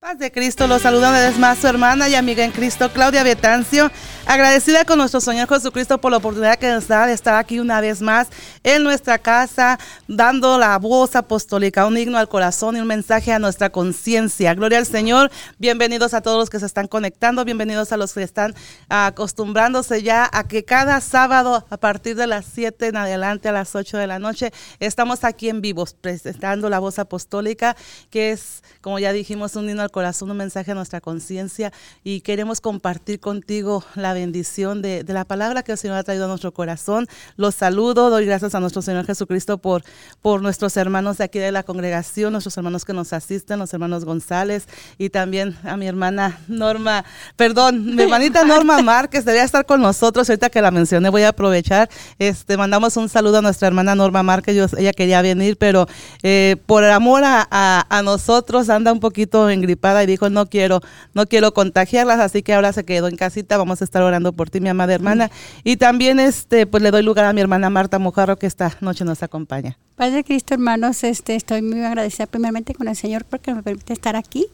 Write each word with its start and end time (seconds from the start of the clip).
Paz 0.00 0.16
de 0.16 0.30
Cristo, 0.30 0.68
los 0.68 0.82
saluda 0.82 1.08
una 1.08 1.18
vez 1.18 1.40
más 1.40 1.58
su 1.58 1.66
hermana 1.66 2.08
y 2.08 2.14
amiga 2.14 2.44
en 2.44 2.52
Cristo, 2.52 2.88
Claudia 2.92 3.24
Betancio, 3.24 3.90
agradecida 4.26 4.84
con 4.84 4.98
nuestro 4.98 5.20
Señor 5.20 5.48
Jesucristo 5.48 5.98
por 6.00 6.12
la 6.12 6.18
oportunidad 6.18 6.56
que 6.56 6.70
nos 6.70 6.86
da 6.86 7.04
de 7.04 7.14
estar 7.14 7.34
aquí 7.34 7.58
una 7.58 7.80
vez 7.80 8.00
más 8.00 8.28
en 8.62 8.84
nuestra 8.84 9.18
casa, 9.18 9.76
dando 10.06 10.56
la 10.56 10.78
voz 10.78 11.16
apostólica, 11.16 11.84
un 11.84 11.98
himno 11.98 12.16
al 12.16 12.28
corazón 12.28 12.76
y 12.76 12.80
un 12.80 12.86
mensaje 12.86 13.32
a 13.32 13.40
nuestra 13.40 13.70
conciencia. 13.70 14.54
Gloria 14.54 14.78
al 14.78 14.86
Señor, 14.86 15.32
bienvenidos 15.58 16.14
a 16.14 16.20
todos 16.20 16.38
los 16.38 16.48
que 16.48 16.60
se 16.60 16.66
están 16.66 16.86
conectando, 16.86 17.44
bienvenidos 17.44 17.90
a 17.90 17.96
los 17.96 18.14
que 18.14 18.22
están 18.22 18.54
acostumbrándose 18.88 20.04
ya 20.04 20.30
a 20.32 20.46
que 20.46 20.64
cada 20.64 21.00
sábado 21.00 21.66
a 21.70 21.76
partir 21.76 22.14
de 22.14 22.28
las 22.28 22.46
7 22.46 22.86
en 22.86 22.98
adelante 22.98 23.48
a 23.48 23.52
las 23.52 23.74
8 23.74 23.98
de 23.98 24.06
la 24.06 24.20
noche 24.20 24.52
estamos 24.78 25.24
aquí 25.24 25.48
en 25.48 25.60
vivos 25.60 25.94
presentando 25.94 26.68
la 26.68 26.78
voz 26.78 27.00
apostólica, 27.00 27.76
que 28.10 28.30
es, 28.30 28.62
como 28.80 29.00
ya 29.00 29.12
dijimos, 29.12 29.56
un 29.56 29.68
himno 29.68 29.87
corazón, 29.90 30.30
un 30.30 30.36
mensaje 30.36 30.72
a 30.72 30.74
nuestra 30.74 31.00
conciencia 31.00 31.72
y 32.04 32.20
queremos 32.20 32.60
compartir 32.60 33.20
contigo 33.20 33.84
la 33.94 34.12
bendición 34.12 34.82
de, 34.82 35.04
la 35.08 35.24
palabra 35.24 35.62
que 35.62 35.72
el 35.72 35.78
Señor 35.78 35.96
ha 35.96 36.02
traído 36.02 36.24
a 36.24 36.28
nuestro 36.28 36.52
corazón. 36.52 37.06
Los 37.36 37.54
saludo, 37.54 38.10
doy 38.10 38.26
gracias 38.26 38.54
a 38.54 38.60
nuestro 38.60 38.82
Señor 38.82 39.06
Jesucristo 39.06 39.58
por, 39.58 39.82
por 40.22 40.42
nuestros 40.42 40.76
hermanos 40.76 41.18
de 41.18 41.24
aquí 41.24 41.38
de 41.38 41.52
la 41.52 41.62
congregación, 41.62 42.32
nuestros 42.32 42.56
hermanos 42.56 42.84
que 42.84 42.92
nos 42.92 43.12
asisten, 43.12 43.58
los 43.58 43.72
hermanos 43.72 44.04
González 44.04 44.66
y 44.98 45.10
también 45.10 45.56
a 45.64 45.76
mi 45.76 45.86
hermana 45.86 46.38
Norma, 46.48 47.04
perdón, 47.36 47.94
mi 47.94 48.02
hermanita 48.02 48.44
Norma 48.46 48.82
Márquez 48.82 49.24
debería 49.24 49.44
estar 49.44 49.66
con 49.66 49.80
nosotros, 49.80 50.28
ahorita 50.28 50.50
que 50.50 50.62
la 50.62 50.70
mencioné 50.70 51.08
voy 51.08 51.22
a 51.22 51.30
aprovechar, 51.30 51.88
este, 52.18 52.56
mandamos 52.56 52.96
un 52.96 53.08
saludo 53.08 53.38
a 53.38 53.42
nuestra 53.42 53.68
hermana 53.68 53.94
Norma 53.94 54.22
Márquez, 54.22 54.72
ella 54.76 54.92
quería 54.92 55.22
venir, 55.22 55.56
pero 55.56 55.86
eh, 56.22 56.56
por 56.66 56.84
amor 56.84 57.22
a, 57.24 57.48
a 57.50 58.02
nosotros 58.02 58.68
anda 58.68 58.92
un 58.92 59.00
poquito 59.00 59.50
en 59.82 60.02
y 60.02 60.06
dijo, 60.06 60.30
no 60.30 60.46
quiero, 60.46 60.80
no 61.14 61.26
quiero 61.26 61.52
contagiarlas, 61.52 62.20
así 62.20 62.42
que 62.42 62.54
ahora 62.54 62.72
se 62.72 62.84
quedó 62.84 63.08
en 63.08 63.16
casita, 63.16 63.56
vamos 63.56 63.80
a 63.80 63.84
estar 63.84 64.02
orando 64.02 64.32
por 64.32 64.50
ti, 64.50 64.60
mi 64.60 64.68
amada 64.68 64.94
hermana. 64.94 65.30
Y 65.64 65.76
también 65.76 66.20
este, 66.20 66.66
pues 66.66 66.82
le 66.82 66.90
doy 66.90 67.02
lugar 67.02 67.24
a 67.24 67.32
mi 67.32 67.40
hermana 67.40 67.70
Marta 67.70 67.98
Mojarro, 67.98 68.38
que 68.38 68.46
esta 68.46 68.76
noche 68.80 69.04
nos 69.04 69.22
acompaña. 69.22 69.78
Padre 69.96 70.24
Cristo, 70.24 70.54
hermanos, 70.54 71.02
este, 71.04 71.34
estoy 71.34 71.62
muy 71.62 71.82
agradecida 71.82 72.26
primeramente 72.26 72.74
con 72.74 72.88
el 72.88 72.96
Señor 72.96 73.24
porque 73.24 73.54
me 73.54 73.62
permite 73.62 73.92
estar 73.92 74.16
aquí, 74.16 74.46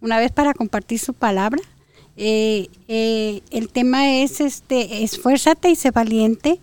una 0.00 0.18
vez 0.18 0.32
para 0.32 0.54
compartir 0.54 0.98
su 0.98 1.14
palabra. 1.14 1.60
Eh, 2.16 2.68
eh, 2.88 3.40
el 3.50 3.68
tema 3.70 4.16
es 4.18 4.40
este 4.42 5.02
esfuérzate 5.02 5.70
y 5.70 5.76
sé 5.76 5.90
valiente 5.90 6.60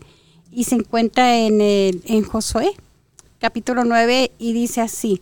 y 0.51 0.65
se 0.65 0.75
encuentra 0.75 1.37
en, 1.37 1.59
el, 1.59 2.03
en 2.05 2.23
Josué 2.23 2.71
capítulo 3.39 3.83
9 3.83 4.31
y 4.37 4.53
dice 4.53 4.81
así 4.81 5.21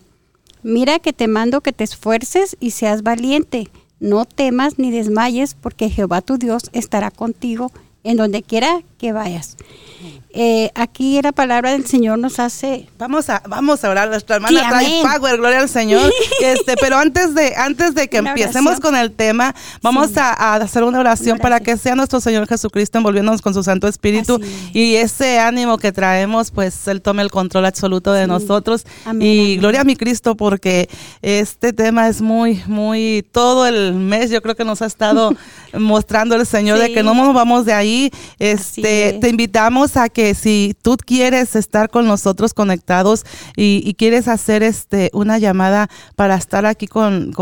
Mira 0.63 0.99
que 0.99 1.13
te 1.13 1.27
mando 1.27 1.61
que 1.61 1.73
te 1.73 1.83
esfuerces 1.83 2.57
y 2.59 2.71
seas 2.71 3.03
valiente. 3.03 3.69
No 3.99 4.25
temas 4.25 4.77
ni 4.77 4.91
desmayes, 4.91 5.55
porque 5.55 5.89
Jehová 5.89 6.21
tu 6.21 6.37
Dios 6.37 6.69
estará 6.73 7.11
contigo 7.11 7.71
en 8.03 8.17
donde 8.17 8.43
quiera 8.43 8.81
que 8.97 9.13
vayas. 9.13 9.57
Eh, 10.39 10.69
aquí 10.75 11.19
la 11.21 11.31
palabra 11.31 11.71
del 11.71 11.85
Señor 11.85 12.19
nos 12.19 12.39
hace. 12.39 12.87
Vamos 12.99 13.29
a, 13.29 13.41
vamos 13.47 13.83
a 13.83 13.89
orar. 13.89 14.09
Nuestra 14.09 14.35
hermana 14.35 14.69
trae 14.69 15.01
power, 15.01 15.37
gloria 15.37 15.59
al 15.61 15.69
Señor. 15.69 16.11
Este, 16.39 16.75
pero 16.79 16.97
antes 16.97 17.33
de, 17.33 17.55
antes 17.55 17.95
de 17.95 18.07
que 18.09 18.17
empecemos 18.17 18.79
con 18.79 18.95
el 18.95 19.11
tema, 19.11 19.55
vamos 19.81 20.15
a, 20.17 20.55
hacer 20.55 20.83
una 20.83 20.99
oración, 20.99 21.39
para 21.39 21.59
que 21.59 21.77
sea 21.77 21.95
nuestro 21.95 22.21
Señor 22.21 22.47
Jesucristo 22.47 22.97
envolviéndonos 22.99 23.41
con 23.41 23.53
su 23.53 23.63
Santo 23.63 23.87
Espíritu 23.87 24.39
y 24.73 24.95
ese 24.95 25.39
ánimo 25.39 25.77
que 25.77 25.91
traemos, 25.91 26.51
pues 26.51 26.87
Él 26.87 27.01
tome 27.01 27.23
el 27.23 27.31
control 27.31 27.65
absoluto 27.65 28.13
de 28.13 28.27
nosotros. 28.27 28.85
y 29.19 29.57
gloria 29.57 29.81
a 29.81 29.83
mi 29.83 29.95
Cristo, 29.95 30.35
porque 30.35 30.89
este 31.21 31.73
tema 31.73 32.07
es 32.07 32.21
muy, 32.21 32.61
muy, 32.67 33.25
todo 33.31 33.65
el 33.65 33.93
mes 33.93 34.29
yo 34.29 34.41
creo 34.41 34.55
que 34.55 34.65
nos 34.65 34.81
ha 34.81 34.85
estado 34.85 35.35
mostrando 35.73 36.35
el 36.35 36.45
Señor 36.45 36.77
de 36.79 36.93
que 36.93 37.03
no 37.03 37.13
nos 37.13 37.33
vamos 37.33 37.65
de 37.65 37.73
ahí. 37.73 38.11
Este, 38.39 38.86
te 38.87 39.29
invitamos 39.29 39.97
a 39.97 40.07
que 40.07 40.33
si 40.33 40.73
tú 40.81 40.95
quieres 40.95 41.57
estar 41.57 41.89
con 41.89 42.07
nosotros 42.07 42.53
conectados 42.53 43.25
y, 43.55 43.95
quieres 43.97 44.27
hacer 44.27 44.61
este 44.63 45.09
una 45.13 45.39
llamada 45.39 45.89
para 46.15 46.35
estar 46.35 46.67
aquí 46.67 46.85
con, 46.87 47.33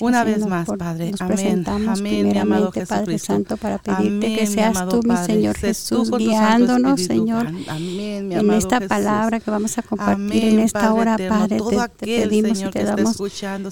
una 0.00 0.24
vez 0.24 0.46
más, 0.46 0.68
Padre. 0.78 1.12
Amén. 1.18 1.64
Amén, 1.66 2.28
mi 2.28 2.38
amado 2.38 2.70
Jesucristo. 2.70 2.94
Padre 2.94 3.18
Santo, 3.18 3.56
para 3.56 3.78
pedirte 3.78 4.36
que 4.36 4.46
seas 4.46 4.88
tú, 4.88 5.00
mi 5.04 5.16
Señor 5.16 5.56
Jesús, 5.56 6.10
guiándonos, 6.10 7.02
Señor, 7.02 7.48
Amén, 7.68 8.28
mi 8.28 8.34
en 8.34 8.52
esta 8.52 8.80
palabra 8.80 9.40
que 9.40 9.50
vamos 9.50 9.76
a 9.78 9.82
compartir 9.82 10.44
en 10.44 10.60
esta 10.60 10.92
hora, 10.94 11.16
Padre. 11.28 11.58
Te, 11.96 12.28
pedimos 12.28 12.60
y 12.60 12.70
te 12.70 12.84
damos 12.84 13.18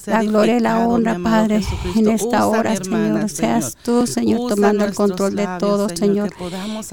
la 0.06 0.22
gloria 0.22 0.56
la 0.61 0.87
honra, 0.87 1.19
Padre, 1.22 1.62
en 1.94 2.09
esta 2.09 2.47
hora, 2.47 2.77
Señor. 2.77 3.28
Seas 3.28 3.77
tú, 3.83 4.06
Señor, 4.06 4.49
tomando 4.49 4.84
el 4.84 4.94
control 4.94 5.37
de 5.37 5.49
todo, 5.59 5.89
Señor. 5.89 6.31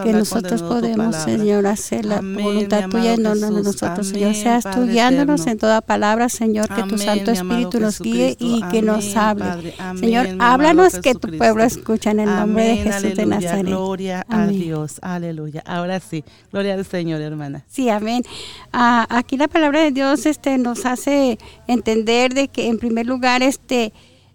Que 0.03 0.13
nosotros 0.13 0.61
podemos, 0.61 1.15
Señor, 1.15 1.67
hacer 1.67 2.05
la 2.05 2.21
voluntad 2.21 2.89
tuya 2.89 3.13
en 3.13 3.23
donde 3.23 3.49
nosotros, 3.49 4.07
Señor. 4.07 4.35
Seas 4.35 4.63
tú 4.63 4.85
guiándonos 4.85 5.45
en 5.47 5.57
toda 5.57 5.81
palabra, 5.81 6.29
Señor. 6.29 6.67
Que 6.67 6.83
tu 6.83 6.97
Santo 6.97 7.31
Espíritu 7.31 7.79
nos 7.79 7.99
guíe 7.99 8.35
y 8.39 8.61
que 8.71 8.81
nos 8.81 9.15
hable. 9.15 9.73
Señor, 9.99 10.27
háblanos 10.39 10.99
que 10.99 11.15
tu 11.15 11.37
pueblo 11.37 11.63
escucha 11.63 12.11
en 12.11 12.21
el 12.21 12.29
nombre 12.29 12.63
de 12.63 12.77
Jesús 12.77 13.15
de 13.15 13.25
Nazaret. 13.25 13.65
Gloria 13.65 14.25
a 14.29 14.47
Dios. 14.47 14.99
Aleluya. 15.01 15.63
Ahora 15.65 15.99
sí. 15.99 16.23
Gloria 16.51 16.73
al 16.75 16.85
Señor, 16.85 17.21
hermana. 17.21 17.63
Sí, 17.67 17.89
amén. 17.89 18.23
Ah, 18.71 19.05
aquí 19.09 19.37
la 19.37 19.47
palabra 19.47 19.81
de 19.81 19.91
Dios 19.91 20.25
este, 20.25 20.57
nos 20.57 20.85
hace 20.85 21.37
entender 21.67 22.33
de 22.33 22.47
que 22.47 22.67
en 22.67 22.77
primer 22.77 23.05
lugar 23.05 23.43
este, 23.43 23.93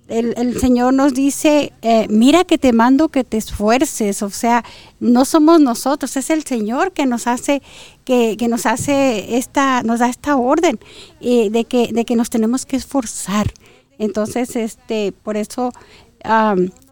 el, 0.08 0.58
Señor 0.58 0.94
nos 0.94 1.12
dice, 1.12 1.72
eh, 1.82 2.06
mira 2.08 2.44
que 2.44 2.56
te 2.56 2.72
mando 2.72 3.08
que 3.08 3.24
te 3.24 3.36
esfuerces, 3.36 4.22
o 4.22 4.30
sea, 4.30 4.64
no 5.00 5.24
somos 5.24 5.60
nosotros, 5.60 6.16
es 6.16 6.30
el 6.30 6.44
Señor 6.44 6.92
que 6.92 7.04
nos 7.04 7.26
hace, 7.26 7.62
que, 8.04 8.36
nos 8.48 8.64
hace 8.64 9.36
esta, 9.36 9.82
nos 9.82 10.00
da 10.00 10.08
esta 10.08 10.36
orden 10.36 10.80
eh, 11.20 11.50
de, 11.50 11.64
que, 11.64 11.92
de 11.92 12.04
que 12.04 12.16
nos 12.16 12.30
tenemos 12.30 12.64
que 12.64 12.76
esforzar. 12.76 13.52
Entonces, 13.98 14.56
este, 14.56 15.12
por 15.12 15.36
eso, 15.36 15.72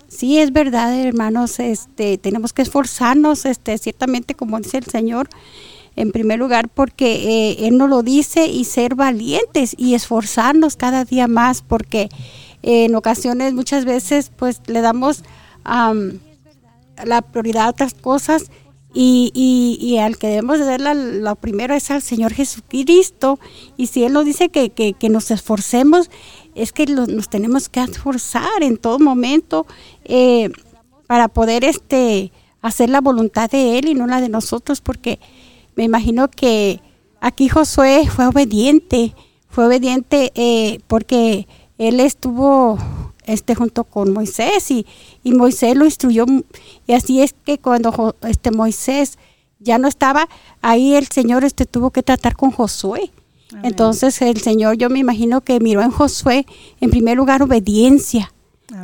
sí 0.08 0.38
es 0.38 0.52
verdad, 0.52 0.94
hermanos, 0.98 1.58
este, 1.58 2.18
tenemos 2.18 2.52
que 2.52 2.62
esforzarnos, 2.62 3.46
este, 3.46 3.78
ciertamente 3.78 4.34
como 4.34 4.58
dice 4.58 4.78
el 4.78 4.86
Señor, 4.86 5.28
en 5.96 6.12
primer 6.12 6.38
lugar 6.38 6.68
porque 6.68 7.50
eh, 7.50 7.66
Él 7.66 7.78
nos 7.78 7.88
lo 7.88 8.02
dice 8.02 8.46
y 8.46 8.64
ser 8.64 8.94
valientes 8.94 9.74
y 9.76 9.94
esforzarnos 9.94 10.76
cada 10.76 11.04
día 11.04 11.26
más 11.26 11.62
porque 11.62 12.08
eh, 12.62 12.84
en 12.84 12.94
ocasiones 12.94 13.54
muchas 13.54 13.84
veces 13.84 14.30
pues 14.36 14.60
le 14.66 14.82
damos 14.82 15.24
la 17.04 17.22
prioridad 17.22 17.64
a 17.64 17.70
otras 17.70 17.94
cosas 17.94 18.50
y, 18.98 19.30
y, 19.78 19.98
al 19.98 20.16
que 20.16 20.28
debemos 20.28 20.58
de 20.58 20.64
dar 20.64 20.80
la, 20.80 21.34
primero 21.34 21.74
es 21.74 21.90
al 21.90 22.00
Señor 22.00 22.32
Jesucristo 22.32 23.38
y 23.76 23.88
si 23.88 24.04
Él 24.04 24.14
nos 24.14 24.24
dice 24.24 24.48
que, 24.48 24.70
que, 24.70 25.08
nos 25.10 25.30
esforcemos 25.30 26.10
es 26.54 26.72
que 26.72 26.86
nos 26.86 27.28
tenemos 27.28 27.68
que 27.68 27.80
esforzar 27.80 28.62
en 28.62 28.78
todo 28.78 28.98
momento 28.98 29.66
eh, 30.04 30.50
para 31.06 31.28
poder 31.28 31.64
este 31.64 32.32
hacer 32.62 32.88
la 32.88 33.02
voluntad 33.02 33.50
de 33.50 33.78
Él 33.78 33.88
y 33.88 33.94
no 33.94 34.06
la 34.06 34.22
de 34.22 34.30
nosotros 34.30 34.80
porque 34.80 35.20
me 35.76 35.84
imagino 35.84 36.28
que 36.28 36.80
aquí 37.20 37.48
Josué 37.48 38.08
fue 38.08 38.26
obediente, 38.26 39.14
fue 39.48 39.66
obediente 39.66 40.32
eh, 40.34 40.80
porque 40.88 41.46
él 41.78 42.00
estuvo 42.00 42.78
este 43.24 43.54
junto 43.54 43.84
con 43.84 44.12
Moisés 44.12 44.70
y, 44.70 44.86
y, 45.22 45.32
Moisés 45.32 45.76
lo 45.76 45.84
instruyó 45.84 46.24
y 46.86 46.92
así 46.92 47.20
es 47.22 47.34
que 47.44 47.58
cuando 47.58 48.14
este 48.22 48.50
Moisés 48.50 49.18
ya 49.58 49.78
no 49.78 49.88
estaba 49.88 50.28
ahí 50.62 50.94
el 50.94 51.08
Señor 51.08 51.44
este 51.44 51.66
tuvo 51.66 51.90
que 51.90 52.02
tratar 52.02 52.36
con 52.36 52.50
Josué. 52.50 53.10
Entonces 53.62 54.20
el 54.22 54.40
Señor 54.40 54.76
yo 54.76 54.90
me 54.90 54.98
imagino 54.98 55.40
que 55.40 55.60
miró 55.60 55.82
en 55.82 55.90
Josué 55.90 56.46
en 56.80 56.90
primer 56.90 57.16
lugar 57.16 57.42
obediencia. 57.42 58.32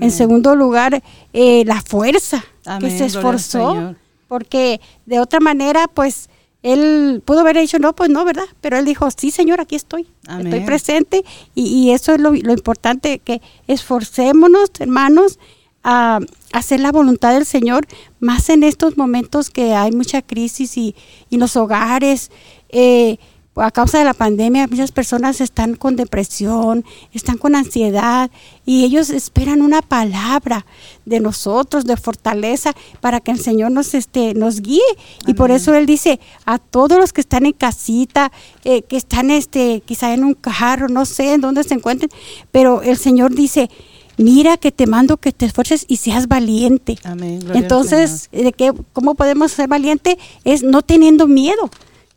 En 0.01 0.13
segundo 0.13 0.55
lugar, 0.55 1.03
eh, 1.33 1.65
la 1.67 1.83
fuerza 1.83 2.45
Amén, 2.65 2.81
que 2.81 2.99
se 2.99 3.07
esforzó. 3.07 3.97
Porque 4.29 4.81
de 5.05 5.21
otra 5.21 5.41
manera, 5.41 5.89
pues, 5.89 6.31
él 6.63 7.23
pudo 7.25 7.41
haber 7.41 7.59
dicho, 7.59 7.79
no, 7.79 7.93
pues 7.95 8.11
no, 8.11 8.25
¿verdad? 8.25 8.45
Pero 8.61 8.79
él 8.79 8.85
dijo, 8.85 9.09
sí, 9.11 9.31
Señor, 9.31 9.61
aquí 9.61 9.75
estoy. 9.75 10.07
Amén. 10.27 10.47
Estoy 10.47 10.61
presente. 10.65 11.25
Y, 11.55 11.67
y 11.67 11.91
eso 11.93 12.13
es 12.15 12.21
lo, 12.21 12.33
lo 12.33 12.53
importante, 12.53 13.19
que 13.19 13.41
esforcémonos, 13.67 14.71
hermanos, 14.79 15.39
a 15.85 16.21
hacer 16.53 16.79
la 16.81 16.93
voluntad 16.93 17.33
del 17.35 17.45
Señor, 17.45 17.87
más 18.21 18.49
en 18.49 18.63
estos 18.63 18.97
momentos 18.97 19.51
que 19.51 19.75
hay 19.75 19.91
mucha 19.91 20.23
crisis 20.23 20.77
y, 20.77 20.95
y 21.29 21.39
los 21.39 21.57
hogares. 21.57 22.31
eh, 22.69 23.19
a 23.57 23.71
causa 23.71 23.99
de 23.99 24.05
la 24.05 24.15
pandemia, 24.15 24.67
muchas 24.67 24.93
personas 24.93 25.41
están 25.43 25.75
con 25.75 25.95
depresión, 25.95 26.85
están 27.13 27.37
con 27.37 27.55
ansiedad 27.55 28.31
y 28.65 28.85
ellos 28.85 29.11
esperan 29.11 29.61
una 29.61 29.83
palabra 29.83 30.65
de 31.05 31.21
nosotros, 31.21 31.85
de 31.85 31.97
fortaleza, 31.99 32.73
para 33.01 33.21
que 33.21 33.31
el 33.31 33.39
Señor 33.39 33.71
nos, 33.71 33.93
este, 33.95 34.33
nos 34.35 34.63
guíe. 34.63 34.81
Y 35.27 35.35
por 35.35 35.51
eso 35.51 35.75
Él 35.75 35.85
dice 35.85 36.19
a 36.47 36.59
todos 36.59 36.99
los 36.99 37.13
que 37.13 37.21
están 37.21 37.45
en 37.45 37.53
casita, 37.53 38.33
eh, 38.65 38.83
que 38.83 38.97
están 38.97 39.31
este, 39.31 39.83
quizá 39.85 40.15
en 40.15 40.25
un 40.25 40.35
carro, 40.35 40.89
no 40.89 41.05
sé 41.05 41.35
en 41.35 41.43
dónde 41.43 41.63
se 41.65 41.75
encuentren, 41.75 42.11
pero 42.51 42.81
el 42.81 42.97
Señor 42.97 43.35
dice, 43.35 43.69
mira 44.17 44.57
que 44.57 44.73
te 44.73 44.87
mando 44.87 45.19
que 45.19 45.33
te 45.33 45.45
esfuerces 45.45 45.85
y 45.89 45.97
seas 45.99 46.27
valiente. 46.27 46.97
Amén. 47.05 47.41
Entonces, 47.53 48.31
¿de 48.33 48.53
qué, 48.53 48.73
¿cómo 48.95 49.15
podemos 49.15 49.53
ser 49.53 49.69
valiente? 49.69 50.19
Es 50.45 50.63
no 50.63 50.81
teniendo 50.81 51.27
miedo, 51.27 51.71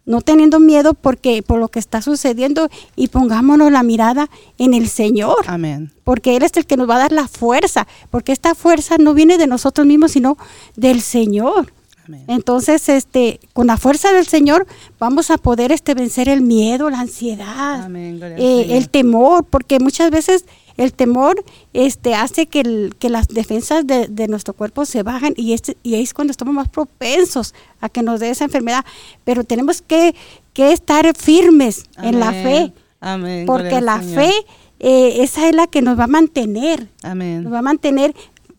no 0.05 0.21
teniendo 0.21 0.59
miedo 0.59 0.93
porque 0.93 1.41
por 1.41 1.59
lo 1.59 1.67
que 1.67 1.79
está 1.79 2.01
sucediendo 2.01 2.69
y 2.95 3.07
pongámonos 3.07 3.71
la 3.71 3.83
mirada 3.83 4.29
en 4.57 4.73
el 4.73 4.87
Señor. 4.87 5.37
Amén. 5.47 5.91
porque 6.03 6.35
Él 6.35 6.43
es 6.43 6.55
el 6.57 6.65
que 6.65 6.77
nos 6.77 6.89
va 6.89 6.95
a 6.95 6.99
dar 6.99 7.11
la 7.11 7.27
fuerza, 7.27 7.87
porque 8.11 8.31
esta 8.31 8.55
fuerza 8.55 8.97
no 8.97 9.13
viene 9.13 9.37
de 9.37 9.47
nosotros 9.47 9.87
mismos, 9.87 10.11
sino 10.11 10.37
del 10.75 11.01
Señor. 11.01 11.73
Amén. 12.05 12.23
Entonces, 12.27 12.87
este, 12.87 13.39
con 13.53 13.65
la 13.65 13.77
fuerza 13.77 14.13
del 14.13 14.27
Señor 14.27 14.67
vamos 14.99 15.31
a 15.31 15.39
poder 15.39 15.71
este, 15.71 15.95
vencer 15.95 16.29
el 16.29 16.41
miedo, 16.41 16.91
la 16.91 16.99
ansiedad, 16.99 17.81
Amén, 17.83 18.19
eh, 18.21 18.77
el 18.77 18.89
temor, 18.89 19.45
porque 19.45 19.79
muchas 19.79 20.11
veces 20.11 20.45
el 20.77 20.93
temor 20.93 21.43
este, 21.73 22.15
hace 22.15 22.47
que, 22.47 22.61
el- 22.61 22.95
que 22.99 23.09
las 23.09 23.27
defensas 23.27 23.85
de, 23.87 24.07
de 24.07 24.27
nuestro 24.27 24.53
cuerpo 24.53 24.85
se 24.85 25.03
bajan 25.03 25.33
y, 25.37 25.53
este, 25.53 25.77
y 25.83 25.95
ahí 25.95 26.03
es 26.03 26.13
cuando 26.13 26.31
estamos 26.31 26.53
más 26.53 26.67
propensos 26.69 27.53
a 27.81 27.89
que 27.89 28.01
nos 28.03 28.19
dé 28.19 28.29
esa 28.29 28.43
enfermedad. 28.45 28.83
Pero 29.23 29.43
tenemos 29.43 29.81
que, 29.81 30.15
que 30.53 30.71
estar 30.73 31.15
firmes 31.15 31.85
en 32.01 32.19
la 32.19 32.31
fe, 32.31 32.73
Amén. 32.99 33.45
porque 33.45 33.79
la 33.81 34.01
Señor. 34.01 34.15
fe, 34.25 34.31
eh, 34.79 35.23
esa 35.23 35.47
es 35.47 35.55
la 35.55 35.67
que 35.67 35.81
nos 35.81 35.97
va 35.97 36.03
a 36.05 36.07
mantener 36.07 36.89
Amén. 37.03 37.43
nos 37.43 37.53
va 37.53 37.59
a 37.59 37.61
mantener 37.61 38.13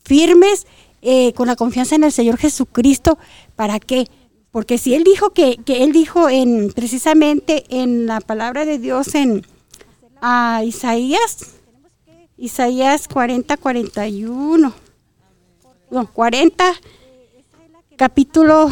firmes 0.04 0.66
eh, 1.02 1.32
con 1.34 1.46
la 1.46 1.56
confianza 1.56 1.94
en 1.94 2.04
el 2.04 2.12
Señor 2.12 2.36
Jesucristo. 2.38 3.18
¿Para 3.54 3.78
qué? 3.78 4.06
Porque 4.50 4.78
si 4.78 4.94
Él 4.94 5.04
dijo 5.04 5.30
que, 5.30 5.56
que 5.64 5.84
Él 5.84 5.92
dijo 5.92 6.28
en 6.30 6.72
precisamente 6.74 7.64
en 7.68 8.06
la 8.06 8.20
palabra 8.20 8.64
de 8.64 8.78
Dios 8.78 9.14
en 9.14 9.44
a 10.22 10.62
Isaías, 10.64 11.55
Isaías 12.38 13.08
40, 13.08 13.56
41, 13.56 14.74
no, 15.90 16.12
40, 16.12 16.64
capítulo 17.96 18.68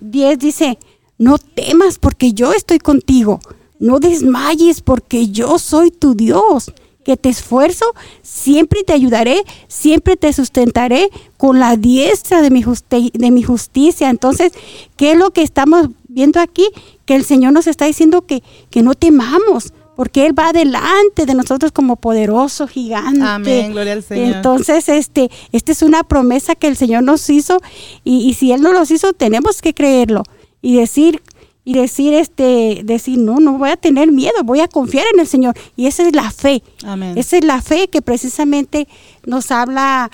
10 0.00 0.38
dice, 0.38 0.78
no 1.16 1.38
temas 1.38 1.98
porque 1.98 2.34
yo 2.34 2.52
estoy 2.52 2.78
contigo, 2.78 3.40
no 3.78 3.98
desmayes 3.98 4.82
porque 4.82 5.28
yo 5.28 5.58
soy 5.58 5.90
tu 5.90 6.14
Dios, 6.14 6.70
que 7.02 7.16
te 7.16 7.30
esfuerzo, 7.30 7.86
siempre 8.20 8.84
te 8.84 8.92
ayudaré, 8.92 9.42
siempre 9.68 10.18
te 10.18 10.30
sustentaré 10.34 11.08
con 11.38 11.60
la 11.60 11.76
diestra 11.76 12.42
de 12.42 12.50
mi, 12.50 12.62
de 12.62 13.30
mi 13.30 13.42
justicia. 13.42 14.10
Entonces, 14.10 14.52
¿qué 14.96 15.12
es 15.12 15.18
lo 15.18 15.30
que 15.30 15.42
estamos 15.42 15.88
viendo 16.08 16.40
aquí? 16.40 16.68
Que 17.06 17.16
el 17.16 17.24
Señor 17.24 17.54
nos 17.54 17.66
está 17.66 17.86
diciendo 17.86 18.22
que, 18.22 18.42
que 18.70 18.82
no 18.82 18.94
temamos. 18.94 19.72
Porque 20.02 20.26
Él 20.26 20.36
va 20.36 20.52
delante 20.52 21.26
de 21.26 21.32
nosotros 21.32 21.70
como 21.70 21.94
poderoso 21.94 22.66
gigante. 22.66 23.22
Amén, 23.22 23.70
gloria 23.70 23.92
al 23.92 24.02
Señor. 24.02 24.34
Entonces, 24.34 24.88
este, 24.88 25.30
esta 25.52 25.70
es 25.70 25.80
una 25.80 26.02
promesa 26.02 26.56
que 26.56 26.66
el 26.66 26.76
Señor 26.76 27.04
nos 27.04 27.30
hizo 27.30 27.60
y, 28.02 28.28
y 28.28 28.34
si 28.34 28.50
Él 28.50 28.62
no 28.62 28.72
los 28.72 28.90
hizo, 28.90 29.12
tenemos 29.12 29.62
que 29.62 29.74
creerlo 29.74 30.24
y 30.60 30.74
decir 30.74 31.22
y 31.64 31.74
decir 31.74 32.14
este 32.14 32.80
decir 32.82 33.16
no 33.16 33.38
no 33.38 33.58
voy 33.58 33.70
a 33.70 33.76
tener 33.76 34.10
miedo 34.10 34.42
voy 34.42 34.58
a 34.58 34.66
confiar 34.66 35.06
en 35.14 35.20
el 35.20 35.28
Señor 35.28 35.54
y 35.76 35.86
esa 35.86 36.04
es 36.04 36.16
la 36.16 36.32
fe 36.32 36.64
Amén. 36.84 37.16
esa 37.16 37.36
es 37.36 37.44
la 37.44 37.62
fe 37.62 37.86
que 37.86 38.02
precisamente 38.02 38.88
nos 39.24 39.52
habla 39.52 40.10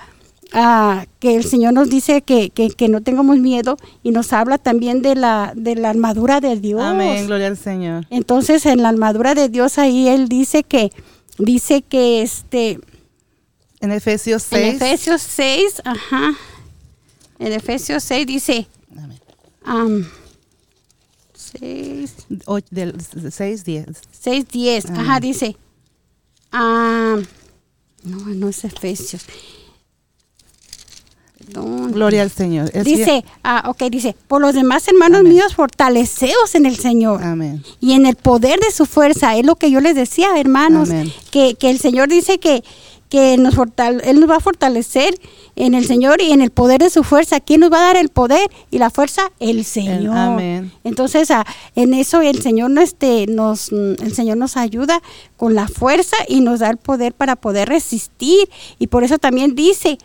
ah, 0.52 1.06
que 1.20 1.36
el 1.36 1.44
Señor 1.44 1.72
nos 1.74 1.88
dice 1.90 2.22
que, 2.22 2.50
que, 2.50 2.70
que 2.70 2.88
no 2.88 3.02
tengamos 3.02 3.38
miedo 3.38 3.76
y 4.02 4.10
nos 4.10 4.32
habla 4.32 4.58
también 4.58 5.02
de 5.02 5.14
la 5.14 5.52
de 5.56 5.74
la 5.74 5.90
armadura 5.90 6.40
de 6.40 6.56
Dios 6.56 6.80
Amén. 6.82 7.26
Gloria 7.26 7.46
al 7.48 7.56
Señor. 7.56 8.06
entonces 8.10 8.64
en 8.66 8.82
la 8.82 8.88
armadura 8.88 9.34
de 9.34 9.48
Dios 9.48 9.78
ahí 9.78 10.08
él 10.08 10.28
dice 10.28 10.62
que 10.62 10.92
dice 11.38 11.82
que 11.82 12.22
este 12.22 12.80
En 13.80 13.92
Efesios 13.92 14.42
6. 14.44 14.64
en 14.64 14.74
Efesios 14.76 15.22
6, 15.22 15.82
ajá. 15.84 16.32
En 17.38 17.52
Efesios 17.52 18.02
6 18.02 18.26
dice, 18.26 18.66
Amén. 18.96 19.18
am, 19.64 20.04
6, 21.34 22.14
O- 22.46 22.58
del 22.70 22.94
6, 23.30 23.64
10. 23.64 23.86
6, 24.10 24.48
10, 24.50 24.86
Ah. 24.86 24.94
ajá, 25.00 25.20
dice, 25.20 25.56
am, 26.50 27.24
no, 28.02 28.16
no 28.34 28.48
es 28.48 28.64
Efesios. 28.64 29.22
Perdón. 31.52 31.92
Gloria 31.92 32.22
al 32.22 32.30
Señor. 32.30 32.70
Es 32.74 32.84
Dice, 32.84 33.24
ah, 33.42 33.64
ok, 33.66 33.84
dice, 33.90 34.14
por 34.28 34.40
los 34.40 34.54
demás 34.54 34.86
hermanos 34.88 35.20
Amén. 35.20 35.32
míos, 35.34 35.54
fortaleceos 35.54 36.54
en 36.54 36.66
el 36.66 36.76
Señor. 36.76 37.22
Amén. 37.22 37.62
y 37.80 37.92
en 37.92 38.06
el 38.06 38.16
poder 38.16 38.60
de 38.60 38.70
su 38.70 38.86
fuerza. 38.86 39.36
Es 39.36 39.44
lo 39.46 39.56
que 39.56 39.70
yo 39.70 39.80
les 39.80 39.94
decía, 39.94 40.38
hermanos, 40.38 40.90
Amén. 40.90 41.12
que, 41.30 41.54
que 41.54 41.70
el 41.70 41.78
Señor 41.78 42.08
dice 42.08 42.38
que, 42.38 42.62
que 43.08 43.38
nos 43.38 43.54
fortal- 43.54 44.02
Él 44.04 44.20
nos 44.20 44.28
va 44.28 44.36
a 44.36 44.40
fortalecer 44.40 45.18
en 45.56 45.72
el 45.74 45.86
Señor 45.86 46.20
y 46.20 46.32
en 46.32 46.42
el 46.42 46.50
poder 46.50 46.80
de 46.82 46.90
su 46.90 47.02
fuerza. 47.02 47.40
¿Quién 47.40 47.60
nos 47.60 47.72
va 47.72 47.78
a 47.78 47.82
dar 47.86 47.96
el 47.96 48.10
poder 48.10 48.48
y 48.70 48.78
la 48.78 48.90
fuerza? 48.90 49.22
El 49.40 49.64
Señor. 49.64 50.16
amén. 50.16 50.70
Entonces, 50.84 51.30
ah, 51.30 51.46
en 51.74 51.94
eso 51.94 52.20
el 52.20 52.42
Señor, 52.42 52.70
no, 52.70 52.80
este, 52.82 53.26
nos, 53.26 53.72
el 53.72 54.12
Señor 54.14 54.36
nos 54.36 54.56
ayuda 54.58 55.00
con 55.38 55.54
la 55.54 55.66
fuerza 55.68 56.16
y 56.28 56.42
nos 56.42 56.60
da 56.60 56.68
el 56.70 56.76
poder 56.76 57.14
para 57.14 57.34
poder 57.36 57.68
resistir. 57.70 58.48
Y 58.78 58.88
por 58.88 59.02
eso 59.04 59.18
también 59.18 59.54
dice, 59.54 59.96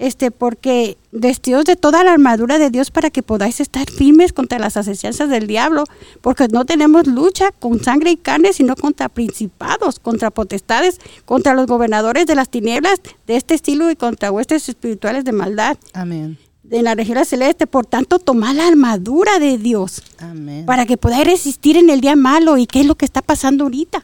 este, 0.00 0.30
porque 0.30 0.96
vestidos 1.12 1.66
de 1.66 1.76
toda 1.76 2.02
la 2.02 2.12
armadura 2.12 2.58
de 2.58 2.70
Dios 2.70 2.90
para 2.90 3.10
que 3.10 3.22
podáis 3.22 3.60
estar 3.60 3.88
firmes 3.90 4.32
contra 4.32 4.58
las 4.58 4.78
asechanzas 4.78 5.28
del 5.28 5.46
diablo, 5.46 5.84
porque 6.22 6.48
no 6.48 6.64
tenemos 6.64 7.06
lucha 7.06 7.50
con 7.52 7.84
sangre 7.84 8.10
y 8.10 8.16
carne, 8.16 8.54
sino 8.54 8.76
contra 8.76 9.10
principados, 9.10 10.00
contra 10.00 10.30
potestades, 10.30 10.98
contra 11.26 11.52
los 11.52 11.66
gobernadores 11.66 12.24
de 12.24 12.34
las 12.34 12.48
tinieblas 12.48 12.98
de 13.26 13.36
este 13.36 13.52
estilo 13.52 13.90
y 13.90 13.96
contra 13.96 14.32
huestes 14.32 14.70
espirituales 14.70 15.26
de 15.26 15.32
maldad 15.32 15.76
Amén. 15.92 16.38
en 16.70 16.84
la 16.84 16.94
región 16.94 17.22
celeste. 17.26 17.66
Por 17.66 17.84
tanto, 17.84 18.18
tomad 18.18 18.54
la 18.54 18.68
armadura 18.68 19.38
de 19.38 19.58
Dios 19.58 20.02
Amén. 20.18 20.64
para 20.64 20.86
que 20.86 20.96
podáis 20.96 21.26
resistir 21.26 21.76
en 21.76 21.90
el 21.90 22.00
día 22.00 22.16
malo. 22.16 22.56
¿Y 22.56 22.66
qué 22.66 22.80
es 22.80 22.86
lo 22.86 22.94
que 22.94 23.04
está 23.04 23.20
pasando 23.20 23.64
ahorita? 23.64 24.02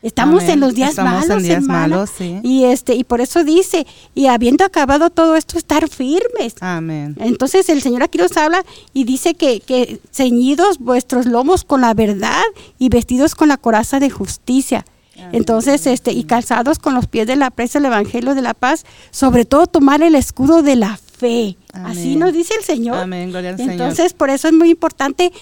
Estamos 0.00 0.42
Amén. 0.44 0.54
en 0.54 0.60
los 0.60 0.74
días 0.74 0.90
Estamos 0.90 1.22
en 1.24 1.28
malos, 1.28 1.42
días 1.42 1.56
hermana. 1.62 1.88
malos, 1.88 2.10
sí. 2.16 2.38
Y 2.44 2.64
este 2.64 2.94
y 2.94 3.02
por 3.02 3.20
eso 3.20 3.42
dice, 3.42 3.86
y 4.14 4.26
habiendo 4.26 4.64
acabado 4.64 5.10
todo 5.10 5.34
esto, 5.34 5.58
estar 5.58 5.88
firmes. 5.88 6.54
Amén. 6.60 7.16
Entonces 7.18 7.68
el 7.68 7.82
Señor 7.82 8.04
aquí 8.04 8.16
nos 8.18 8.36
habla 8.36 8.64
y 8.94 9.04
dice 9.04 9.34
que, 9.34 9.60
que 9.60 10.00
ceñidos 10.12 10.78
vuestros 10.78 11.26
lomos 11.26 11.64
con 11.64 11.80
la 11.80 11.94
verdad 11.94 12.42
y 12.78 12.90
vestidos 12.90 13.34
con 13.34 13.48
la 13.48 13.56
coraza 13.56 13.98
de 13.98 14.10
justicia. 14.10 14.84
Entonces, 15.32 15.84
este, 15.88 16.12
y 16.12 16.22
calzados 16.22 16.78
con 16.78 16.94
los 16.94 17.08
pies 17.08 17.26
de 17.26 17.34
la 17.34 17.50
presa 17.50 17.80
del 17.80 17.86
Evangelio 17.86 18.36
de 18.36 18.42
la 18.42 18.54
paz, 18.54 18.84
sobre 19.10 19.44
todo 19.44 19.66
tomar 19.66 20.00
el 20.02 20.14
escudo 20.14 20.62
de 20.62 20.76
la 20.76 20.96
fe. 20.96 21.56
Así 21.72 22.02
Amén. 22.02 22.18
nos 22.20 22.32
dice 22.32 22.54
el 22.56 22.64
Señor. 22.64 22.98
Amén, 22.98 23.30
gloria 23.30 23.50
al 23.50 23.56
Señor. 23.56 23.72
Entonces, 23.72 24.12
por 24.12 24.30
eso 24.30 24.46
es 24.46 24.54
muy 24.54 24.70
importante 24.70 25.32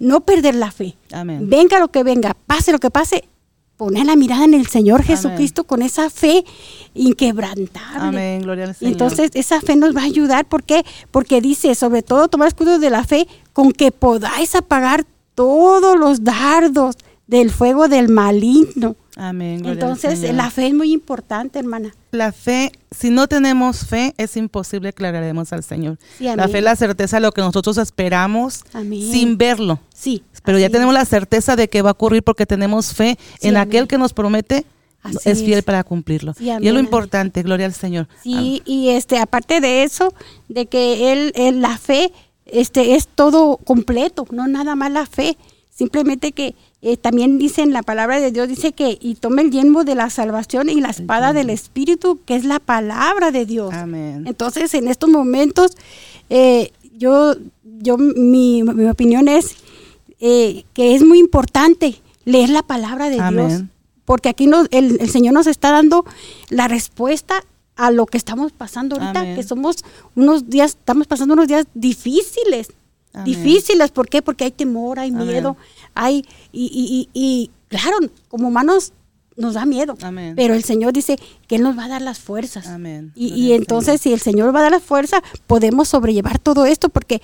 no 0.00 0.22
perder 0.22 0.56
la 0.56 0.72
fe. 0.72 0.96
Amén. 1.12 1.48
Venga 1.48 1.78
lo 1.78 1.88
que 1.88 2.02
venga, 2.02 2.36
pase 2.46 2.72
lo 2.72 2.80
que 2.80 2.90
pase, 2.90 3.28
poner 3.82 4.06
la 4.06 4.14
mirada 4.14 4.44
en 4.44 4.54
el 4.54 4.68
Señor 4.68 5.02
Jesucristo 5.02 5.64
con 5.64 5.82
esa 5.82 6.08
fe 6.08 6.44
inquebrantable. 6.94 8.08
Amén, 8.08 8.42
gloria 8.42 8.66
al 8.66 8.76
Señor. 8.76 8.92
entonces 8.92 9.32
esa 9.34 9.60
fe 9.60 9.74
nos 9.74 9.96
va 9.96 10.02
a 10.02 10.04
ayudar. 10.04 10.44
¿Por 10.44 10.62
qué? 10.62 10.84
Porque 11.10 11.40
dice, 11.40 11.74
sobre 11.74 12.02
todo, 12.02 12.28
tomar 12.28 12.46
escudo 12.46 12.78
de 12.78 12.90
la 12.90 13.02
fe 13.02 13.26
con 13.52 13.72
que 13.72 13.90
podáis 13.90 14.54
apagar 14.54 15.04
todos 15.34 15.98
los 15.98 16.22
dardos 16.22 16.94
del 17.26 17.50
fuego 17.50 17.88
del 17.88 18.08
maligno. 18.08 18.94
Amén, 19.16 19.62
Entonces, 19.66 20.20
la 20.34 20.50
fe 20.50 20.68
es 20.68 20.74
muy 20.74 20.90
importante, 20.92 21.58
hermana. 21.58 21.94
La 22.12 22.32
fe, 22.32 22.72
si 22.90 23.10
no 23.10 23.26
tenemos 23.28 23.84
fe, 23.86 24.14
es 24.16 24.36
imposible 24.38 24.92
que 24.94 25.02
le 25.02 25.08
agrademos 25.10 25.52
al 25.52 25.62
Señor. 25.62 25.98
Sí, 26.16 26.24
la 26.24 26.48
fe 26.48 26.58
es 26.58 26.64
la 26.64 26.76
certeza 26.76 27.18
de 27.18 27.20
lo 27.22 27.32
que 27.32 27.42
nosotros 27.42 27.76
esperamos 27.76 28.64
Amén. 28.72 29.02
sin 29.12 29.36
verlo. 29.36 29.80
Sí. 29.94 30.22
Pero 30.44 30.58
ya 30.58 30.70
tenemos 30.70 30.94
la 30.94 31.04
certeza 31.04 31.56
de 31.56 31.68
que 31.68 31.82
va 31.82 31.90
a 31.90 31.92
ocurrir 31.92 32.22
porque 32.22 32.46
tenemos 32.46 32.94
fe 32.94 33.18
Sí, 33.40 33.48
en 33.48 33.56
amén. 33.56 33.68
aquel 33.68 33.86
que 33.86 33.98
nos 33.98 34.14
promete 34.14 34.64
es, 35.04 35.26
es 35.26 35.44
fiel 35.44 35.62
para 35.62 35.84
cumplirlo. 35.84 36.32
Sí, 36.32 36.44
y 36.44 36.50
es 36.50 36.60
lo 36.62 36.70
amén. 36.70 36.84
importante, 36.86 37.42
gloria 37.42 37.66
al 37.66 37.74
Señor. 37.74 38.08
Sí, 38.22 38.62
y 38.64 38.88
este, 38.90 39.18
aparte 39.18 39.60
de 39.60 39.82
eso, 39.82 40.14
de 40.48 40.66
que 40.66 41.12
él, 41.12 41.32
él, 41.34 41.60
la 41.60 41.76
fe, 41.76 42.12
este, 42.46 42.94
es 42.94 43.08
todo 43.08 43.58
completo, 43.58 44.26
no 44.30 44.48
nada 44.48 44.74
más 44.74 44.90
la 44.90 45.04
fe, 45.06 45.36
simplemente 45.70 46.32
que 46.32 46.54
eh, 46.82 46.96
también 46.96 47.38
dice 47.38 47.62
en 47.62 47.72
la 47.72 47.82
palabra 47.82 48.20
de 48.20 48.32
Dios, 48.32 48.48
dice 48.48 48.72
que 48.72 48.98
y 49.00 49.14
tome 49.14 49.42
el 49.42 49.50
yelmo 49.50 49.84
de 49.84 49.94
la 49.94 50.10
salvación 50.10 50.68
y 50.68 50.80
la 50.80 50.90
espada 50.90 51.32
del 51.32 51.48
Espíritu, 51.48 52.20
que 52.26 52.34
es 52.34 52.44
la 52.44 52.58
palabra 52.58 53.30
de 53.30 53.46
Dios. 53.46 53.72
Amén. 53.72 54.24
Entonces, 54.26 54.74
en 54.74 54.88
estos 54.88 55.08
momentos, 55.08 55.76
eh, 56.28 56.72
yo, 56.98 57.36
yo, 57.62 57.96
mi, 57.98 58.62
mi 58.64 58.86
opinión 58.86 59.28
es 59.28 59.54
eh, 60.20 60.64
que 60.74 60.94
es 60.94 61.04
muy 61.04 61.18
importante 61.18 62.00
leer 62.24 62.50
la 62.50 62.62
palabra 62.62 63.06
de 63.06 63.16
Dios, 63.16 63.24
Amén. 63.26 63.70
porque 64.04 64.28
aquí 64.28 64.46
nos, 64.46 64.66
el, 64.70 65.00
el 65.00 65.10
Señor 65.10 65.34
nos 65.34 65.46
está 65.46 65.70
dando 65.70 66.04
la 66.48 66.68
respuesta 66.68 67.44
a 67.76 67.90
lo 67.90 68.06
que 68.06 68.18
estamos 68.18 68.52
pasando 68.52 68.96
ahorita, 68.96 69.34
que 69.34 69.42
somos 69.42 69.84
unos 70.14 70.48
días, 70.48 70.72
estamos 70.78 71.06
pasando 71.06 71.34
unos 71.34 71.48
días 71.48 71.66
difíciles, 71.74 72.68
difíciles, 73.24 73.90
¿por 73.90 74.08
qué? 74.08 74.22
Porque 74.22 74.44
hay 74.44 74.50
temor, 74.50 74.98
hay 74.98 75.10
Amén. 75.10 75.26
miedo, 75.26 75.56
hay, 75.94 76.24
y, 76.52 77.08
y, 77.14 77.18
y, 77.18 77.50
claro, 77.68 77.96
como 78.28 78.48
humanos 78.48 78.92
nos 79.36 79.54
da 79.54 79.64
miedo, 79.64 79.96
Amén. 80.02 80.34
pero 80.36 80.54
el 80.54 80.62
Señor 80.64 80.92
dice 80.92 81.16
que 81.48 81.56
Él 81.56 81.62
nos 81.62 81.76
va 81.76 81.86
a 81.86 81.88
dar 81.88 82.02
las 82.02 82.18
fuerzas. 82.18 82.66
Amén. 82.66 83.12
Y, 83.14 83.28
y 83.28 83.52
entonces, 83.52 84.00
si 84.00 84.12
el 84.12 84.20
Señor 84.20 84.54
va 84.54 84.60
a 84.60 84.62
dar 84.64 84.72
la 84.72 84.80
fuerza, 84.80 85.22
podemos 85.46 85.88
sobrellevar 85.88 86.38
todo 86.38 86.66
esto, 86.66 86.88
porque 86.88 87.22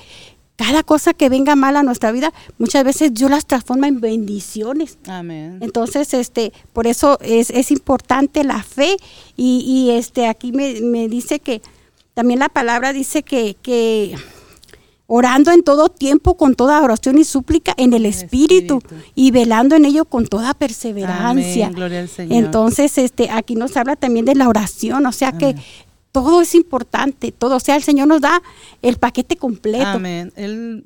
cada 0.56 0.82
cosa 0.82 1.14
que 1.14 1.28
venga 1.28 1.54
mal 1.54 1.76
a 1.76 1.84
nuestra 1.84 2.10
vida, 2.10 2.32
muchas 2.58 2.82
veces 2.82 3.14
Dios 3.14 3.30
las 3.30 3.46
transforma 3.46 3.87
en 3.87 4.00
bendiciones. 4.00 4.98
Amén. 5.06 5.58
Entonces, 5.60 6.12
este, 6.14 6.52
por 6.72 6.88
eso 6.88 7.18
es, 7.20 7.50
es 7.50 7.70
importante 7.70 8.42
la 8.42 8.62
fe. 8.64 8.96
Y, 9.37 9.60
y, 9.60 9.90
este, 9.96 10.26
aquí 10.26 10.50
me, 10.50 10.80
me 10.80 11.08
dice 11.08 11.38
que 11.38 11.62
también 12.14 12.40
la 12.40 12.48
palabra 12.48 12.92
dice 12.92 13.22
que, 13.22 13.56
que 13.62 14.16
orando 15.10 15.50
en 15.50 15.62
todo 15.62 15.88
tiempo 15.88 16.36
con 16.36 16.54
toda 16.54 16.82
oración 16.82 17.18
y 17.18 17.24
súplica 17.24 17.72
en 17.78 17.94
el 17.94 18.04
Espíritu, 18.04 18.76
Espíritu. 18.76 19.10
y 19.14 19.30
velando 19.30 19.74
en 19.74 19.86
ello 19.86 20.04
con 20.04 20.26
toda 20.26 20.52
perseverancia. 20.52 21.66
Amén, 21.66 21.76
gloria 21.76 22.00
al 22.00 22.08
Señor. 22.08 22.44
Entonces, 22.44 22.98
este, 22.98 23.30
aquí 23.30 23.54
nos 23.54 23.76
habla 23.78 23.96
también 23.96 24.26
de 24.26 24.34
la 24.34 24.48
oración, 24.48 25.06
o 25.06 25.12
sea 25.12 25.32
que 25.32 25.56
todo 26.12 26.42
es 26.42 26.54
importante, 26.54 27.32
todo, 27.32 27.56
o 27.56 27.60
sea, 27.60 27.76
el 27.76 27.82
Señor 27.82 28.06
nos 28.06 28.20
da 28.20 28.42
el 28.82 28.98
paquete 28.98 29.36
completo. 29.36 29.86
Amén. 29.86 30.30
Él, 30.36 30.84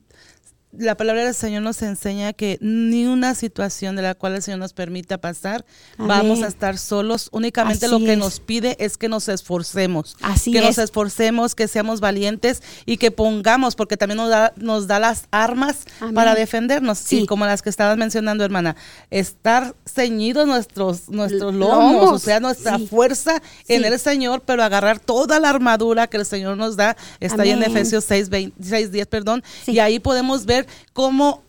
la 0.73 0.97
palabra 0.97 1.25
del 1.25 1.35
Señor 1.35 1.63
nos 1.63 1.83
enseña 1.83 2.33
que 2.33 2.57
ni 2.63 3.05
una 3.07 3.35
situación 3.35 3.95
de 3.95 4.03
la 4.03 4.15
cual 4.15 4.35
el 4.35 4.43
Señor 4.43 4.59
nos 4.59 4.73
permita 4.73 5.19
pasar, 5.19 5.67
Amén. 5.99 6.09
vamos 6.09 6.43
a 6.43 6.47
estar 6.49 6.79
solos. 6.79 7.29
Únicamente 7.33 7.89
lo 7.89 7.99
que 7.99 8.13
es. 8.15 8.19
nos 8.19 8.41
pide 8.41 8.77
es 8.83 8.97
que 8.97 9.09
nos 9.09 9.29
esforcemos. 9.29 10.17
Así 10.23 10.51
que 10.51 10.59
es. 10.61 10.65
nos 10.65 10.79
esforcemos, 10.79 11.55
que 11.55 11.69
seamos 11.69 12.01
valientes 12.01 12.63
y 12.87 12.97
que 12.97 13.11
pongamos, 13.11 13.77
porque 13.77 13.99
también 13.99 14.17
nos 14.17 14.31
da, 14.31 14.53
nos 14.57 14.87
da 14.87 14.99
las 14.99 15.25
armas 15.31 15.81
Amén. 16.01 16.15
para 16.15 16.35
defendernos. 16.35 16.99
Sí. 16.99 17.21
Y 17.21 17.27
como 17.27 17.45
las 17.45 17.61
que 17.61 17.69
estabas 17.69 17.99
mencionando, 17.99 18.43
hermana, 18.43 18.75
estar 19.11 19.75
ceñidos 19.87 20.47
nuestros, 20.47 21.09
nuestros 21.11 21.55
lomos, 21.55 21.93
lomos, 22.03 22.13
o 22.13 22.19
sea, 22.19 22.41
nuestra 22.41 22.79
sí. 22.79 22.87
fuerza 22.87 23.43
en 23.69 23.83
Sí. 23.83 23.89
el 23.89 23.99
Señor, 23.99 24.43
pero 24.47 24.63
agarrar 24.65 25.01
toda 25.01 25.39
la 25.39 25.51
armadura 25.51 26.07
que 26.07 26.17
el 26.17 26.25
Señor 26.25 26.57
nos 26.57 26.77
da. 26.77 26.97
Está 27.21 27.43
ahí 27.43 27.51
en 27.51 27.59
Amén. 27.63 27.71
Efesios 27.77 28.05
6, 28.05 28.31
20, 28.31 28.57
6, 28.65 28.91
10, 28.91 29.07
perdón. 29.07 29.43
Y 29.67 29.79
ahí 29.79 29.99
podemos 29.99 30.47
ver 30.47 30.62
cómo, 30.93 31.43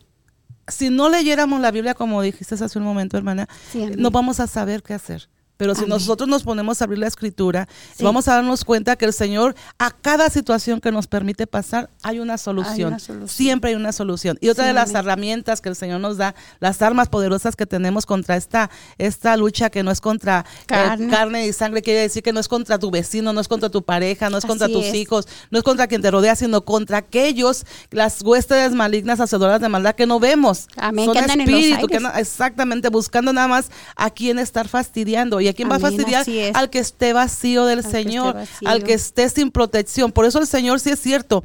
si 0.67 0.89
no 0.89 1.09
leyéramos 1.09 1.59
la 1.59 1.71
Biblia, 1.71 1.93
como 1.93 2.21
dijiste 2.21 2.55
hace 2.55 2.79
un 2.79 2.85
momento, 2.85 3.17
hermana, 3.17 3.47
Sí, 3.71 3.91
no 3.97 4.11
vamos 4.11 4.39
a 4.39 4.47
saber 4.47 4.83
qué 4.83 4.93
hacer. 4.93 5.29
Pero 5.57 5.75
si 5.75 5.81
Amén. 5.81 5.89
nosotros 5.89 6.27
nos 6.27 6.43
ponemos 6.43 6.81
a 6.81 6.85
abrir 6.85 6.99
la 6.99 7.07
escritura, 7.07 7.67
Sí. 7.95 8.03
vamos 8.03 8.27
a 8.27 8.33
darnos 8.35 8.65
cuenta 8.65 8.95
que 8.95 9.05
el 9.05 9.13
Señor, 9.13 9.55
a 9.77 9.91
cada 9.91 10.29
situación 10.29 10.81
que 10.81 10.91
nos 10.91 11.07
permite 11.07 11.45
pasar, 11.47 11.89
hay 12.01 12.19
una 12.19 12.37
solución. 12.37 12.87
una 12.89 12.99
solución. 12.99 13.29
Siempre 13.29 13.69
hay 13.69 13.75
una 13.75 13.91
solución. 13.91 14.37
Y 14.41 14.49
otra 14.49 14.63
Sí, 14.63 14.67
de 14.69 14.73
las 14.73 14.89
amén. 14.89 14.97
herramientas 15.01 15.61
que 15.61 15.69
el 15.69 15.75
Señor 15.75 15.99
nos 16.01 16.17
da, 16.17 16.33
las 16.59 16.81
armas 16.81 17.07
poderosas 17.09 17.55
que 17.55 17.65
tenemos 17.65 18.05
contra 18.05 18.35
esta, 18.35 18.69
esta 18.97 19.37
lucha 19.37 19.69
que 19.69 19.83
no 19.83 19.91
es 19.91 20.01
contra 20.01 20.39
eh, 20.39 20.63
Carne. 20.65 21.07
carne 21.09 21.47
y 21.47 21.53
sangre, 21.53 21.81
quiere 21.83 21.99
decir 22.01 22.23
que 22.23 22.33
no 22.33 22.39
es 22.39 22.47
contra 22.47 22.79
tu 22.79 22.89
vecino, 22.89 23.31
no 23.31 23.39
es 23.39 23.47
contra 23.47 23.69
tu 23.69 23.83
pareja, 23.83 24.29
no 24.31 24.39
es 24.39 24.45
contra 24.45 24.65
Así 24.65 24.73
tus 24.73 24.85
es. 24.85 24.95
hijos, 24.95 25.27
no 25.51 25.59
es 25.59 25.63
contra 25.63 25.87
quien 25.87 26.01
te 26.01 26.09
rodea, 26.09 26.35
sino 26.35 26.65
contra 26.65 26.97
aquellos, 26.97 27.65
las 27.91 28.21
huestes 28.23 28.71
malignas, 28.73 29.19
hacedoras 29.19 29.61
de 29.61 29.69
maldad 29.69 29.93
que 29.95 30.07
no 30.07 30.19
vemos. 30.19 30.67
Amén, 30.77 31.05
Son 31.05 31.13
que 31.13 31.19
andan 31.19 31.41
en 31.41 31.51
los 31.79 31.87
que 31.87 31.97
andan- 31.97 32.17
exactamente, 32.17 32.89
buscando 32.89 33.31
nada 33.33 33.47
más 33.47 33.69
a 33.95 34.09
quién 34.09 34.39
estar 34.39 34.67
fastidiando. 34.67 35.42
¿Y 35.43 35.47
a 35.49 35.53
quién 35.53 35.69
va 35.69 35.75
a 35.75 35.79
fastidiar? 35.79 36.25
Al 36.53 36.69
que 36.69 36.79
esté 36.79 37.13
vacío 37.13 37.65
del 37.65 37.79
Al 37.79 37.83
que 37.83 37.89
esté 37.89 38.03
Señor, 38.03 38.33
vacío. 38.35 38.69
al 38.69 38.83
que 38.83 38.93
esté 38.93 39.29
sin 39.29 39.51
protección. 39.51 40.11
Por 40.11 40.25
eso 40.25 40.39
el 40.39 40.47
Señor, 40.47 40.79
sí 40.79 40.89
es 40.89 40.99
cierto, 40.99 41.43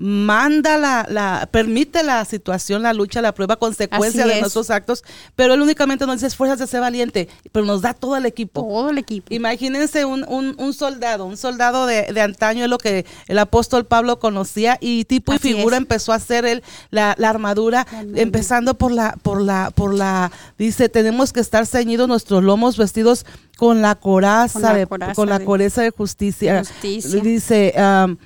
manda 0.00 0.78
la, 0.78 1.04
la, 1.10 1.48
permite 1.50 2.04
la 2.04 2.24
situación, 2.24 2.82
la 2.84 2.92
lucha, 2.92 3.20
la 3.20 3.34
prueba, 3.34 3.56
consecuencia 3.56 4.22
Así 4.22 4.28
de 4.30 4.36
es. 4.36 4.40
nuestros 4.42 4.70
actos, 4.70 5.02
pero 5.34 5.54
Él 5.54 5.60
únicamente 5.60 6.06
nos 6.06 6.22
dice 6.22 6.60
de 6.60 6.66
ser 6.68 6.80
valiente, 6.80 7.28
pero 7.50 7.66
nos 7.66 7.82
da 7.82 7.94
todo 7.94 8.16
el 8.16 8.24
equipo. 8.24 8.62
Todo 8.62 8.90
el 8.90 8.98
equipo. 8.98 9.26
Imagínense 9.34 10.04
un, 10.04 10.24
un, 10.28 10.54
un 10.56 10.72
soldado, 10.72 11.24
un 11.26 11.36
soldado 11.36 11.86
de, 11.86 12.12
de 12.12 12.20
antaño 12.20 12.62
es 12.62 12.70
lo 12.70 12.78
que 12.78 13.06
el 13.26 13.38
apóstol 13.40 13.86
Pablo 13.86 14.20
conocía 14.20 14.78
y 14.80 15.04
tipo 15.04 15.32
Así 15.32 15.50
y 15.50 15.54
figura 15.54 15.76
es. 15.76 15.82
empezó 15.82 16.12
a 16.12 16.16
hacer 16.16 16.44
él 16.46 16.62
la, 16.90 17.16
la 17.18 17.28
armadura, 17.30 17.84
empezando 18.14 18.74
por 18.78 18.92
la, 18.92 19.16
por 19.22 19.42
la, 19.42 19.72
por 19.72 19.92
la, 19.94 20.30
dice, 20.56 20.88
tenemos 20.88 21.32
que 21.32 21.40
estar 21.40 21.66
ceñidos 21.66 22.06
nuestros 22.06 22.44
lomos 22.44 22.76
vestidos 22.76 23.26
con 23.56 23.82
la 23.82 23.96
coraza, 23.96 24.52
Con 24.52 24.62
la 24.62 24.74
de- 24.74 24.86
coraza 24.86 25.14
la 25.28 25.38
de- 25.40 25.44
de 25.82 25.90
justicia. 25.90 26.60
Justicia. 26.60 27.20
Dice, 27.20 27.74
am, 27.76 28.16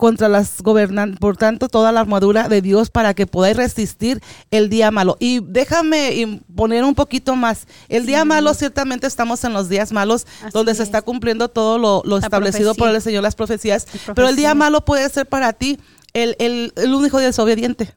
contra 0.00 0.30
las 0.30 0.62
gobernantes, 0.62 1.20
por 1.20 1.36
tanto, 1.36 1.68
toda 1.68 1.92
la 1.92 2.00
armadura 2.00 2.48
de 2.48 2.62
Dios 2.62 2.88
para 2.88 3.12
que 3.12 3.26
podáis 3.26 3.54
resistir 3.54 4.22
el 4.50 4.70
día 4.70 4.90
malo. 4.90 5.18
Y 5.20 5.40
déjame 5.40 6.40
poner 6.56 6.84
un 6.84 6.94
poquito 6.94 7.36
más. 7.36 7.66
El 7.90 8.06
día 8.06 8.24
malo, 8.24 8.54
ciertamente 8.54 9.06
estamos 9.06 9.44
en 9.44 9.52
los 9.52 9.68
días 9.68 9.92
malos, 9.92 10.26
Así 10.40 10.52
donde 10.54 10.74
se 10.74 10.84
es. 10.84 10.88
está 10.88 11.02
cumpliendo 11.02 11.48
todo 11.50 11.76
lo, 11.78 12.16
establecido 12.16 12.74
por 12.74 12.88
el 12.88 13.02
Señor, 13.02 13.22
las 13.22 13.34
profecías. 13.34 13.86
Pero 14.14 14.30
el 14.30 14.36
día 14.36 14.54
malo 14.54 14.86
puede 14.86 15.06
ser 15.10 15.26
para 15.26 15.52
ti 15.52 15.78
el, 16.14 16.34
el, 16.38 16.72
el 16.76 16.94
un 16.94 17.04
hijo 17.04 17.18
desobediente. 17.18 17.94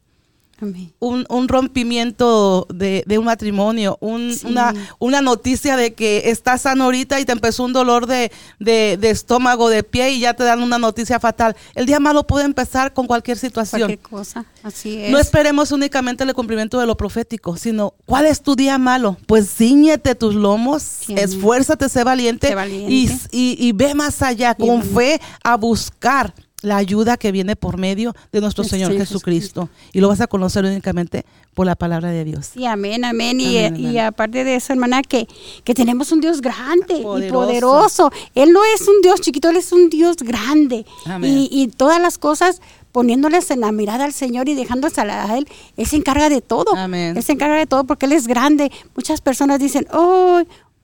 Un, 0.99 1.25
un 1.29 1.47
rompimiento 1.47 2.67
de, 2.73 3.03
de 3.05 3.17
un 3.17 3.25
matrimonio, 3.25 3.97
un- 4.01 4.33
Sí. 4.33 4.47
una, 4.47 4.73
una 4.99 5.21
noticia 5.21 5.75
de 5.77 5.93
que 5.93 6.29
estás 6.29 6.61
sano 6.61 6.85
ahorita 6.85 7.19
y 7.19 7.25
te 7.25 7.31
empezó 7.31 7.63
un 7.63 7.73
dolor 7.73 8.07
de, 8.07 8.31
de- 8.59 8.97
de 8.99 9.09
estómago, 9.09 9.69
de 9.69 9.83
pie 9.83 10.11
y 10.11 10.19
ya 10.21 10.33
te 10.33 10.43
dan 10.43 10.61
una 10.63 10.77
noticia 10.77 11.19
fatal. 11.19 11.55
El 11.75 11.85
día 11.85 11.99
malo 11.99 12.25
puede 12.25 12.45
empezar 12.45 12.93
con 12.93 13.05
cualquier 13.07 13.37
situación. 13.37 13.81
Cualquier 13.81 13.99
cosa. 13.99 14.45
Así 14.63 14.97
es. 14.97 15.11
No 15.11 15.19
esperemos 15.19 15.71
únicamente 15.71 16.23
el 16.23 16.33
cumplimiento 16.33 16.79
de 16.79 16.85
lo 16.85 16.95
profético, 16.97 17.57
sino 17.57 17.93
¿cuál 18.05 18.25
es 18.25 18.41
tu 18.41 18.55
día 18.55 18.77
malo? 18.77 19.17
Pues 19.27 19.49
ciñete 19.53 20.15
tus 20.15 20.35
lomos, 20.35 20.81
Sí, 20.83 21.13
esfuérzate, 21.17 21.89
sé 21.89 22.03
valiente, 22.03 22.47
Sé 22.47 22.55
valiente. 22.55 22.91
Y, 22.91 23.09
y- 23.31 23.57
y 23.67 23.71
ve 23.73 23.93
más 23.93 24.21
allá, 24.21 24.55
con 24.55 24.81
fe 24.83 25.19
a 25.43 25.57
buscar 25.57 26.33
la 26.63 26.77
ayuda 26.77 27.17
que 27.17 27.31
viene 27.31 27.55
por 27.55 27.77
medio 27.77 28.15
de 28.31 28.41
nuestro 28.41 28.63
Señor 28.63 28.93
Jesucristo. 28.97 29.69
Y 29.91 29.99
lo 29.99 30.07
vas 30.07 30.21
a 30.21 30.27
conocer 30.27 30.65
únicamente 30.65 31.25
por 31.53 31.65
la 31.67 31.75
palabra 31.75 32.09
de 32.09 32.23
Dios. 32.23 32.51
Sí, 32.53 32.65
amén, 32.65 33.05
amén. 33.05 33.39
Y, 33.39 33.57
Amén, 33.57 33.79
y 33.79 33.85
amén. 33.89 33.99
aparte 34.05 34.43
de 34.43 34.55
eso, 34.55 34.73
hermana, 34.73 35.03
que, 35.03 35.27
que 35.63 35.73
tenemos 35.75 36.11
un 36.11 36.21
Dios 36.21 36.41
grande 36.41 36.95
y 36.95 37.29
Poderoso. 37.29 38.11
Él 38.33 38.51
no 38.51 38.61
es 38.63 38.87
un 38.87 39.01
Dios 39.03 39.21
chiquito, 39.21 39.49
Él 39.49 39.57
es 39.57 39.71
un 39.71 39.89
Dios 39.89 40.17
grande. 40.17 40.85
Amén. 41.05 41.37
Y, 41.37 41.49
y 41.51 41.67
todas 41.67 42.01
las 42.01 42.17
cosas 42.17 42.61
poniéndoles 42.93 43.49
en 43.51 43.59
la 43.59 43.71
mirada 43.71 44.05
al 44.05 44.13
Señor 44.13 44.47
y 44.47 44.53
dejándolas 44.53 44.97
a 44.99 45.37
Él, 45.37 45.47
Él 45.75 45.85
se 45.85 45.97
encarga 45.97 46.29
de 46.29 46.41
todo. 46.41 46.75
Amén. 46.77 47.17
Él 47.17 47.23
se 47.23 47.33
encarga 47.33 47.55
de 47.55 47.65
todo 47.65 47.83
porque 47.83 48.05
Él 48.05 48.13
es 48.13 48.27
grande. 48.27 48.71
Muchas 48.95 49.19
personas 49.19 49.59
dicen, 49.59 49.87
oh, 49.91 50.43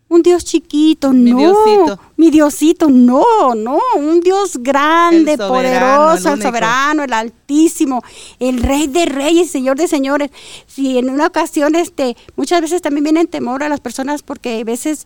un 0.10 0.24
Dios 0.24 0.44
chiquito, 0.44 1.12
Mi 1.12 1.32
no, 1.32 1.38
Diosito. 1.38 2.00
mi 2.18 2.32
Diosito, 2.32 2.89
no, 2.89 3.24
no, 3.56 3.80
un 3.96 4.22
Dios 4.22 4.58
grande, 4.58 5.34
El 5.34 5.38
soberano, 5.38 6.08
poderoso, 6.08 6.34
el 6.34 6.42
soberano, 6.42 7.04
el 7.04 7.13
altísimo, 7.13 8.04
el 8.39 8.62
rey 8.62 8.88
de 8.88 9.06
reyes, 9.06 9.51
señor 9.51 9.78
de 9.78 9.88
señores. 9.88 10.32
Si 10.66 10.98
en 10.98 11.12
una 11.12 11.28
ocasión, 11.28 11.75
este, 11.75 12.18
muchas 12.36 12.60
veces 12.62 12.82
también 12.82 13.04
vienen 13.04 13.28
temor 13.28 13.63
a 13.63 13.70
las 13.70 13.80
personas 13.80 14.24
porque 14.24 14.62
a 14.62 14.63
veces 14.63 15.06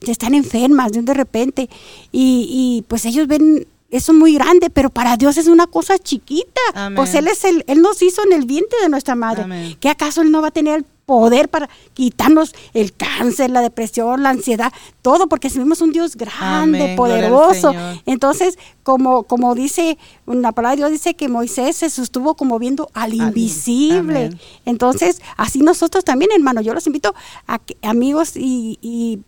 están 0.00 0.34
enfermas 0.34 0.92
de 0.92 1.00
un 1.00 1.04
de 1.04 1.14
repente 1.14 1.68
y, 2.10 2.48
y, 2.50 2.84
pues 2.88 3.04
ellos 3.04 3.26
ven 3.26 3.66
eso 3.90 4.12
muy 4.12 4.34
grande, 4.34 4.70
pero 4.70 4.90
para 4.90 5.16
Dios 5.16 5.36
es 5.36 5.46
una 5.46 5.66
cosa 5.66 5.98
chiquita. 5.98 6.60
Amén. 6.74 6.96
Pues 6.96 7.14
Él 7.14 7.28
es 7.28 7.44
el, 7.44 7.64
Él 7.66 7.82
nos 7.82 8.02
hizo 8.02 8.22
en 8.24 8.32
el 8.32 8.46
vientre 8.46 8.78
de 8.82 8.88
nuestra 8.88 9.14
madre. 9.14 9.42
Amén. 9.42 9.76
¿Qué 9.78 9.88
acaso 9.88 10.22
Él 10.22 10.30
no 10.30 10.42
va 10.42 10.48
a 10.48 10.52
tener 10.52 10.78
el 10.78 10.86
poder 11.06 11.48
para 11.48 11.70
quitarnos 11.94 12.52
el 12.74 12.92
cáncer, 12.92 13.50
la 13.50 13.60
depresión, 13.62 14.22
la 14.24 14.30
ansiedad, 14.30 14.72
todo? 15.00 15.28
Porque 15.28 15.48
tenemos 15.48 15.80
un 15.80 15.92
Dios 15.92 16.16
grande, 16.16 16.82
Amén. 16.82 16.96
Poderoso. 16.96 17.72
Entonces, 18.04 18.58
como, 18.82 19.22
como 19.22 19.54
dice, 19.54 19.96
la 20.26 20.52
palabra 20.52 20.72
de 20.72 20.76
Dios 20.78 20.90
dice 20.90 21.14
que 21.14 21.28
Moisés 21.28 21.76
se 21.76 21.88
sostuvo 21.88 22.34
como 22.34 22.58
viendo 22.58 22.90
al 22.92 23.14
invisible. 23.14 24.26
Amén. 24.26 24.40
Entonces, 24.64 25.22
así 25.36 25.60
nosotros 25.60 26.04
también, 26.04 26.32
hermano, 26.34 26.60
yo 26.60 26.74
los 26.74 26.86
invito 26.86 27.14
a 27.46 27.60
que, 27.60 27.76
amigos 27.82 28.36
y, 28.36 28.78
y 28.82 29.20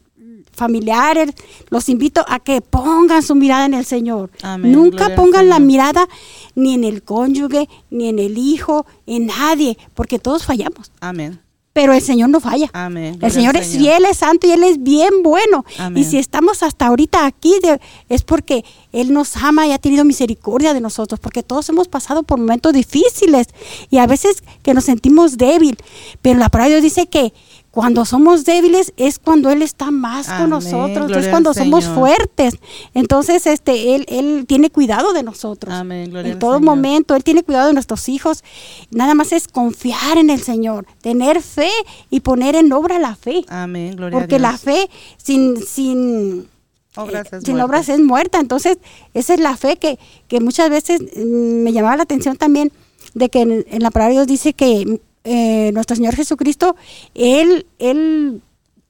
familiares, 0.52 1.30
los 1.70 1.88
invito 1.88 2.25
a 2.26 2.40
que 2.40 2.61
pongan 2.61 3.23
su 3.23 3.37
mirada 3.37 3.64
en 3.66 3.75
el 3.75 3.85
Señor. 3.85 4.30
Amén. 4.42 4.73
Nunca 4.73 5.14
pongan 5.14 5.49
la 5.49 5.61
mirada 5.61 6.08
ni 6.56 6.75
en 6.75 6.82
el 6.82 7.04
cónyuge, 7.04 7.68
ni 7.90 8.08
en 8.08 8.18
el 8.18 8.37
hijo, 8.37 8.85
en 9.06 9.26
nadie, 9.26 9.78
porque 9.94 10.18
todos 10.18 10.44
fallamos. 10.44 10.90
Amén. 11.00 11.40
Pero 11.80 11.92
el 11.92 12.02
Señor 12.02 12.28
no 12.28 12.40
falla. 12.40 12.68
Amén. 12.73 13.18
El 13.23 13.30
Señor 13.30 13.56
es 13.56 13.68
fiel, 13.68 14.04
es 14.04 14.16
santo 14.16 14.49
y 14.49 14.50
Él 14.50 14.64
es 14.64 14.82
bien 14.82 15.23
bueno. 15.23 15.64
Amén. 15.78 16.02
Y 16.02 16.04
si 16.04 16.18
estamos 16.18 16.64
hasta 16.64 16.87
ahorita 16.88 17.25
aquí 17.25 17.54
de- 17.62 17.80
es 18.08 18.25
porque 18.25 18.64
Él 18.90 19.12
nos 19.12 19.37
ama 19.37 19.64
y 19.64 19.70
ha 19.70 19.78
tenido 19.78 20.04
misericordia 20.04 20.75
de 20.75 20.80
nosotros, 20.80 21.20
porque 21.20 21.44
todos 21.44 21.68
hemos 21.68 21.87
pasado 21.87 22.25
por 22.25 22.40
momentos 22.40 22.73
difíciles 22.73 23.47
y 23.90 23.99
a 23.99 24.08
veces 24.08 24.42
que 24.64 24.75
nos 24.75 24.87
sentimos 24.87 25.38
débil. 25.38 25.76
Pero 26.20 26.40
la 26.40 26.49
palabra 26.49 26.75
de 26.75 26.80
Dios 26.80 26.94
dice 26.94 27.06
que 27.08 27.32
cuando 27.78 28.04
somos 28.04 28.44
débiles 28.44 28.92
es 28.97 29.20
cuando 29.20 29.50
Él 29.50 29.62
está 29.62 29.92
más 29.92 30.26
con 30.28 30.50
nosotros, 30.50 31.06
Gloria 31.06 31.18
es 31.20 31.28
cuando 31.28 31.54
somos 31.54 31.85
Señor. 31.85 31.97
fuertes. 32.00 32.54
Entonces, 32.92 33.47
este, 33.47 33.94
Él, 33.94 34.04
Él 34.08 34.47
tiene 34.49 34.68
cuidado 34.68 35.12
de 35.12 35.23
nosotros. 35.23 35.73
Amén. 35.73 36.11
Gloria 36.11 36.32
En 36.32 36.40
todo 36.40 36.58
momento, 36.58 37.14
Él 37.14 37.23
tiene 37.23 37.44
cuidado 37.44 37.68
de 37.68 37.75
nuestros 37.75 38.08
hijos. 38.08 38.42
Nada 38.90 39.14
más 39.14 39.30
es 39.30 39.47
confiar 39.47 40.18
en 40.18 40.28
el 40.28 40.42
Señor, 40.42 40.87
tener 41.02 41.40
fe 41.40 41.70
y 42.11 42.18
poner 42.18 42.56
en 42.56 42.73
obra 42.73 42.99
la 42.99 43.14
fe. 43.14 43.44
Amén. 43.47 43.94
Gloria 43.94 44.18
a 44.18 44.20
Porque 44.20 44.40
la 44.40 44.49
Dios. 44.50 44.61
fe 44.62 44.90
sin, 45.16 45.56
sin, 45.64 46.49
Obras 46.97 47.32
eh, 47.32 47.37
es 47.37 47.44
sin 47.44 47.54
muerta. 47.54 47.64
obras 47.64 47.88
es 47.90 48.00
muerta. 48.00 48.40
Entonces, 48.40 48.78
esa 49.14 49.35
es 49.35 49.38
la 49.40 49.56
fe 49.56 49.76
que, 49.76 50.00
que 50.26 50.40
muchas 50.40 50.68
veces 50.68 51.00
mm, 51.00 51.62
me 51.62 51.73
llamaba 51.73 51.97
la 51.97 52.02
atención 52.02 52.37
también 52.37 52.73
de 53.14 53.28
que 53.28 53.42
en, 53.42 53.64
en 53.70 53.82
la 53.85 53.92
palabra 53.92 54.08
de 54.08 54.14
Dios 54.14 54.26
dice 54.26 54.52
que 54.52 55.00
eh, 55.25 55.70
nuestro 55.72 55.96
Señor 55.96 56.14
Jesucristo, 56.14 56.76
Él, 57.14 57.66
Él 57.78 58.42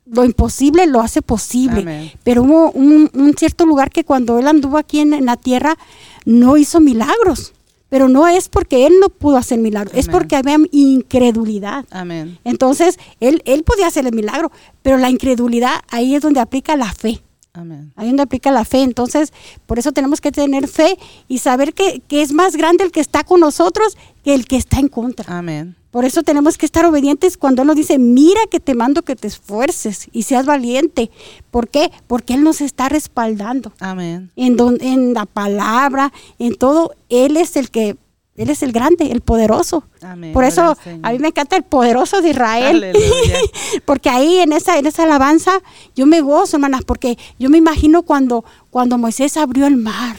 lo 0.07 0.25
imposible 0.25 0.87
lo 0.87 1.01
hace 1.01 1.23
posible. 1.23 1.81
Amén. 1.83 2.13
Pero 2.25 2.43
hubo 2.43 2.71
un, 2.73 3.11
un 3.13 3.35
cierto 3.35 3.67
lugar 3.67 3.91
que 3.91 4.05
cuando 4.05 4.39
Él 4.39 4.49
anduvo 4.49 4.79
aquí 4.79 5.01
en, 5.01 5.13
en 5.13 5.27
la 5.27 5.37
tierra, 5.37 5.77
no 6.25 6.57
hizo 6.57 6.81
milagros. 6.81 7.53
Pero 7.89 8.09
no 8.09 8.29
es 8.29 8.49
porque 8.49 8.87
Él 8.87 8.95
no 9.01 9.09
pudo 9.09 9.39
hacer 9.39 9.59
milagros, 9.59 9.95
es 9.97 10.09
porque 10.09 10.37
había 10.37 10.59
incredulidad. 10.73 11.87
Amén. 11.91 12.39
Entonces, 12.45 12.99
él, 13.19 13.43
él 13.47 13.65
podía 13.65 13.87
hacer 13.87 14.07
el 14.07 14.15
milagro, 14.15 14.53
pero 14.83 14.99
la 14.99 15.09
incredulidad 15.09 15.73
ahí 15.89 16.15
es 16.15 16.21
donde 16.21 16.41
aplica 16.41 16.77
la 16.77 16.93
fe. 16.93 17.23
Amén. 17.55 17.93
Ahí 17.97 18.09
donde 18.09 18.23
aplica 18.23 18.51
la 18.51 18.67
fe. 18.67 18.83
Entonces, 18.83 19.33
por 19.65 19.79
eso 19.79 19.93
tenemos 19.93 20.21
que 20.21 20.31
tener 20.31 20.69
fe 20.69 20.99
y 21.29 21.39
saber 21.39 21.73
que, 21.73 22.03
que 22.07 22.21
es 22.21 22.33
más 22.33 22.57
grande 22.57 22.85
el 22.85 22.93
que 22.93 23.01
está 23.01 23.25
con 23.25 23.41
nosotros 23.41 23.97
que 24.23 24.35
el 24.35 24.45
que 24.47 24.57
está 24.57 24.79
en 24.81 24.89
contra. 24.89 25.39
Amén. 25.39 25.75
Por 25.91 26.05
eso 26.05 26.23
tenemos 26.23 26.59
que 26.59 26.67
estar 26.67 26.85
obedientes 26.85 27.39
cuando 27.39 27.63
Él 27.63 27.69
nos 27.69 27.77
dice, 27.77 27.99
mira 27.99 28.41
que 28.51 28.61
te 28.61 28.75
mando 28.75 29.03
que 29.03 29.17
te 29.17 29.27
esfuerces 29.27 30.09
y 30.13 30.25
seas 30.25 30.45
valiente. 30.45 31.11
¿Por 31.51 31.69
qué? 31.69 31.91
Porque 32.07 32.35
Él 32.35 32.43
nos 32.45 32.61
está 32.61 32.89
respaldando. 32.91 33.73
Amén. 33.81 34.31
En, 34.37 34.57
don- 34.57 34.79
en 34.83 35.15
la 35.15 35.25
palabra, 35.25 36.13
en 36.39 36.57
todo, 36.57 36.93
Él 37.09 37.39
es 37.39 37.57
el 37.57 37.71
que, 37.71 37.97
Él 38.37 38.51
es 38.51 38.63
el 38.63 38.73
grande, 38.73 39.11
el 39.13 39.23
poderoso. 39.23 39.85
Amén. 40.03 40.35
Por 40.35 40.45
eso 40.45 40.77
Señor. 40.85 41.01
a 41.07 41.13
mí 41.13 41.19
me 41.21 41.29
encanta 41.29 41.57
el 41.57 41.63
poderoso 41.65 42.21
de 42.21 42.31
Israel. 42.31 42.93
Porque 43.87 44.11
ahí 44.11 44.37
en 44.41 44.53
esa, 44.53 44.79
en 44.79 44.85
esa 44.87 45.05
alabanza 45.05 45.61
yo 45.97 46.05
me 46.05 46.21
gozo, 46.21 46.57
hermanas, 46.59 46.83
porque 46.85 47.17
yo 47.39 47.49
me 47.49 47.57
imagino 47.59 48.03
cuando, 48.03 48.45
cuando 48.71 48.99
Moisés 48.99 49.37
abrió 49.39 49.67
el 49.67 49.77
mar. 49.79 50.17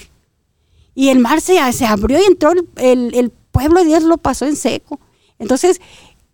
Y 0.96 1.10
el 1.10 1.20
mar 1.20 1.42
se, 1.42 1.72
se 1.74 1.86
abrió 1.86 2.20
y 2.20 2.24
entró 2.26 2.52
el, 2.52 2.68
el- 2.78 3.14
el 3.16 3.30
pueblo 3.52 3.80
de 3.82 3.86
Dios 3.86 4.04
lo 4.04 4.18
pasó 4.18 4.46
en 4.46 4.56
seco. 4.56 5.00
Entonces, 5.40 5.82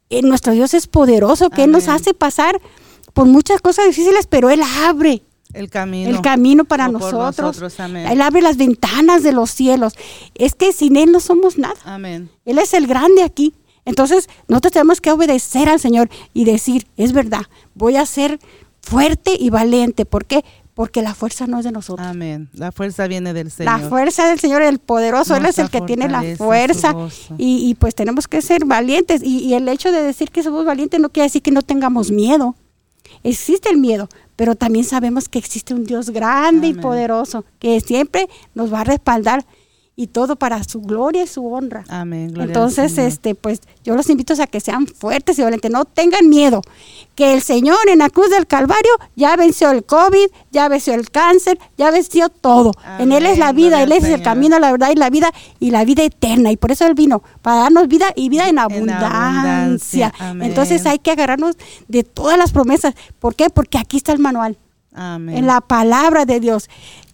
eh, 0.09 0.21
nuestro 0.21 0.53
Dios 0.53 0.73
es 0.73 0.87
poderoso, 0.87 1.49
que 1.49 1.63
Él 1.63 1.71
nos 1.71 1.87
hace 1.87 2.13
pasar 2.13 2.59
por 3.13 3.25
muchas 3.25 3.61
cosas 3.61 3.85
difíciles, 3.87 4.27
pero 4.27 4.49
Él 4.49 4.61
abre 4.83 5.23
El 5.53 5.69
camino. 5.69 6.09
el 6.09 6.21
camino 6.21 6.65
para 6.65 6.87
nosotros. 6.89 7.37
nosotros, 7.37 7.79
amén. 7.79 8.07
Él 8.07 8.21
abre 8.21 8.41
las 8.41 8.57
ventanas 8.57 9.23
de 9.23 9.31
los 9.31 9.51
cielos. 9.51 9.93
Es 10.35 10.53
que 10.53 10.73
sin 10.73 10.97
Él 10.97 11.11
no 11.11 11.19
somos 11.19 11.57
nada. 11.57 11.75
Amén. 11.85 12.29
Él 12.43 12.59
es 12.59 12.73
el 12.73 12.87
grande 12.87 13.23
aquí. 13.23 13.53
Entonces, 13.85 14.27
nosotros 14.47 14.73
tenemos 14.73 14.99
que 14.99 15.11
obedecer 15.11 15.69
al 15.69 15.79
Señor 15.79 16.09
y 16.33 16.45
decir, 16.45 16.87
es 16.97 17.13
verdad, 17.13 17.43
voy 17.75 17.97
a 17.97 18.05
ser 18.05 18.39
fuerte 18.81 19.35
y 19.39 19.49
valiente. 19.49 20.05
¿Por 20.05 20.25
qué? 20.25 20.43
Porque 20.75 21.01
la 21.01 21.15
fuerza 21.15 21.47
no 21.47 21.57
es 21.57 21.65
de 21.65 21.71
nosotros. 21.71 22.05
Amén. 22.05 22.49
La 22.53 22.71
fuerza 22.73 23.07
viene 23.07 23.33
del 23.33 23.49
Señor. 23.49 23.79
La 23.79 23.87
fuerza 23.87 24.27
del 24.27 24.39
Señor, 24.39 24.61
el 24.61 24.77
poderoso, 24.79 25.35
Él 25.35 25.45
es 25.45 25.57
el 25.57 25.69
que 25.69 25.81
tiene 25.81 26.09
la 26.09 26.21
fuerza. 26.35 26.93
Y, 27.37 27.67
y, 27.69 27.75
pues 27.75 27.95
tenemos 27.95 28.27
que 28.27 28.41
ser 28.41 28.65
valientes. 28.65 29.23
Y, 29.23 29.39
y 29.39 29.53
el 29.53 29.67
hecho 29.69 29.93
de 29.93 30.01
decir 30.01 30.31
que 30.31 30.43
somos 30.43 30.65
valientes 30.65 30.99
no 30.99 31.09
quiere 31.09 31.27
decir 31.27 31.41
que 31.41 31.51
no 31.51 31.61
tengamos 31.61 32.11
miedo. 32.11 32.55
Existe 33.23 33.69
el 33.69 33.77
miedo, 33.77 34.09
pero 34.35 34.55
también 34.55 34.83
sabemos 34.83 35.29
que 35.29 35.39
existe 35.39 35.73
un 35.73 35.85
Dios 35.85 36.09
grande 36.09 36.67
y 36.67 36.73
poderoso 36.73 37.45
que 37.59 37.79
siempre 37.79 38.27
nos 38.53 38.71
va 38.73 38.81
a 38.81 38.83
respaldar 38.83 39.45
y 39.97 40.07
todo 40.07 40.35
para 40.35 40.61
su 40.65 40.81
gloria 40.81 41.23
y 41.23 41.27
su 41.27 41.45
honra. 41.45 41.85
Amén. 41.87 42.27
Gloria 42.33 42.47
Entonces, 42.47 42.97
este, 42.97 43.33
pues 43.33 43.61
yo 43.83 43.95
los 43.95 44.09
invito 44.09 44.33
a 44.41 44.45
que 44.47 44.59
sean 44.59 44.87
fuertes 44.87 45.39
y 45.39 45.41
valientes, 45.43 45.71
no 45.71 45.85
tengan 45.85 46.27
miedo, 46.27 46.61
que 47.15 47.33
el 47.33 47.41
Señor 47.41 47.77
en 47.87 47.99
la 47.99 48.09
cruz 48.09 48.29
del 48.29 48.45
Calvario 48.45 48.91
ya 49.15 49.37
venció 49.37 49.71
el 49.71 49.85
COVID, 49.85 50.27
ya 50.51 50.67
venció 50.67 50.93
el 50.95 51.09
cáncer, 51.11 51.57
ya 51.77 51.91
venció 51.91 52.27
todo. 52.27 52.73
en 52.99 53.13
Él 53.13 53.25
es 53.25 53.37
la 53.37 53.53
vida, 53.53 53.77
gloria 53.77 53.83
Él 53.83 53.91
es 53.93 54.03
el 54.03 54.11
Señor. 54.15 54.23
camino, 54.23 54.59
la 54.59 54.71
verdad 54.71 54.89
y 54.93 54.95
la 54.95 55.09
vida 55.09 55.31
y 55.61 55.71
la 55.71 55.85
vida 55.85 56.03
eterna. 56.03 56.51
Y 56.51 56.57
por 56.57 56.71
eso 56.73 56.85
Él 56.85 56.93
vino, 56.93 57.23
para 57.41 57.61
darnos 57.61 57.87
vida 57.87 58.07
y 58.17 58.27
vida 58.27 58.43
en 58.49 58.55
En 58.55 58.59
abundancia. 58.59 59.07
abundancia, 59.07 60.13
amén. 60.19 60.49
Entonces 60.49 60.85
hay 60.85 60.99
que 60.99 61.11
agarrarnos 61.11 61.55
de 61.87 62.03
todas 62.03 62.37
las 62.37 62.51
promesas. 62.51 62.95
¿Por 63.19 63.35
qué? 63.35 63.49
Porque 63.49 63.77
aquí 63.77 63.95
está 63.95 64.11
el 64.11 64.19
manual 64.19 64.57
Amén. 64.93 65.37
en 65.37 65.45
la 65.47 65.61
palabra 65.61 66.25
de 66.25 66.39
Dios. 66.41 66.69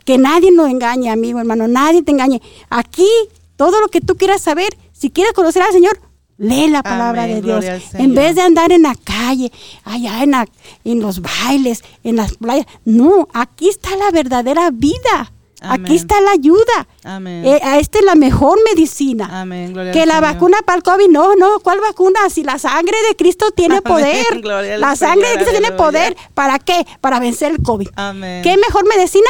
Que 0.06 0.18
nadie 0.18 0.52
nos 0.52 0.70
engañe, 0.70 1.10
amigo, 1.10 1.40
hermano, 1.40 1.68
nadie 1.68 2.02
te 2.04 2.12
engañe. 2.12 2.42
Aquí, 2.70 3.08
todo 3.56 3.80
lo 3.82 3.88
que 3.88 4.02
tú 4.02 4.16
quieras 4.18 4.42
saber, 4.42 4.70
si 4.92 5.10
quieres 5.12 5.34
conocer 5.34 5.62
al 5.62 5.72
Señor, 5.72 6.00
lee 6.38 6.68
la 6.70 6.82
palabra 6.82 7.24
Amén, 7.24 7.36
de 7.36 7.42
Dios. 7.42 7.66
En 7.94 8.16
vez 8.16 8.36
de 8.36 8.42
andar 8.42 8.72
en 8.72 8.82
la 8.84 8.96
calle, 8.96 9.52
allá 9.84 10.24
en, 10.24 10.32
la- 10.32 10.48
en 10.84 11.00
los 11.00 11.22
bailes, 11.22 11.84
en 12.04 12.16
las 12.16 12.34
playas. 12.38 12.66
No, 12.86 13.28
aquí 13.34 13.70
está 13.70 13.96
la 13.96 14.10
verdadera 14.12 14.72
vida. 14.72 15.32
Amén. 15.64 15.86
Aquí 15.86 15.96
está 15.96 16.20
la 16.22 16.32
ayuda. 16.32 16.88
Amén. 17.04 17.46
Eh, 17.46 17.62
esta 17.80 18.00
es 18.00 18.06
la 18.06 18.16
mejor 18.16 18.58
medicina. 18.74 19.30
Amén. 19.42 19.72
Gloria 19.72 19.92
Que 19.92 20.08
la 20.08 20.16
Señor. 20.16 20.34
vacuna 20.34 20.58
para 20.66 20.78
el 20.78 20.84
COVID, 20.84 21.08
no, 21.10 21.36
no, 21.36 21.60
¿cuál 21.60 21.80
vacuna? 21.80 22.20
Si 22.32 22.44
la 22.44 22.58
sangre 22.58 22.98
de 23.08 23.16
Cristo 23.16 23.52
tiene 23.52 23.76
Amén, 23.76 23.84
poder. 24.44 24.80
La 24.80 24.96
sangre 24.96 25.28
de 25.30 25.36
Cristo 25.36 25.52
tiene 25.52 25.72
poder. 25.74 26.18
¿Para 26.34 26.58
qué? 26.58 26.84
Para 27.00 27.20
vencer 27.20 27.52
el 27.52 27.62
COVID. 27.62 27.90
Amén. 27.96 28.42
¿Qué 28.42 28.58
mejor 28.58 28.88
medicina 28.88 29.28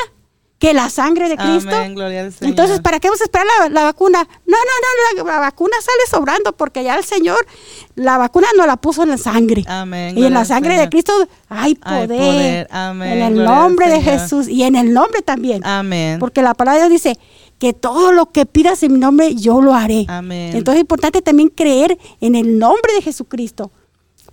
que 0.61 0.75
la 0.75 0.91
sangre 0.91 1.27
de 1.27 1.37
Cristo? 1.37 1.75
Amén. 1.75 1.95
Gloria 1.95 2.21
al 2.21 2.31
Señor. 2.31 2.51
Entonces, 2.51 2.81
¿para 2.81 2.99
qué 2.99 3.07
vamos 3.07 3.19
a 3.21 3.23
esperar 3.23 3.47
la, 3.59 3.69
la 3.69 3.83
vacuna? 3.83 4.19
No, 4.45 4.57
no, 4.57 5.17
no, 5.17 5.23
la, 5.25 5.33
la 5.33 5.39
vacuna 5.39 5.75
sale 5.81 6.07
sobrando 6.07 6.55
porque 6.55 6.83
ya 6.83 6.95
el 6.95 7.03
Señor, 7.03 7.39
la 7.95 8.19
vacuna 8.19 8.45
no 8.55 8.67
la 8.67 8.77
puso 8.77 9.01
en 9.01 9.09
la 9.09 9.17
sangre. 9.17 9.63
Amén. 9.67 10.15
Y 10.15 10.23
en 10.23 10.35
la 10.35 10.45
sangre 10.45 10.77
de. 10.77 10.87
Cristo 10.87 11.13
hay 11.49 11.79
Hay 11.81 12.07
poder. 12.07 12.67
Amén, 12.69 13.11
En 13.11 13.21
el 13.23 13.43
nombre 13.43 13.89
de. 13.89 14.01
Jesús 14.03 14.47
y 14.47 14.61
en 14.61 14.75
el 14.75 14.93
nombre 14.93 15.23
también. 15.23 15.65
Amén. 15.65 16.19
Porque 16.19 16.43
la 16.43 16.53
palabra 16.53 16.83
de 16.83 16.89
Dios 16.89 17.01
dice 17.01 17.19
que 17.57 17.73
todo 17.73 18.11
lo 18.11 18.27
que 18.27 18.45
pidas 18.45 18.83
en 18.83 18.93
mi 18.93 18.99
nombre, 18.99 19.33
yo 19.33 19.61
lo 19.61 19.73
haré. 19.73 20.05
Amén. 20.09 20.55
Entonces 20.55 20.75
es 20.75 20.81
importante 20.81 21.23
también 21.23 21.49
creer 21.49 21.97
en 22.19 22.35
el 22.35 22.59
nombre 22.59 22.93
de 22.93 23.01
Jesucristo. 23.01 23.71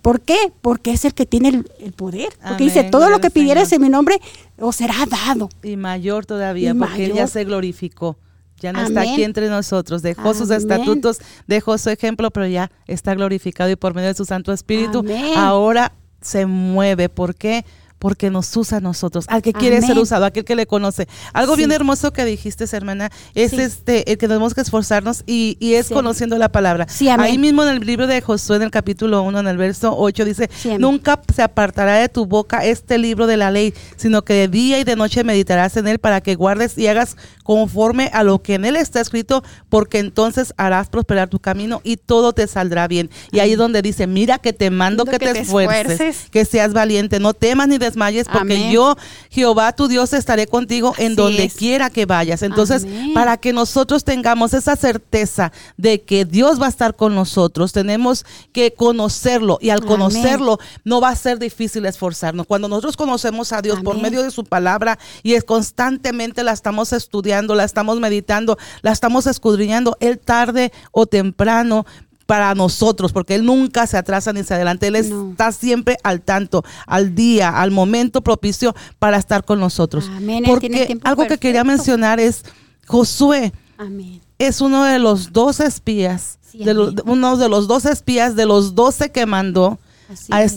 ¿Por 0.03 0.21
qué? 0.21 0.37
Porque 0.63 0.93
es 0.93 1.05
el 1.05 1.15
que 1.15 1.27
tiene 1.27 1.49
el, 1.49 1.71
el 1.81 1.93
poder. 1.93 2.29
Porque 2.35 2.47
Amén, 2.47 2.59
dice, 2.59 2.85
todo 2.85 3.11
lo 3.11 3.21
que 3.21 3.31
pidieras 3.31 3.69
Señor. 3.69 3.83
en 3.83 3.83
mi 3.83 3.89
nombre, 3.91 4.21
os 4.59 4.77
será 4.77 4.95
dado. 5.07 5.49
Y 5.63 5.77
mayor 5.77 6.25
todavía, 6.27 6.71
Y 6.71 6.75
porque 6.75 7.05
Él 7.05 7.09
ya 7.11 7.15
mayor. 7.15 7.29
se 7.29 7.45
glorificó. 7.45 8.19
Ya 8.61 8.73
no 8.73 8.81
está 8.83 9.03
aquí 9.03 9.23
entre 9.23 9.49
nosotros. 9.49 10.03
Dejó 10.03 10.35
sus 10.35 10.51
estatutos, 10.51 11.19
dejó 11.47 11.79
su 11.79 11.91
ejemplo, 11.91 12.31
pero 12.33 12.47
ya 12.49 12.71
está 12.89 13.15
glorificado 13.15 13.71
y 13.71 13.77
por 13.77 13.95
medio 13.95 14.09
de 14.09 14.15
su 14.15 14.25
Santo 14.25 14.53
Espíritu 14.53 14.99
Amén. 15.01 15.35
ahora 15.37 15.93
se 16.21 16.45
mueve. 16.47 17.09
¿Por 17.09 17.37
qué? 17.37 17.65
Porque 17.99 18.31
nos 18.31 18.57
usa 18.57 18.79
a 18.79 18.81
nosotros, 18.81 19.25
al 19.29 19.43
que 19.43 19.53
quiere 19.53 19.79
Amén. 19.79 19.89
ser 19.89 19.99
usado, 19.99 20.25
aquel 20.25 20.45
que 20.45 20.55
le 20.55 20.67
conoce. 20.67 21.09
Algo 21.33 21.57
bien 21.57 21.73
hermoso 21.73 22.13
que 22.13 22.25
dijiste, 22.25 22.65
hermana, 22.73 23.11
es 23.35 23.51
Sí. 23.51 23.61
este 23.61 24.11
el 24.13 24.19
que 24.19 24.29
tenemos 24.29 24.55
que 24.55 24.61
esforzarnos 24.61 25.25
y, 25.27 25.57
y 25.61 25.75
es 25.75 25.87
Sí. 25.87 25.95
conociendo 25.95 26.39
la 26.39 26.51
palabra. 26.51 26.87
Ahí 27.19 27.39
mismo 27.39 27.63
en 27.65 27.71
el 27.71 27.81
libro 27.87 28.07
de 28.07 28.21
Josué, 28.21 28.57
en 28.57 28.63
el 28.63 28.71
capítulo 28.71 29.23
1, 29.23 29.41
en 29.41 29.49
el 29.49 29.57
verso 29.57 29.95
8, 29.99 30.25
dice, 30.25 30.49
nunca 30.79 31.21
se 31.35 31.43
apartará 31.43 31.97
de 31.97 32.09
tu 32.09 32.27
boca 32.27 32.65
este 32.65 32.99
libro 32.99 33.27
de 33.27 33.37
la 33.37 33.51
ley, 33.51 33.75
sino 33.97 34.23
que 34.23 34.35
de 34.35 34.49
día 34.49 34.79
y 34.79 34.85
de 34.85 34.95
noche 34.97 35.25
meditarás 35.25 35.77
en 35.77 35.89
él 35.89 35.99
para 35.99 36.21
que 36.21 36.35
guardes 36.35 36.79
y 36.79 36.87
hagas 36.87 37.17
conforme 37.43 38.11
a 38.13 38.23
lo 38.23 38.41
que 38.43 38.55
en 38.55 38.65
él 38.65 38.77
está 38.77 39.01
escrito, 39.01 39.43
porque 39.69 39.99
entonces 39.99 40.53
harás 40.57 40.89
prosperar 40.89 41.29
tu 41.29 41.39
camino 41.41 41.81
y 41.83 41.97
todo 41.97 42.33
te 42.33 42.47
saldrá 42.47 42.87
bien. 42.87 43.11
Y 43.33 43.39
ahí 43.41 43.53
es 43.53 43.59
donde 43.59 43.83
dice, 43.83 44.07
mira 44.07 44.39
que 44.39 44.53
te 44.53 44.71
mando 44.71 45.05
que, 45.05 45.13
que 45.19 45.33
te 45.33 45.41
esfuerces, 45.41 45.93
esfuerces. 45.93 46.31
que 46.31 46.45
seas 46.45 46.73
valiente, 46.73 47.19
no 47.21 47.33
temas 47.35 47.69
ni 47.69 47.79
desmayes, 47.89 48.27
porque 48.27 48.55
Amén. 48.55 48.73
yo, 48.73 48.97
Jehová, 49.31 49.73
tu 49.73 49.89
Dios, 49.89 50.13
estaré 50.13 50.47
contigo 50.47 50.95
en 50.99 51.13
Así 51.13 51.17
donde 51.17 51.49
quiera 51.51 51.91
que 51.91 52.07
vayas. 52.07 52.43
Entonces, 52.43 52.85
Amén. 52.85 53.15
para 53.15 53.37
que 53.37 53.53
nosotros 53.53 54.05
tengamos 54.05 54.55
esa 54.55 54.77
certeza 54.77 55.53
de 55.77 56.03
que 56.03 56.25
Dios 56.25 56.61
va 56.61 56.67
a 56.67 56.71
estar 56.71 56.95
con 56.95 57.15
nosotros, 57.15 57.73
tenemos 57.73 58.25
que 58.53 58.73
conocerlo 58.73 59.59
y 59.61 59.71
al 59.71 59.79
Amén. 59.79 59.89
conocerlo 59.89 60.59
no 60.85 61.01
va 61.01 61.11
a 61.11 61.17
ser 61.17 61.39
difícil 61.39 61.87
esforzarnos. 61.87 62.47
Cuando 62.47 62.69
nosotros 62.69 62.97
conocemos 62.97 63.53
a 63.53 63.63
Dios 63.63 63.81
por 63.81 64.01
medio 64.01 64.23
de 64.23 64.31
su 64.31 64.45
palabra 64.45 64.99
y 65.23 65.35
es 65.35 65.45
constantemente 65.45 66.43
la 66.45 66.53
estamos 66.53 66.93
estudiando, 66.93 67.55
la 67.55 67.65
estamos 67.65 67.99
meditando, 68.01 68.59
la 68.83 68.93
estamos 68.93 69.27
escudriñando, 69.27 69.97
Él 70.01 70.19
tarde 70.19 70.73
o 70.93 71.07
temprano 71.07 71.87
para 72.29 72.55
nosotros, 72.55 73.11
porque 73.15 73.35
Él 73.37 73.47
nunca 73.47 73.87
se 73.87 73.97
atrasa 73.97 74.35
ni 74.35 74.45
se 74.45 74.53
adelanta, 74.53 74.87
Él 74.87 75.09
No. 75.09 75.31
está 75.31 75.51
siempre 75.51 75.97
al 76.03 76.21
tanto, 76.21 76.63
al 76.87 77.15
día, 77.15 77.49
al 77.49 77.71
momento 77.71 78.21
propicio 78.21 78.75
para 78.99 79.17
estar 79.17 79.47
con 79.47 79.59
nosotros. 79.61 80.11
Amén, 80.15 80.45
Porque 80.47 80.99
algo 81.05 81.27
que 81.27 81.39
quería 81.39 81.65
mencionar 81.65 82.21
es 82.21 82.45
Josué 82.87 83.55
Amén. 83.79 84.21
es 84.39 84.61
uno 84.61 84.85
de 84.85 84.99
los 84.99 85.33
dos 85.33 85.61
espías, 85.61 86.39
Sí, 86.53 86.59
de 86.65 86.75
los- 86.75 86.89
amén. 86.91 87.03
uno 87.07 87.39
de 87.39 87.49
los 87.49 87.67
dos 87.67 87.87
espías 87.87 88.37
de 88.37 88.45
los 88.45 88.75
doce 88.75 89.11
que 89.11 89.25
mandó 89.25 89.79
Así 90.13 90.27
a 90.31 90.43
es. 90.43 90.53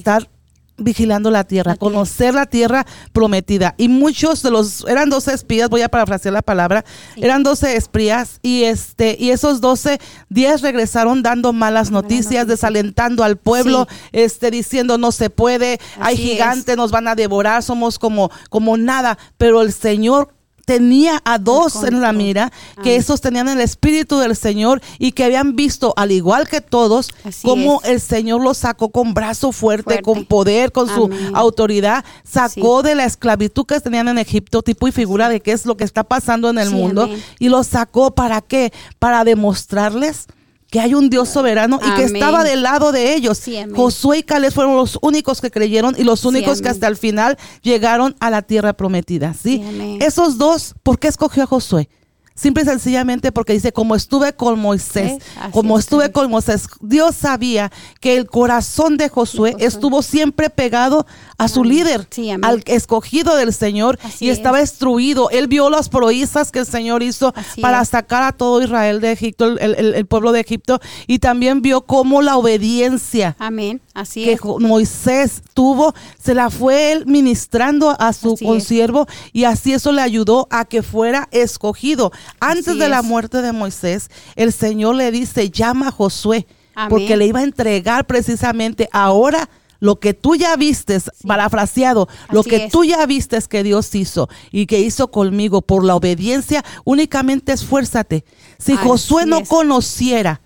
Vigilando 0.84 1.32
la 1.32 1.44
tierra, 1.44 1.72
La 1.72 1.76
tierra. 1.78 1.92
conocer 1.94 2.34
la 2.34 2.46
tierra 2.46 2.86
prometida. 3.14 3.76
Y 3.78 3.88
muchos 3.88 4.42
de 4.44 4.52
los, 4.52 4.86
eran 4.88 5.10
12 5.10 5.34
espías, 5.34 5.70
voy 5.70 5.82
a 5.82 5.90
parafrasear 5.90 6.34
la 6.34 6.42
palabra, 6.42 6.84
Sí. 7.16 7.22
eran 7.24 7.44
12 7.44 7.76
espías 7.76 8.40
y 8.42 8.64
este, 8.64 9.16
y 9.20 9.32
esos 9.32 9.62
12, 9.62 10.00
10 10.30 10.62
regresaron 10.62 11.24
dando 11.24 11.54
malas 11.54 11.92
noticias, 11.92 12.48
desalentando 12.48 13.24
al 13.24 13.38
pueblo, 13.38 13.88
este, 14.12 14.52
diciendo 14.52 14.98
no 14.98 15.12
se 15.12 15.30
puede, 15.30 15.80
hay 16.00 16.16
es. 16.16 16.20
gigantes, 16.22 16.78
nos 16.78 16.92
van 16.92 17.08
a 17.08 17.16
devorar, 17.16 17.64
somos 17.64 18.00
como, 18.00 18.32
como 18.50 18.78
nada, 18.78 19.18
pero 19.38 19.62
el 19.62 19.74
Señor 19.74 20.34
tenía 20.66 21.22
a 21.26 21.38
dos 21.38 21.84
en 21.84 22.02
la 22.02 22.12
mira 22.14 22.52
que 22.76 22.92
Amén. 22.92 23.00
esos 23.00 23.22
tenían 23.22 23.48
el 23.50 23.60
espíritu 23.62 24.20
del 24.20 24.36
Señor 24.36 24.82
y 25.00 25.12
que 25.12 25.24
habían 25.24 25.56
visto 25.56 25.94
al 25.98 26.12
igual 26.12 26.48
que 26.48 26.62
todos 26.62 27.10
Así 27.24 27.48
cómo 27.48 27.82
es. 27.84 27.90
el 27.90 28.00
Señor 28.02 28.42
los 28.42 28.58
sacó 28.60 28.90
con 28.90 29.14
brazo 29.14 29.52
fuerte, 29.52 29.84
Fuerte. 29.84 30.04
con 30.04 30.26
poder, 30.26 30.72
con 30.72 30.88
su 30.88 31.10
autoridad, 31.34 32.04
sacó 32.24 32.84
de 32.84 32.96
la 32.96 33.06
esclavitud 33.06 33.66
que 33.66 33.80
tenían 33.80 34.08
en 34.08 34.18
Egipto, 34.18 34.62
tipo 34.62 34.88
y 34.88 34.92
figura 34.92 35.30
de 35.30 35.40
qué 35.42 35.52
es 35.52 35.66
lo 35.66 35.78
que 35.78 35.84
está 35.84 36.04
pasando 36.04 36.50
en 36.50 36.58
el 36.58 36.70
Sí, 36.70 36.74
mundo, 36.76 37.04
amén. 37.04 37.24
y 37.40 37.50
los 37.50 37.68
sacó 37.68 38.12
para 38.16 38.42
qué? 38.42 38.72
Para 39.00 39.24
demostrarles 39.24 40.28
que 40.72 40.80
hay 40.80 40.96
un 40.96 41.10
Dios 41.10 41.30
soberano 41.30 41.80
y 41.86 41.96
que 41.96 42.06
estaba 42.06 42.44
del 42.46 42.64
lado 42.64 42.92
de 42.94 43.14
ellos. 43.14 43.38
Sí. 43.38 43.58
Josué 43.76 44.20
y 44.20 44.24
Caleb 44.24 44.54
fueron 44.54 44.78
los 44.78 44.98
únicos 45.02 45.42
que 45.42 45.52
creyeron 45.52 45.96
y 45.98 46.04
los 46.04 46.22
Sí, 46.22 46.28
únicos 46.30 46.62
que 46.62 46.70
hasta 46.70 46.88
el 46.88 46.96
final 46.98 47.38
llegaron 47.62 48.16
a 48.22 48.30
la 48.30 48.42
tierra 48.42 48.72
prometida. 48.74 49.34
¿sí? 49.36 49.62
Esos 50.00 50.38
dos, 50.38 50.74
¿por 50.82 50.98
qué 50.98 51.10
escogió 51.10 51.44
a 51.44 51.46
Josué? 51.46 51.90
Simple 52.34 52.64
y 52.64 52.66
sencillamente 52.66 53.34
porque 53.34 53.52
dice, 53.52 53.74
como 53.74 53.94
estuve 53.94 54.34
con 54.34 54.58
Moisés, 54.58 55.22
como 55.52 55.78
es, 55.78 55.84
estuve 55.84 56.12
con 56.14 56.32
Moisés, 56.32 56.66
Dios 56.80 57.16
sabía 57.16 57.70
que 58.00 58.16
el 58.16 58.28
corazón 58.28 58.96
de 58.96 59.10
Josué 59.10 59.52
Josué. 59.52 59.66
estuvo 59.68 60.02
siempre 60.02 60.50
pegado 60.50 61.06
a 61.44 61.48
su 61.48 61.62
Amén. 61.62 61.72
líder, 61.74 62.08
Sí, 62.10 62.30
al 62.32 62.64
escogido 62.66 63.36
del 63.36 63.54
Señor, 63.54 63.98
Así 64.04 64.26
y 64.26 64.30
es. 64.30 64.38
estaba 64.38 64.62
instruido. 64.62 65.30
Él 65.30 65.48
vio 65.48 65.70
las 65.70 65.90
proezas 65.90 66.52
que 66.52 66.60
el 66.60 66.66
Señor 66.66 67.04
hizo 67.04 67.34
Así 67.36 67.62
para 67.62 67.82
es. 67.82 67.90
sacar 67.90 68.24
a 68.24 68.32
todo 68.32 68.62
Israel 68.62 69.02
de 69.02 69.12
Egipto, 69.12 69.46
el, 69.46 69.76
el- 69.76 69.94
el 69.96 70.06
pueblo 70.06 70.32
de 70.32 70.40
Egipto, 70.42 70.80
y 71.08 71.20
también 71.20 71.62
vio 71.62 71.82
cómo 71.82 72.22
la 72.22 72.38
obediencia 72.38 73.36
Amén. 73.40 73.82
Así 73.94 74.24
que 74.24 74.34
es. 74.34 74.42
Moisés 74.44 75.42
tuvo, 75.54 75.94
se 76.22 76.34
la 76.34 76.50
fue 76.50 76.92
él 76.94 77.06
ministrando 77.06 77.96
a 78.00 78.14
su 78.14 78.34
Así 78.34 78.46
consiervo 78.46 79.08
y 79.34 79.44
así 79.44 79.74
eso 79.74 79.92
le 79.92 80.02
ayudó 80.02 80.48
a 80.52 80.66
que 80.66 80.82
fuera 80.84 81.28
escogido. 81.32 82.12
Antes 82.40 82.68
Así 82.70 82.80
de 82.80 82.88
la 82.90 83.02
muerte 83.02 83.42
de 83.42 83.52
Moisés, 83.52 84.10
el 84.36 84.54
Señor 84.54 84.96
le 84.96 85.12
dice, 85.12 85.50
llama 85.50 85.90
a 85.90 85.92
Josué, 85.92 86.48
Amén. 86.76 86.90
porque 86.90 87.18
le 87.18 87.26
iba 87.26 87.40
a 87.40 87.44
entregar 87.44 88.06
precisamente 88.06 88.88
ahora 88.92 89.50
lo 89.82 90.00
que 90.00 90.14
tú 90.14 90.36
ya 90.36 90.56
vistes, 90.56 91.12
parafraseado, 91.28 92.08
lo 92.32 92.44
que 92.44 92.66
es. 92.68 92.72
tú 92.72 92.86
ya 92.86 93.06
vistes 93.06 93.50
que 93.50 93.64
Dios 93.64 93.94
hizo 93.96 94.30
y 94.52 94.66
que 94.68 94.80
hizo 94.80 95.10
conmigo 95.12 95.62
por 95.62 95.84
la 95.84 95.96
obediencia, 95.96 96.64
únicamente 96.86 97.52
esfuérzate. 97.52 98.24
Si 98.58 98.74
Así 98.74 98.88
Josué 98.88 99.26
no 99.26 99.40
es. 99.40 99.50
conociera, 99.50 100.40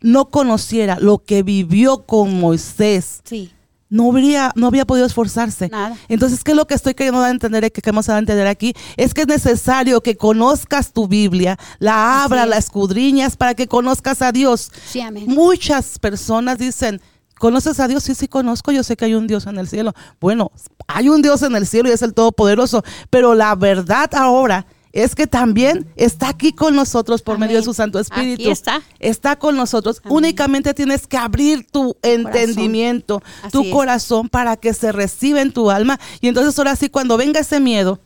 no 0.00 0.26
conociera 0.30 0.98
lo 1.00 1.18
que 1.24 1.42
vivió 1.42 2.04
con 2.06 2.38
Moisés, 2.40 3.20
Sí. 3.24 3.52
no 3.88 4.10
habría, 4.10 4.50
no 4.56 4.66
había 4.66 4.84
podido 4.84 5.06
esforzarse. 5.06 5.68
Nada. 5.68 5.96
Entonces, 6.08 6.42
¿qué 6.42 6.50
es 6.50 6.56
lo 6.56 6.66
que 6.66 6.74
estoy 6.74 6.94
queriendo 6.94 7.20
dar 7.20 7.28
a 7.28 7.32
entender, 7.32 7.70
que 7.70 7.80
queremos 7.80 8.06
dar 8.06 8.16
a 8.16 8.18
entender 8.18 8.48
aquí? 8.48 8.74
Es 8.96 9.14
que 9.14 9.20
es 9.22 9.28
necesario 9.28 10.00
que 10.00 10.16
conozcas 10.16 10.92
tu 10.92 11.06
Biblia, 11.06 11.56
la 11.78 12.24
abras, 12.24 12.44
es. 12.44 12.50
la 12.50 12.56
escudriñas 12.58 13.36
para 13.36 13.54
que 13.54 13.68
conozcas 13.68 14.22
a 14.22 14.32
Dios. 14.32 14.72
Sí, 14.88 15.00
amén. 15.00 15.24
Muchas 15.28 16.00
personas 16.00 16.58
dicen, 16.58 17.00
¿conoces 17.38 17.80
a 17.80 17.88
Dios? 17.88 18.02
Sí, 18.02 18.14
sí 18.14 18.28
conozco, 18.28 18.72
yo 18.72 18.82
sé 18.82 18.96
que 18.96 19.04
hay 19.06 19.14
un 19.14 19.26
Dios 19.26 19.46
en 19.46 19.58
el 19.58 19.68
cielo. 19.68 19.94
Bueno, 20.20 20.52
hay 20.86 21.08
un 21.08 21.22
Dios 21.22 21.42
en 21.42 21.56
el 21.56 21.66
cielo 21.66 21.88
y 21.88 21.92
es 21.92 22.02
el 22.02 22.14
Todopoderoso, 22.14 22.82
pero 23.10 23.34
la 23.34 23.54
verdad 23.54 24.10
ahora 24.14 24.66
es 24.92 25.14
que 25.14 25.26
también 25.26 25.86
está 25.96 26.28
aquí 26.30 26.52
con 26.52 26.74
nosotros 26.74 27.20
por 27.20 27.34
Amén. 27.34 27.48
medio 27.48 27.58
de 27.60 27.64
su 27.64 27.74
Santo 27.74 27.98
Espíritu. 27.98 28.42
Aquí 28.42 28.50
está. 28.50 28.80
Está 28.98 29.36
con 29.36 29.54
nosotros. 29.54 30.00
Amén. 30.02 30.16
Únicamente 30.16 30.72
tienes 30.72 31.06
que 31.06 31.18
abrir 31.18 31.66
tu 31.70 31.96
entendimiento, 32.02 33.22
Así 33.42 33.50
tu 33.52 33.62
es. 33.62 33.72
corazón 33.72 34.28
para 34.30 34.56
que 34.56 34.72
se 34.72 34.92
reciba 34.92 35.42
en 35.42 35.52
tu 35.52 35.70
alma. 35.70 36.00
Y 36.22 36.28
entonces 36.28 36.58
ahora 36.58 36.76
sí, 36.76 36.88
cuando 36.88 37.18
venga 37.18 37.40
ese 37.40 37.60
miedo, 37.60 38.00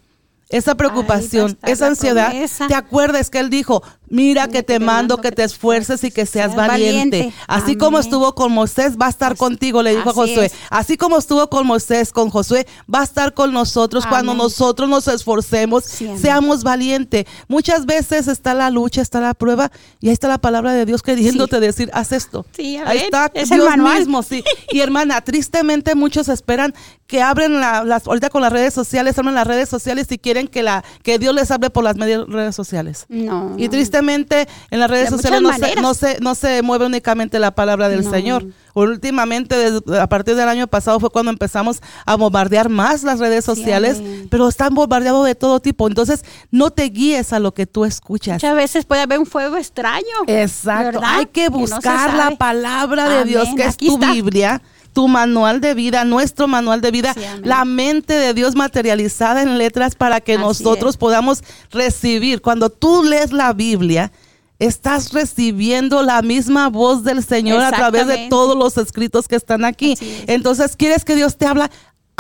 esa 0.49 0.75
preocupación, 0.75 1.57
esa 1.63 1.87
ansiedad, 1.87 2.31
promesa. 2.31 2.67
te 2.67 2.75
acuerdes 2.75 3.31
que 3.31 3.39
Él 3.39 3.51
dijo, 3.51 3.85
mira 4.11 4.49
que 4.49 4.63
te 4.63 4.79
mando 4.79 5.17
que 5.23 5.33
te 5.33 5.45
esfuerces 5.45 6.05
y 6.05 6.11
que 6.11 6.27
seas 6.27 6.51
valiente. 6.57 7.19
Así 7.47 7.77
como 7.77 7.99
estuvo 7.99 8.35
con 8.35 8.53
Moisés, 8.53 8.97
va 9.01 9.07
a 9.07 9.11
estar 9.11 9.37
contigo, 9.37 9.83
le 9.83 9.91
dijo 9.97 10.11
a 10.11 10.13
Josué. 10.13 10.51
Así 10.69 10.97
como 10.97 11.17
estuvo 11.17 11.49
con 11.49 11.67
Moisés, 11.67 12.13
con 12.13 12.29
Josué, 12.29 12.67
va 12.93 13.01
a 13.01 13.05
estar 13.05 13.33
con 13.33 13.53
nosotros 13.53 14.05
cuando 14.11 14.35
nosotros 14.35 14.89
nos 14.89 15.07
esforcemos, 15.09 15.85
seamos 16.21 16.63
valientes. 16.65 17.25
Muchas 17.49 17.87
veces 17.87 18.27
está 18.29 18.53
la 18.53 18.69
lucha, 18.71 19.01
está 19.01 19.21
la 19.21 19.33
prueba 19.35 19.71
y 20.01 20.09
ahí 20.09 20.13
está 20.13 20.27
la 20.29 20.39
palabra 20.39 20.73
de 20.73 20.85
Dios 20.87 21.03
queriéndote 21.03 21.61
decir, 21.61 21.89
haz 21.93 22.11
esto. 22.13 22.45
Ahí 22.89 22.99
está 22.99 23.31
es 23.35 23.49
Dios 23.57 23.69
mismo, 24.01 24.23
sí. 24.25 24.43
Y 24.73 24.81
hermana, 24.81 25.21
tristemente 25.21 25.95
muchos 25.95 26.29
esperan 26.29 26.75
que 27.07 27.23
abren 27.23 27.61
la- 27.61 27.85
las, 27.85 28.07
ahorita 28.07 28.29
con 28.31 28.43
las 28.43 28.53
redes 28.53 28.73
sociales, 28.75 29.19
abren 29.19 29.35
las 29.35 29.47
redes 29.47 29.69
sociales 29.69 30.07
y 30.11 30.19
quieren 30.19 30.49
que 30.49 30.63
la 30.63 30.83
que 31.03 31.19
Dios 31.19 31.35
les 31.35 31.51
hable 31.51 31.71
por 31.71 31.85
las 31.85 31.97
redes 31.97 32.57
sociales. 32.57 33.07
No. 33.09 33.55
Y 33.57 33.69
tristemente 33.69 34.00
en 34.09 34.79
las 34.81 34.91
redes 34.91 35.11
De 35.11 35.17
sociales 35.17 35.41
no 35.43 35.53
se, 35.53 35.75
no, 35.81 35.95
se, 35.95 36.19
no 36.21 36.35
se 36.35 36.63
mueve 36.63 36.87
únicamente 36.87 37.39
la 37.39 37.51
palabra 37.55 37.89
del 37.89 38.05
No. 38.05 38.11
Señor. 38.11 38.47
Últimamente, 38.73 39.57
desde- 39.57 40.01
a 40.01 40.09
partir 40.09 40.37
del 40.37 40.49
año 40.49 40.67
pasado 40.69 41.01
fue 41.01 41.11
cuando 41.11 41.31
empezamos 41.31 41.81
a 42.07 42.15
bombardear 42.17 42.69
más 42.69 43.03
las 43.03 43.19
redes 43.19 43.45
sociales, 43.45 44.01
pero 44.31 44.49
están 44.49 44.75
bombardeados 44.75 45.27
de 45.27 45.35
todo 45.35 45.61
tipo. 45.61 45.89
Entonces, 45.89 46.25
no 46.51 46.71
te 46.71 46.85
guíes 46.85 47.33
a 47.33 47.41
lo 47.41 47.53
que 47.53 47.67
tú 47.67 47.85
escuchas. 47.85 48.35
Muchas 48.35 48.55
veces 48.55 48.85
puede 48.87 49.03
haber 49.03 49.19
un 49.19 49.27
fuego 49.27 49.57
extraño. 49.57 50.05
Exacto. 50.27 51.01
¿verdad? 51.01 51.17
Hay 51.19 51.27
que 51.27 51.45
Que 51.45 51.51
no 51.51 51.67
se 51.67 51.75
buscar 51.75 52.15
la 52.15 52.31
palabra 52.37 53.09
de 53.09 53.15
Amén. 53.17 53.29
Dios, 53.29 53.49
que 53.57 53.63
es 53.63 53.75
Aquí 53.75 53.87
tu 53.89 53.95
está. 53.95 54.13
Biblia, 54.13 54.63
tu 54.93 55.09
manual 55.09 55.61
de 55.61 55.75
vida, 55.75 56.05
nuestro 56.05 56.49
manual 56.49 56.81
de 56.81 56.91
vida, 56.91 57.15
Sí, 57.15 57.21
la 57.43 57.65
mente 57.65 58.15
de 58.15 58.35
Dios 58.35 58.55
materializada 58.55 59.43
en 59.43 59.59
letras 59.59 59.95
para 59.95 60.21
que 60.21 60.35
Así 60.35 60.43
nosotros 60.43 60.95
es. 60.95 60.97
podamos 60.97 61.43
recibir. 61.71 62.41
Cuando 62.43 62.71
tú 62.71 63.03
lees 63.03 63.33
la 63.33 63.53
Biblia, 63.53 64.13
estás 64.59 65.13
recibiendo 65.13 66.03
la 66.03 66.23
misma 66.23 66.69
voz 66.69 67.03
del 67.03 67.25
Señor 67.25 67.63
a 67.63 67.73
través 67.73 68.07
de 68.07 68.29
todos 68.29 68.57
los 68.57 68.77
escritos 68.77 69.27
que 69.27 69.37
están 69.37 69.65
aquí. 69.65 69.93
Es. 69.93 70.01
Entonces, 70.27 70.77
¿quieres 70.77 71.05
que 71.05 71.17
Dios 71.17 71.37
te 71.37 71.47
habla? 71.47 71.71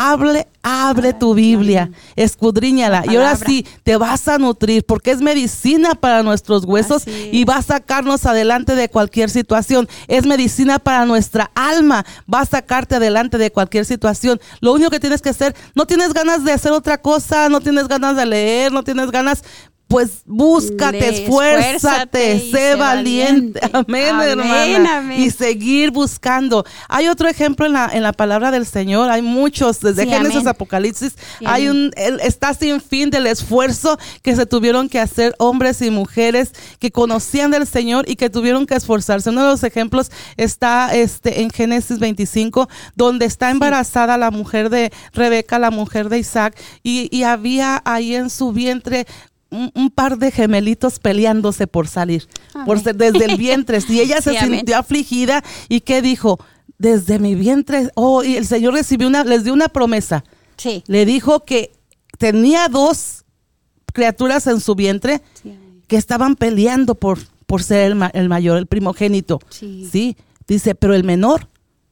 Hable, 0.02 0.48
abre 0.62 1.12
tu 1.12 1.34
Biblia, 1.34 1.90
escudriñala 2.16 3.02
La 3.04 3.12
y 3.12 3.16
ahora 3.16 3.36
sí 3.36 3.66
te 3.82 3.98
vas 3.98 4.28
a 4.28 4.38
nutrir 4.38 4.82
porque 4.82 5.10
es 5.10 5.20
medicina 5.20 5.94
para 5.94 6.22
nuestros 6.22 6.64
huesos 6.64 7.04
y 7.06 7.44
va 7.44 7.56
a 7.56 7.62
sacarnos 7.62 8.24
adelante 8.24 8.74
de 8.74 8.88
cualquier 8.88 9.28
situación. 9.28 9.90
Es 10.08 10.24
medicina 10.24 10.78
para 10.78 11.04
nuestra 11.04 11.50
alma, 11.54 12.06
va 12.32 12.40
a 12.40 12.46
sacarte 12.46 12.94
adelante 12.94 13.36
de 13.36 13.52
cualquier 13.52 13.84
situación. 13.84 14.40
Lo 14.62 14.72
único 14.72 14.88
que 14.88 15.00
tienes 15.00 15.20
que 15.20 15.28
hacer, 15.28 15.54
no 15.74 15.86
tienes 15.86 16.14
ganas 16.14 16.44
de 16.44 16.52
hacer 16.52 16.72
otra 16.72 16.96
cosa, 16.96 17.50
no 17.50 17.60
tienes 17.60 17.86
ganas 17.86 18.16
de 18.16 18.24
leer, 18.24 18.72
no 18.72 18.82
tienes 18.82 19.10
ganas, 19.10 19.44
pues 19.90 20.22
búscate, 20.24 21.00
Le- 21.00 21.24
esfuérzate, 21.24 22.38
sé 22.53 22.76
valiente. 22.76 23.59
valiente. 23.59 23.61
Amén, 23.72 24.14
Amén, 24.14 24.29
hermana. 24.29 24.98
amén. 24.98 25.20
Y 25.20 25.31
seguir 25.31 25.90
buscando. 25.90 26.64
Hay 26.88 27.09
otro 27.09 27.29
ejemplo 27.29 27.66
en 27.66 27.72
la, 27.72 27.90
en 27.92 28.05
la 28.05 28.12
palabra 28.12 28.53
del 28.53 28.66
Señor. 28.66 29.11
Hay 29.11 29.20
muchos, 29.20 29.81
desde 29.81 30.05
Sí, 30.05 30.09
Génesis 30.11 30.46
Apocalipsis. 30.46 31.14
Sí, 31.40 31.44
hay 31.44 31.68
un, 31.68 31.90
el- 31.96 32.20
está 32.20 32.55
sin 32.55 32.81
fin 32.81 33.11
del 33.11 33.26
esfuerzo 33.26 33.98
que 34.22 34.37
se 34.37 34.46
tuvieron 34.46 34.88
que 34.88 35.00
hacer 35.00 35.35
hombres 35.38 35.83
y 35.83 35.90
mujeres 35.90 36.53
que 36.79 36.92
conocían 36.92 37.50
del 37.50 37.66
Señor 37.66 38.09
y 38.09 38.14
que 38.14 38.31
tuvieron 38.31 38.66
que 38.66 38.76
esforzarse. 38.76 39.31
Uno 39.31 39.42
de 39.42 39.50
los 39.50 39.64
ejemplos 39.64 40.12
está 40.37 40.94
este, 40.94 41.40
en 41.42 41.50
Génesis 41.50 41.98
25, 41.98 42.68
donde 42.94 43.26
está 43.26 43.50
embarazada 43.50 44.16
la 44.16 44.31
mujer 44.31 44.70
de 44.70 44.92
Rebeca, 45.14 45.59
la 45.59 45.72
mujer 45.72 46.09
de 46.11 46.20
Isaac, 46.20 46.57
y, 46.85 47.09
y 47.11 47.24
había 47.24 47.83
ahí 47.85 48.14
en 48.14 48.31
su 48.31 48.53
vientre 48.53 49.07
un, 49.50 49.70
un 49.74 49.90
par 49.90 50.18
de 50.18 50.30
gemelitos 50.30 50.98
peleándose 50.98 51.66
por 51.66 51.88
salir, 51.88 52.26
por 52.64 52.76
Amén. 52.78 52.84
ser 52.84 52.96
desde 52.96 53.24
el 53.24 53.36
vientre. 53.36 53.78
Y 53.88 54.00
ella 54.00 54.20
se 54.20 54.32
Sí, 54.32 54.38
sintió 54.46 54.76
afligida 54.78 55.42
y 55.68 55.80
que 55.80 56.02
dijo, 56.02 56.38
desde 56.78 57.18
mi 57.18 57.34
vientre, 57.34 57.90
oh, 57.94 58.22
y 58.24 58.36
el 58.36 58.46
Señor 58.46 58.74
recibió 58.74 59.06
una, 59.08 59.24
les 59.24 59.44
dio 59.44 59.52
una 59.52 59.68
promesa. 59.68 60.24
Sí. 60.56 60.82
Le 60.86 61.04
dijo 61.04 61.44
que 61.44 61.72
tenía 62.18 62.68
dos 62.68 63.24
criaturas 63.92 64.46
en 64.46 64.60
su 64.60 64.74
vientre 64.74 65.20
Sí, 65.42 65.54
que 65.88 65.96
estaban 65.96 66.36
peleando 66.36 66.94
por, 66.94 67.18
por 67.46 67.62
ser 67.62 67.80
el, 67.86 67.94
ma- 67.96 68.10
el 68.14 68.28
mayor, 68.28 68.56
el 68.58 68.66
primogénito. 68.66 69.40
Sí. 69.50 70.16
dice, 70.46 70.74
pero 70.74 70.94
el 70.94 71.02
menor 71.04 71.48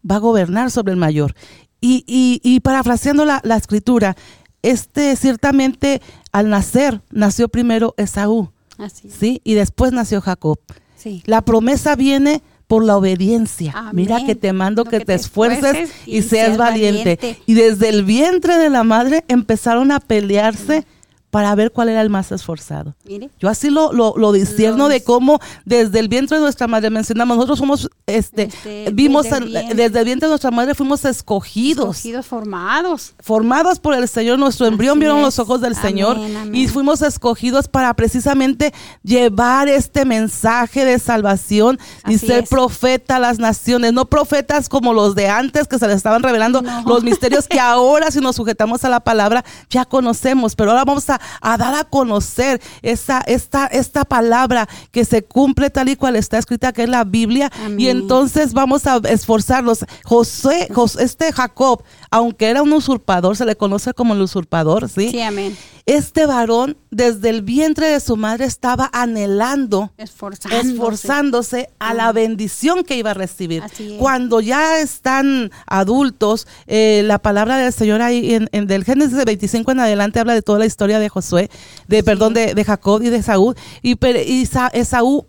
va 0.09 0.17
a 0.17 0.21
gobernar 0.21 0.71
sobre 0.71 0.93
el 0.93 0.99
mayor. 0.99 1.35
Y, 1.81 2.05
y, 2.07 2.41
y 2.45 2.61
parafraseando 2.61 3.25
la, 3.25 3.41
la 3.45 3.57
escritura, 3.57 4.17
este 4.63 5.17
ciertamente 5.17 6.01
al 6.33 6.51
nacer 6.51 7.01
nació 7.11 7.49
primero 7.49 7.95
Esaú, 7.97 8.51
Así. 8.77 9.11
¿sí? 9.11 9.41
Y 9.45 9.55
después 9.55 9.93
nació 9.93 10.21
Jacob. 10.21 10.59
Sí. 10.97 11.23
La 11.27 11.43
promesa 11.43 11.97
viene 11.97 12.43
por 12.67 12.85
la 12.85 12.97
obediencia. 12.97 13.73
Amén. 13.75 13.95
Mira 13.95 14.25
que 14.25 14.35
te 14.35 14.53
mando 14.53 14.85
que, 14.85 14.99
que 14.99 15.05
te 15.07 15.15
esfuerces 15.15 15.65
esfuerces 15.65 16.07
y, 16.07 16.19
y 16.19 16.23
seas 16.23 16.57
valiente. 16.57 17.39
Y 17.47 17.55
desde 17.55 17.89
el 17.89 18.05
vientre 18.05 18.59
de 18.59 18.69
la 18.69 18.85
madre 18.85 19.25
empezaron 19.29 19.91
a 19.91 20.01
pelearse 20.01 20.85
para 21.31 21.55
ver 21.55 21.73
cuál 21.73 21.89
era 21.91 22.01
el 22.01 22.09
más 22.11 22.33
esforzado. 22.33 22.95
Mire. 23.05 23.29
Yo 23.39 23.49
así 23.49 23.69
lo, 23.71 23.93
lo, 23.93 24.15
lo 24.17 24.33
discierno 24.33 24.89
de 24.89 25.03
cómo 25.05 25.41
desde 25.67 25.99
el 25.99 26.09
vientre 26.09 26.39
de 26.39 26.43
nuestra 26.43 26.67
madre 26.67 26.89
mencionamos, 26.91 27.37
nosotros 27.37 27.59
somos, 27.59 27.91
este, 28.07 28.45
Este, 28.45 28.91
vimos 28.95 29.25
desde 29.25 29.37
el 29.39 29.43
en- 29.45 29.51
vientre. 29.53 29.75
desde 29.85 29.99
el 29.99 30.05
vientre 30.07 30.27
de 30.27 30.31
nuestra 30.31 30.51
madre 30.51 30.75
fuimos 30.75 31.05
escogidos, 31.05 31.97
Escogidos 31.97 32.27
formados. 32.27 33.15
formados 33.21 33.79
por 33.79 33.95
el 33.95 34.09
Señor, 34.09 34.39
nuestro 34.39 34.67
embrión 34.67 34.93
Así 34.93 35.01
vieron 35.01 35.19
es. 35.19 35.25
los 35.25 35.39
ojos 35.39 35.61
del 35.61 35.73
Amén, 35.75 35.83
Señor 35.83 36.17
amén. 36.17 36.55
y 36.55 36.67
fuimos 36.69 37.03
escogidos 37.03 37.69
para 37.69 37.93
precisamente 37.95 38.73
llevar 39.03 39.69
este 39.69 40.05
mensaje 40.05 40.85
de 40.85 40.99
salvación 40.99 41.79
y 42.07 42.15
Así 42.15 42.27
ser 42.27 42.45
es. 42.45 42.49
profeta 42.51 43.17
a 43.17 43.19
las 43.19 43.39
naciones, 43.39 43.93
no 43.93 44.07
profetas 44.07 44.69
como 44.69 44.93
los 44.93 45.15
de 45.15 45.29
antes 45.29 45.67
que 45.69 45.79
se 45.79 45.87
les 45.87 45.97
estaban 45.97 46.23
revelando 46.23 46.63
No. 46.63 46.83
los 46.87 47.05
misterios 47.05 47.47
que 47.49 47.61
ahora 47.61 48.11
si 48.11 48.21
nos 48.21 48.37
sujetamos 48.37 48.85
a 48.85 48.89
la 48.89 49.01
palabra 49.01 49.45
ya 49.71 49.85
conocemos, 49.85 50.55
pero 50.57 50.71
ahora 50.71 50.85
vamos 50.85 51.09
a, 51.11 51.18
a 51.41 51.57
dar 51.57 51.75
a 51.75 51.85
conocer 51.85 52.61
esa, 52.83 53.21
esta, 53.27 53.67
esta 53.67 54.05
palabra 54.05 54.69
que 54.91 55.05
se 55.05 55.23
cumple 55.25 55.71
tal 55.71 55.89
y 55.89 55.97
cual 55.97 56.17
está 56.17 56.39
escrita 56.39 56.73
que 56.73 56.85
es 56.85 56.89
la 56.89 57.05
Biblia 57.05 57.51
Amén. 57.65 57.81
y 57.81 57.89
entonces 57.89 58.53
vamos 58.53 58.87
a 58.87 58.97
esforzarnos. 59.09 59.85
José, 60.05 60.69
Jos- 60.75 60.97
este 61.01 61.33
Jacob, 61.33 61.83
aunque 62.11 62.47
era 62.49 62.63
un 62.63 62.73
usurpador, 62.73 63.37
se 63.37 63.45
le 63.45 63.57
conoce 63.57 63.95
como 63.95 64.15
el 64.15 64.23
usurpador, 64.23 64.89
¿sí? 64.89 65.11
Sí, 65.11 65.21
amén. 65.21 65.57
Este 65.89 66.27
varón 66.27 66.77
desde 66.91 67.31
el 67.31 67.41
vientre 67.41 67.87
de 67.89 68.01
su 68.01 68.17
madre 68.19 68.45
estaba 68.45 68.91
anhelando 68.93 69.91
Esforzándose. 69.97 70.69
esforzándose 70.73 71.71
a 71.79 71.95
la 71.95 72.13
bendición 72.13 72.85
que 72.85 72.97
iba 72.99 73.13
a 73.13 73.15
recibir. 73.15 73.63
Cuando 73.99 74.41
ya 74.41 74.81
están 74.81 75.51
adultos, 75.67 76.47
eh, 76.67 77.03
la 77.07 77.19
palabra 77.19 77.57
del 77.57 77.73
Señor 77.73 78.03
ahí 78.03 78.35
en, 78.35 78.49
en- 78.53 78.67
del 78.67 78.85
Génesis 78.85 79.17
de 79.17 79.25
25 79.25 79.73
en 79.73 79.81
adelante 79.81 80.21
habla 80.21 80.35
de 80.35 80.43
toda 80.43 80.59
la 80.59 80.67
historia 80.67 80.99
de 80.99 81.09
Josué, 81.09 81.49
de 81.87 82.03
perdón, 82.03 82.35
de, 82.35 82.55
de 82.55 82.65
Jacob 82.65 83.03
y 83.03 83.09
de 83.09 83.23
Saúl. 83.23 83.57
Y, 83.81 83.97
y 84.27 84.45
Sa- 84.45 84.69
Esaú 84.69 85.27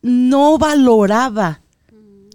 no 0.00 0.56
valoraba 0.56 1.60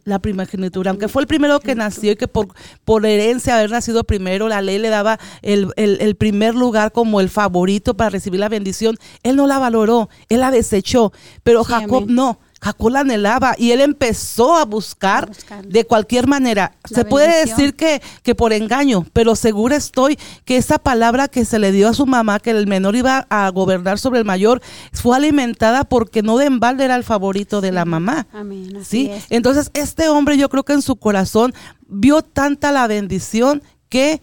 la 0.06 0.20
primogenitura, 0.20 0.92
aunque 0.92 1.08
fue 1.08 1.22
el 1.22 1.28
primero 1.28 1.60
que 1.60 1.76
nació 1.76 2.12
y 2.12 2.16
que 2.16 2.28
por, 2.28 2.48
por 2.84 3.06
herencia 3.06 3.56
haber 3.56 3.72
nacido 3.72 4.04
primero, 4.04 4.48
la 4.50 4.62
ley 4.62 4.78
le 4.80 4.90
daba 4.90 5.18
el, 5.42 5.70
el- 5.78 5.98
el 6.02 6.16
primer 6.16 6.56
lugar 6.56 6.92
como 6.92 7.22
el 7.22 7.30
favorito 7.30 7.94
para 7.96 8.10
recibir 8.10 8.40
la 8.40 8.50
bendición, 8.50 8.98
él 9.24 9.36
no 9.36 9.48
la 9.48 9.60
valoró, 9.60 10.10
él 10.30 10.42
la 10.42 10.52
desechó, 10.52 11.14
pero 11.44 11.64
Sí, 11.64 11.72
Jacob 11.72 12.04
amén. 12.04 12.16
no. 12.16 12.40
Jacob 12.64 12.92
la 12.92 13.02
anhelaba 13.02 13.56
y 13.58 13.72
él 13.72 13.82
empezó 13.82 14.56
a 14.56 14.66
buscar 14.66 15.26
A 15.26 15.28
buscar. 15.28 15.66
de 15.66 15.86
cualquier 15.86 16.28
manera. 16.28 16.76
La 16.90 16.96
se 16.96 17.06
puede 17.06 17.46
decir 17.46 17.76
que, 17.76 18.02
que 18.24 18.36
por 18.36 18.54
engaño, 18.54 19.06
pero 19.12 19.36
segura 19.36 19.76
estoy 19.76 20.18
que 20.46 20.58
esa 20.58 20.80
palabra 20.80 21.28
que 21.28 21.44
se 21.44 21.60
le 21.60 21.72
dio 21.72 21.90
a 21.90 21.94
su 21.94 22.06
mamá, 22.06 22.40
que 22.40 22.52
el 22.52 22.68
menor 22.68 22.96
iba 22.96 23.28
a 23.30 23.50
gobernar 23.50 24.00
sobre 24.00 24.20
el 24.20 24.26
mayor, 24.26 24.62
fue 24.94 25.18
alimentada 25.18 25.84
porque 25.84 26.22
no 26.22 26.38
de 26.38 26.46
embalde 26.46 26.86
era 26.86 26.96
el 26.96 27.04
favorito 27.04 27.60
de 27.60 27.72
la 27.74 27.84
mamá. 27.84 28.28
Amén. 28.32 28.78
Así 28.78 29.06
¿sí? 29.06 29.12
es. 29.12 29.26
Entonces, 29.30 29.70
este 29.74 30.08
hombre 30.08 30.38
yo 30.38 30.48
creo 30.50 30.64
que 30.64 30.74
en 30.74 30.82
su 30.82 30.96
corazón 30.96 31.54
vio 31.88 32.22
tanta 32.22 32.72
la 32.72 32.88
bendición 32.88 33.62
que 33.90 34.22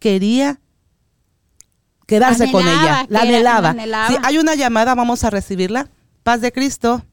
quería 0.00 0.60
quedarse 2.06 2.50
con 2.50 2.62
ella, 2.66 3.06
la 3.08 3.20
anhelaba. 3.20 3.60
la 3.60 3.70
anhelaba. 3.70 4.08
Sí, 4.08 4.16
hay 4.24 4.38
una 4.38 4.56
llamada, 4.56 4.96
vamos 4.96 5.22
a 5.22 5.30
recibirla. 5.30 5.88
Paz 6.24 6.40
de 6.40 6.50
Cristo. 6.50 7.04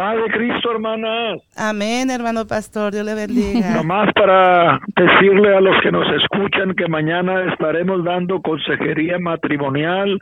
Padre 0.00 0.30
Cristo, 0.32 0.72
hermanas. 0.72 1.42
Amén, 1.58 2.08
hermano 2.08 2.46
pastor, 2.46 2.90
Dios 2.90 3.04
le 3.04 3.14
bendiga. 3.14 3.68
Nomás 3.76 4.10
para 4.14 4.80
decirle 4.96 5.54
a 5.54 5.60
los 5.60 5.78
que 5.82 5.92
nos 5.92 6.06
escuchan 6.22 6.72
que 6.74 6.88
mañana 6.88 7.52
estaremos 7.52 8.02
dando 8.02 8.40
consejería 8.40 9.18
matrimonial 9.18 10.18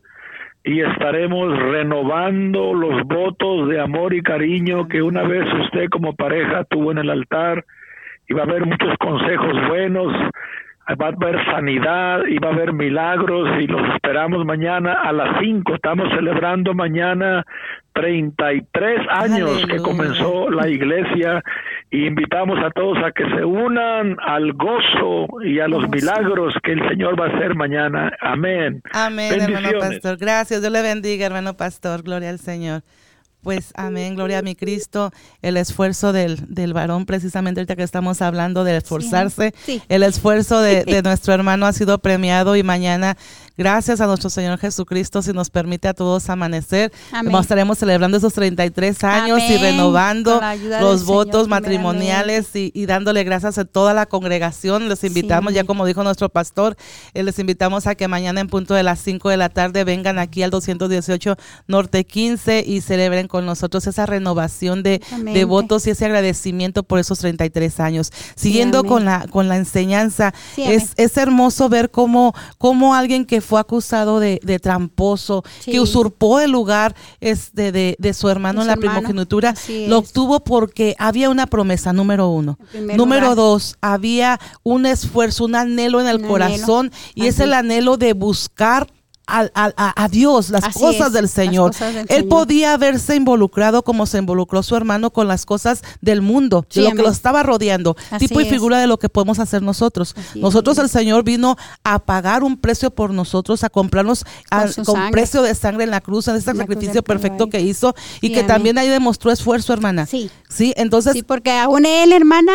y 0.65 0.81
estaremos 0.81 1.57
renovando 1.57 2.75
los 2.75 3.05
votos 3.05 3.69
de 3.69 3.81
amor 3.81 4.15
y 4.15 4.21
cariño 4.21 4.89
que 4.89 5.01
una 5.01 5.23
vez 5.23 5.47
usted 5.67 5.89
como 5.91 6.13
pareja 6.17 6.65
tuvo 6.65 6.91
en 6.91 6.99
el 6.99 7.11
altar 7.11 7.65
y 8.29 8.35
va 8.35 8.41
a 8.41 8.47
haber 8.47 8.67
muchos 8.67 8.97
consejos 8.99 9.69
buenos, 9.69 10.13
va 10.95 11.07
a 11.07 11.09
haber 11.09 11.45
sanidad 11.47 12.21
y 12.27 12.39
va 12.39 12.49
a 12.49 12.53
haber 12.53 12.73
milagros 12.73 13.49
y 13.61 13.67
los 13.67 13.83
esperamos 13.95 14.45
mañana 14.45 14.95
a 15.03 15.13
las 15.13 15.39
5. 15.41 15.75
Estamos 15.75 16.09
celebrando 16.15 16.73
mañana 16.73 17.45
33 17.93 19.01
años 19.11 19.67
que 19.67 19.79
comenzó 19.79 20.49
la 20.51 20.69
iglesia 20.69 21.43
y 21.91 22.07
invitamos 22.07 22.59
a 22.65 22.71
todos 22.71 22.97
a 23.05 23.13
que 23.13 23.25
se 23.25 23.45
unan 23.45 24.17
al 24.25 24.53
gozo 24.53 25.27
y 25.45 25.61
a 25.61 25.69
los 25.69 25.89
milagros 25.89 26.55
que 26.63 26.73
el 26.73 26.89
Señor 26.89 27.21
va 27.21 27.27
a 27.27 27.37
hacer 27.37 27.55
mañana. 27.55 28.13
Amén. 28.21 28.83
Amén, 28.93 29.41
hermano 29.41 29.79
pastor. 29.81 30.17
Gracias, 30.17 30.61
Dios 30.61 30.73
le 30.73 30.83
bendiga, 30.83 31.27
hermano 31.27 31.55
pastor. 31.55 32.03
Gloria 32.03 32.31
al 32.31 32.39
Señor. 32.39 32.83
Pues 33.43 33.73
amén, 33.75 34.17
gloria 34.17 34.39
a 34.39 34.43
mi 34.43 34.57
Cristo, 34.57 35.13
el 35.43 35.57
esfuerzo 35.57 36.13
del, 36.13 36.43
del 36.53 36.75
varón, 36.75 37.07
precisamente 37.07 37.61
ahorita 37.61 37.77
que 37.77 37.85
estamos 37.85 38.21
hablando 38.21 38.65
de 38.65 38.77
esforzarse, 38.77 39.55
sí. 39.65 39.81
el 39.89 40.03
esfuerzo 40.03 40.61
de, 40.61 40.85
de 40.85 41.03
nuestro 41.05 41.33
hermano 41.33 41.67
ha 41.67 41.73
sido 41.73 41.99
premiado 41.99 42.57
y 42.57 42.65
mañana, 42.65 43.17
gracias 43.59 44.01
a 44.01 44.07
nuestro 44.07 44.31
Señor 44.31 44.59
Jesucristo, 44.59 45.21
si 45.21 45.33
nos 45.33 45.51
permite 45.51 45.89
a 45.89 45.95
todos 45.95 46.31
amanecer, 46.31 46.93
Amén. 47.13 47.35
estaremos 47.35 47.77
celebrando 47.77 48.17
esos 48.17 48.33
33 48.33 49.05
años 49.05 49.41
y 49.51 49.57
renovando 49.59 50.41
los 50.81 51.05
votos 51.05 51.43
Señor, 51.43 51.49
matrimoniales 51.49 52.55
y, 52.55 52.71
y 52.73 52.87
dándole 52.87 53.25
gracias 53.25 53.59
a 53.59 53.65
toda 53.65 53.93
la 53.93 54.07
congregación. 54.07 54.89
Les 54.89 55.03
invitamos, 55.05 55.53
ya 55.53 55.65
como 55.65 55.85
dijo 55.85 56.05
nuestro 56.05 56.29
pastor, 56.29 56.77
eh, 57.15 57.23
les 57.23 57.39
invitamos 57.39 57.87
a 57.87 57.97
que 57.97 58.07
mañana 58.09 58.41
en 58.41 58.47
punto 58.49 58.75
de 58.75 58.85
las 58.85 59.01
5 59.01 59.29
de 59.29 59.37
la 59.37 59.49
tarde 59.49 59.85
vengan 59.85 60.19
aquí 60.19 60.43
al 60.43 60.51
218 60.51 61.37
Norte 61.67 62.05
15 62.05 62.65
y 62.67 62.81
celebren 62.81 63.27
con 63.27 63.45
nosotros 63.45 63.87
esa 63.87 64.07
renovación 64.07 64.83
de, 64.83 65.03
de 65.25 65.45
votos 65.45 65.87
y 65.87 65.91
ese 65.91 66.07
agradecimiento 66.07 66.85
por 66.85 67.01
esos 67.01 67.19
33 67.19 67.81
años. 67.81 68.13
Siguiendo 68.37 68.85
con 68.85 69.05
la 69.05 69.27
con 69.29 69.49
la 69.49 69.57
enseñanza, 69.57 70.33
Sí, 70.55 70.63
es, 70.63 70.93
es 70.97 71.17
hermoso 71.17 71.69
ver 71.69 71.91
cómo, 71.91 72.35
cómo 72.59 72.95
alguien 72.95 73.27
que 73.27 73.41
fue 73.49 73.61
acusado 73.61 74.21
de, 74.21 74.41
de 74.45 74.59
tramposo, 74.59 75.43
Sí. 75.61 75.73
que 75.73 75.81
usurpó 75.81 76.39
el 76.41 76.51
lugar 76.51 76.95
este, 77.21 77.73
de, 77.73 77.97
de 77.99 78.13
su 78.13 78.29
hermano 78.29 78.61
en 78.61 78.67
la 78.67 78.75
hermano. 78.75 78.93
primogenitura, 78.93 79.51
Así 79.51 79.87
lo 79.87 79.99
es. 80.01 80.05
obtuvo 80.09 80.41
porque 80.41 80.95
había 80.99 81.31
una 81.31 81.47
promesa, 81.47 81.93
número 81.95 82.29
uno. 82.29 82.59
Número 82.95 83.23
lugar. 83.23 83.37
dos, 83.37 83.77
había 83.81 84.39
un 84.63 84.85
esfuerzo, 84.85 85.47
un 85.47 85.55
anhelo 85.55 86.01
en 86.01 86.09
el 86.09 86.17
Un 86.17 86.23
anhelo. 86.25 86.29
corazón 86.33 86.93
y 87.15 87.27
es 87.27 87.41
el 87.41 87.55
anhelo 87.55 87.97
de 87.97 88.13
buscar 88.13 88.87
a, 89.29 89.49
a, 89.55 90.05
a 90.05 90.09
Dios, 90.09 90.51
las 90.51 90.65
Así 90.65 90.81
cosas 90.81 91.09
es, 91.09 91.13
del 91.13 91.29
Señor. 91.29 91.71
cosas 91.73 91.93
del 91.95 92.07
Él 92.09 92.09
Señor. 92.09 92.29
podía 92.29 92.73
haberse 92.73 93.15
involucrado 93.15 93.83
como 93.85 94.07
se 94.07 94.19
involucró 94.19 94.63
su 94.63 94.75
hermano 94.75 95.11
con 95.11 95.29
las 95.29 95.45
cosas 95.47 95.83
del 96.01 96.23
mundo, 96.23 96.65
Sí, 96.71 96.81
de 96.81 96.89
lo 96.91 96.97
que 96.97 97.03
lo 97.03 97.11
estaba 97.11 97.43
rodeando, 97.43 97.97
Así 98.11 98.27
tipo 98.29 98.41
y 98.41 98.45
es. 98.45 98.49
figura 98.51 98.79
de 98.81 98.87
lo 98.87 98.99
que 98.99 99.09
podemos 99.09 99.39
hacer 99.39 99.63
nosotros. 99.63 100.15
Así 100.17 100.41
nosotros 100.41 100.79
es. 100.79 100.85
el 100.85 100.91
Señor 100.91 101.25
vino 101.25 101.57
a 101.85 101.99
pagar 101.99 102.43
un 102.43 102.57
precio 102.57 102.91
por 102.91 103.11
nosotros, 103.13 103.63
a 103.65 103.69
comprarnos 103.71 104.25
a- 104.51 104.63
Con 104.63 104.73
su 104.73 104.83
con 104.85 105.11
precio 105.11 105.43
de 105.43 105.55
sangre 105.55 105.85
en 105.85 105.91
la 105.91 106.01
cruz, 106.01 106.27
en 106.29 106.37
este 106.37 106.55
la 106.55 106.61
sacrificio 106.61 107.03
perfecto 107.03 107.49
que 107.49 107.61
hizo 107.61 107.95
y 108.21 108.29
Sí, 108.29 108.33
que 108.33 108.41
amén. 108.41 108.47
también 108.49 108.79
ahí 108.79 108.89
demostró 108.89 109.31
esfuerzo, 109.31 109.73
hermana. 109.73 110.07
Sí. 110.07 110.31
Sí, 110.49 110.73
entonces 110.77 111.13
Sí, 111.13 111.23
porque 111.23 111.53
aún 111.53 111.85
él, 111.87 112.13
hermana, 112.13 112.53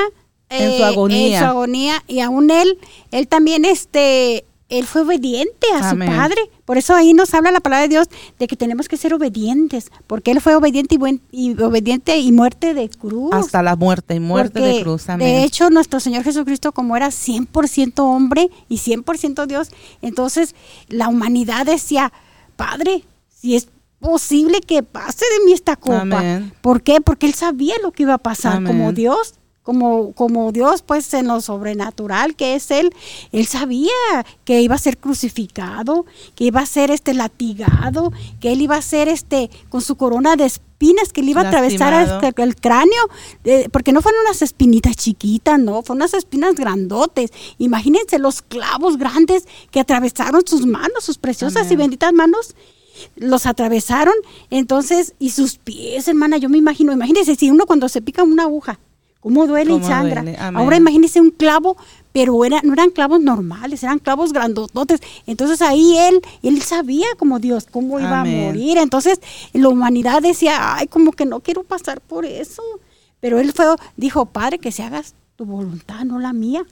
eh, 0.50 0.72
En 0.74 0.78
su 0.78 0.84
agonía. 0.86 1.38
en 1.38 1.44
su 1.44 1.50
agonía, 1.50 2.04
y 2.08 2.20
aún 2.20 2.52
él, 2.52 2.78
él 3.12 3.28
también, 3.28 3.66
este, 3.66 4.46
él 4.80 4.86
fue 4.88 5.02
obediente 5.02 5.68
a 5.74 5.90
Amén. 5.90 6.10
su 6.10 6.16
padre. 6.16 6.50
Por 6.66 6.78
eso 6.78 6.96
ahí 6.96 7.14
nos 7.14 7.34
habla 7.34 7.52
la 7.52 7.60
palabra 7.60 7.84
de 7.84 7.90
Dios 7.90 8.08
de 8.40 8.48
que 8.48 8.56
tenemos 8.56 8.88
que 8.88 8.98
ser 8.98 9.14
obedientes, 9.14 9.92
porque 10.08 10.32
él 10.32 10.42
fue 10.42 10.56
obediente 10.56 10.96
y, 10.96 10.98
buen, 10.98 11.22
y 11.32 11.62
obediente 11.62 12.18
y 12.18 12.32
muerte 12.32 12.74
de 12.74 12.90
cruz. 12.90 13.34
hasta 13.34 13.62
la 13.62 13.76
muerte 13.76 14.16
y 14.16 14.20
muerte 14.20 14.60
de 14.60 14.82
cruz. 14.82 15.10
Amén. 15.10 15.28
De 15.28 15.44
hecho, 15.44 15.70
nuestro 15.70 16.00
Señor 16.00 16.24
Jesucristo, 16.24 16.72
como 16.72 16.98
era 16.98 17.08
100% 17.08 18.00
hombre 18.00 18.50
y 18.68 18.78
100% 18.78 19.46
Dios, 19.46 19.70
entonces 20.02 20.56
la 20.88 21.08
humanidad 21.08 21.66
decía, 21.66 22.12
Padre, 22.56 23.04
si 23.30 23.56
es 23.56 23.68
posible 24.00 24.60
que 24.62 24.84
pase 24.84 25.26
de 25.38 25.46
mí 25.46 25.54
esta 25.54 25.76
copa. 25.76 26.02
Amén. 26.02 26.54
¿Por 26.62 26.82
qué? 26.84 27.00
Porque 27.00 27.26
él 27.26 27.34
sabía 27.34 27.76
lo 27.82 27.92
que 27.92 28.04
iba 28.04 28.14
a 28.14 28.18
pasar 28.18 28.58
Amén. 28.58 28.72
como 28.72 28.92
Dios. 28.92 29.36
Como, 29.64 30.12
como 30.12 30.52
Dios, 30.52 30.82
pues 30.82 31.14
en 31.14 31.28
lo 31.28 31.40
sobrenatural 31.40 32.36
que 32.36 32.56
es 32.56 32.70
Él, 32.70 32.94
Él 33.32 33.46
sabía 33.48 33.90
que 34.44 34.62
iba 34.62 34.76
a 34.76 34.78
ser 34.78 34.98
crucificado, 34.98 36.06
que 36.36 36.44
iba 36.44 36.60
a 36.60 36.66
ser 36.66 36.92
este 36.92 37.14
latigado, 37.14 38.12
que 38.42 38.52
Él 38.52 38.62
iba 38.62 38.76
a 38.76 38.82
ser 38.82 39.08
este 39.08 39.50
con 39.70 39.82
su 39.82 39.96
corona 39.96 40.36
de 40.36 40.46
espinas, 40.46 41.14
que 41.14 41.22
le 41.24 41.32
iba 41.32 41.42
a 41.42 41.44
atravesar 41.48 41.94
este- 42.28 42.42
el 42.44 42.56
cráneo, 42.58 43.04
eh, 43.46 43.70
porque 43.72 43.94
no 43.94 44.02
fueron 44.02 44.20
unas 44.26 44.42
espinitas 44.42 44.98
chiquitas, 44.98 45.58
no, 45.58 45.82
fueron 45.82 46.02
unas 46.02 46.14
espinas 46.14 46.56
grandotes. 46.56 47.32
Imagínense 47.58 48.20
los 48.20 48.42
clavos 48.42 48.98
grandes 48.98 49.46
que 49.72 49.80
atravesaron 49.80 50.42
sus 50.46 50.66
manos, 50.66 51.06
sus 51.06 51.18
preciosas 51.18 51.72
y 51.72 51.76
benditas 51.78 52.12
manos 52.12 52.54
los 53.16 53.46
atravesaron, 53.48 54.14
entonces, 54.50 55.16
y 55.20 55.32
sus 55.32 55.56
pies, 55.58 56.08
hermana, 56.08 56.38
yo 56.38 56.48
me 56.50 56.58
imagino, 56.60 56.92
imagínense 56.92 57.36
si 57.36 57.50
uno 57.50 57.66
cuando 57.66 57.90
se 57.90 58.02
pica 58.02 58.22
una 58.24 58.44
aguja, 58.44 58.80
cómo 59.24 59.48
duele 59.48 59.72
y 59.72 59.76
Cómo 59.76 59.88
sangra. 59.88 60.22
duele, 60.22 60.38
amén. 60.38 60.62
Ahora 60.62 60.76
imagínense 60.76 61.22
un 61.22 61.32
clavo, 61.32 61.78
pero 62.12 62.44
era, 62.44 62.60
no 62.62 62.74
eran 62.74 62.90
clavos 62.90 63.22
normales, 63.22 63.82
eran 63.82 64.00
clavos 64.00 64.34
grandototes. 64.34 65.00
Entonces 65.26 65.62
ahí 65.62 65.98
él, 65.98 66.22
él 66.44 66.62
sabía 66.62 67.08
como 67.18 67.40
Dios, 67.40 67.66
cómo 67.72 68.00
iba 68.00 68.20
Amén. 68.22 68.44
a 68.44 68.46
morir. 68.48 68.78
Entonces 68.78 69.22
la 69.54 69.70
humanidad 69.70 70.22
decía, 70.22 70.76
ay, 70.76 70.88
como 70.88 71.14
que 71.14 71.26
no 71.26 71.40
quiero 71.40 71.64
pasar 71.64 72.02
por 72.02 72.26
eso. 72.26 72.62
Pero 73.22 73.40
él 73.40 73.54
fue, 73.54 73.66
dijo, 73.96 74.26
Padre, 74.26 74.60
que 74.60 74.74
se 74.74 74.84
hagas 74.84 75.16
tu 75.38 75.46
voluntad, 75.46 76.04
no 76.04 76.20
la 76.20 76.34
mía. 76.34 76.66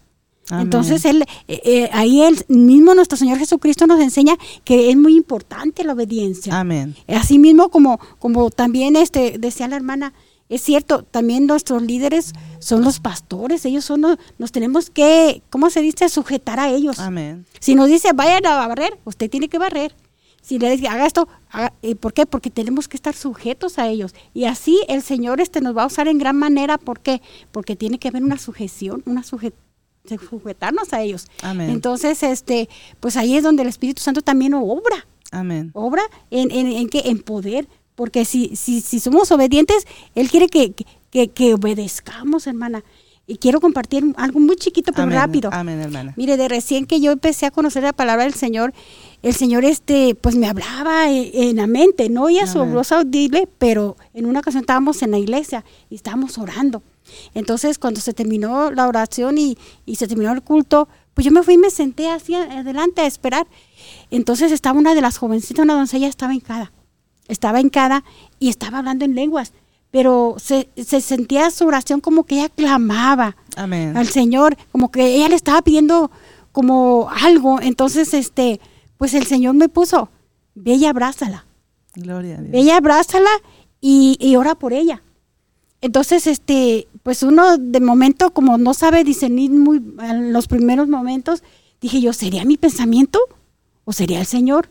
Amén. 0.50 0.64
Entonces 0.64 1.06
él, 1.06 1.24
eh, 1.48 1.62
eh, 1.64 1.90
ahí 1.94 2.22
él 2.22 2.44
mismo 2.50 2.94
nuestro 2.94 3.18
Señor 3.18 3.38
Jesucristo 3.38 3.88
nos 3.88 4.02
enseña 4.02 4.36
que 4.66 4.90
es 4.90 4.98
muy 4.98 5.16
importante 5.16 5.86
la 5.86 5.94
obediencia. 5.94 6.60
Amén. 6.60 6.96
Así 7.08 7.40
mismo 7.40 7.70
como, 7.70 7.98
como 8.20 8.50
también 8.50 8.98
este, 8.98 9.38
decía 9.40 9.70
la 9.70 9.78
hermana, 9.78 10.14
es 10.52 10.62
cierto, 10.62 11.02
también 11.04 11.48
nuestros 11.48 11.82
líderes 11.82 12.34
son 12.60 12.84
los 12.84 13.00
pastores, 13.00 13.66
ellos 13.66 13.84
son 13.86 14.02
los, 14.02 14.18
nos 14.38 14.52
tenemos 14.52 14.90
que, 14.92 15.42
¿cómo 15.50 15.70
se 15.72 15.82
dice? 15.82 16.08
Sujetar 16.10 16.60
a 16.60 16.70
ellos. 16.70 17.00
Amén. 17.00 17.46
Si 17.60 17.74
nos 17.74 17.88
dice, 17.88 18.12
vayan 18.14 18.46
a 18.46 18.68
barrer, 18.68 19.00
usted 19.06 19.30
tiene 19.30 19.48
que 19.50 19.58
barrer. 19.58 19.96
Si 20.44 20.58
le 20.60 20.72
dice, 20.72 20.88
haga 20.88 21.06
esto, 21.06 21.28
haga- 21.52 21.74
¿por 22.00 22.14
qué? 22.14 22.26
Porque 22.26 22.50
tenemos 22.50 22.88
que 22.88 22.98
estar 22.98 23.16
sujetos 23.16 23.78
a 23.80 23.88
ellos. 23.88 24.14
Y 24.34 24.46
así 24.46 24.80
el 24.88 25.02
Señor 25.04 25.40
este 25.40 25.62
nos 25.62 25.78
va 25.78 25.84
a 25.84 25.88
usar 25.88 26.08
en 26.08 26.18
gran 26.18 26.36
manera, 26.36 26.78
¿por 26.78 27.00
qué? 27.00 27.22
Porque 27.52 27.76
tiene 27.76 28.00
que 28.00 28.08
haber 28.08 28.24
una 28.24 28.38
sujeción, 28.40 29.04
una 29.06 29.22
suje- 29.24 29.54
sujetarnos 30.30 30.94
a 30.94 31.02
ellos. 31.02 31.28
Amén. 31.44 31.70
Entonces, 31.70 32.24
este, 32.24 32.70
pues 33.00 33.18
ahí 33.18 33.36
es 33.38 33.44
donde 33.44 33.62
el 33.64 33.70
Espíritu 33.70 34.02
Santo 34.02 34.22
también 34.22 34.54
obra 34.56 35.06
Amén. 35.32 35.70
obra 35.74 36.02
en, 36.32 36.52
en, 36.52 36.68
en, 36.68 36.90
qué? 36.90 37.04
en 37.06 37.20
poder. 37.22 37.68
Porque 38.02 38.26
si, 38.26 38.56
si, 38.56 38.82
si 38.82 39.00
somos 39.00 39.32
obedientes, 39.32 39.86
Él 40.16 40.28
quiere 40.32 40.48
que, 40.48 40.74
que, 41.12 41.28
que 41.28 41.54
obedezcamos, 41.54 42.48
hermana. 42.48 42.84
Y 43.28 43.38
quiero 43.38 43.62
compartir 43.62 44.04
algo 44.18 44.40
muy 44.40 44.56
chiquito, 44.56 44.92
pero 44.92 45.04
Amén. 45.04 45.20
rápido. 45.20 45.52
Amén, 45.54 45.80
hermana. 45.80 46.16
Mire, 46.18 46.36
de 46.36 46.48
recién 46.48 46.88
que 46.88 47.00
yo 47.00 47.12
empecé 47.12 47.46
a 47.46 47.52
conocer 47.52 47.84
la 47.84 47.94
palabra 47.94 48.24
del 48.24 48.34
Señor, 48.34 48.74
el 49.22 49.36
Señor 49.36 49.66
este, 49.66 50.16
pues 50.16 50.36
me 50.36 50.48
hablaba 50.48 51.12
en, 51.12 51.30
en 51.32 51.56
la 51.58 51.68
mente, 51.68 52.10
no 52.10 52.24
oía 52.24 52.48
su 52.48 52.66
voz 52.66 52.92
audible, 52.92 53.48
pero 53.60 53.98
en 54.16 54.26
una 54.26 54.40
ocasión 54.40 54.62
estábamos 54.62 55.04
en 55.04 55.12
la 55.12 55.20
iglesia 55.20 55.64
y 55.92 55.94
estábamos 55.94 56.40
orando. 56.40 56.82
Entonces, 57.36 57.78
cuando 57.78 58.02
se 58.02 58.14
terminó 58.14 58.72
la 58.72 58.88
oración 58.88 59.38
y, 59.38 59.60
y 59.86 59.98
se 59.98 60.08
terminó 60.08 60.32
el 60.32 60.42
culto, 60.42 60.88
pues 61.14 61.24
yo 61.24 61.32
me 61.32 61.44
fui 61.44 61.54
y 61.54 61.60
me 61.60 61.70
senté 61.70 62.10
así 62.10 62.34
adelante 62.34 63.02
a 63.02 63.06
esperar. 63.06 63.46
Entonces 64.10 64.52
estaba 64.52 64.80
una 64.80 64.96
de 64.96 65.02
las 65.02 65.20
jovencitas, 65.20 65.64
una 65.64 65.76
doncella, 65.76 66.08
estaba 66.08 66.34
hincada. 66.34 66.72
Estaba 67.27 67.62
hincada 67.62 68.03
y 68.39 68.49
estaba 68.49 68.79
hablando 68.79 69.05
en 69.05 69.15
lenguas, 69.15 69.53
pero 69.91 70.36
se, 70.38 70.69
se 70.75 71.01
sentía 71.01 71.49
su 71.51 71.65
oración 71.65 72.01
como 72.01 72.23
que 72.25 72.36
ella 72.36 72.49
clamaba 72.49 73.36
Amén. 73.55 73.95
al 73.97 74.07
Señor, 74.07 74.57
como 74.71 74.91
que 74.91 75.15
ella 75.15 75.29
le 75.29 75.36
estaba 75.36 75.62
pidiendo 75.62 76.12
como 76.51 77.10
algo. 77.10 77.62
Entonces, 77.62 78.13
este, 78.13 78.60
pues 78.97 79.13
el 79.13 79.25
Señor 79.25 79.55
me 79.55 79.69
puso, 79.69 80.10
ve 80.55 80.73
y 80.75 80.86
abrázala, 80.86 81.45
Gloria 81.95 82.38
a 82.38 82.41
Dios. 82.41 82.51
ve 82.51 82.60
y 82.62 82.69
abrázala 82.69 83.29
y, 83.81 84.17
y 84.19 84.36
ora 84.36 84.55
por 84.55 84.73
ella. 84.73 85.03
Entonces, 85.81 86.27
este, 86.27 86.88
pues 87.03 87.23
uno 87.23 87.57
de 87.57 87.79
momento, 87.79 88.31
como 88.31 88.57
no 88.57 88.73
sabe 88.73 89.03
discernir 89.03 89.51
muy 89.51 89.81
en 90.01 90.31
los 90.31 90.47
primeros 90.47 90.88
momentos, 90.88 91.43
dije 91.81 91.99
yo, 92.01 92.13
¿sería 92.13 92.45
mi 92.45 92.55
pensamiento 92.57 93.19
o 93.84 93.91
sería 93.91 94.19
el 94.19 94.27
Señor? 94.27 94.69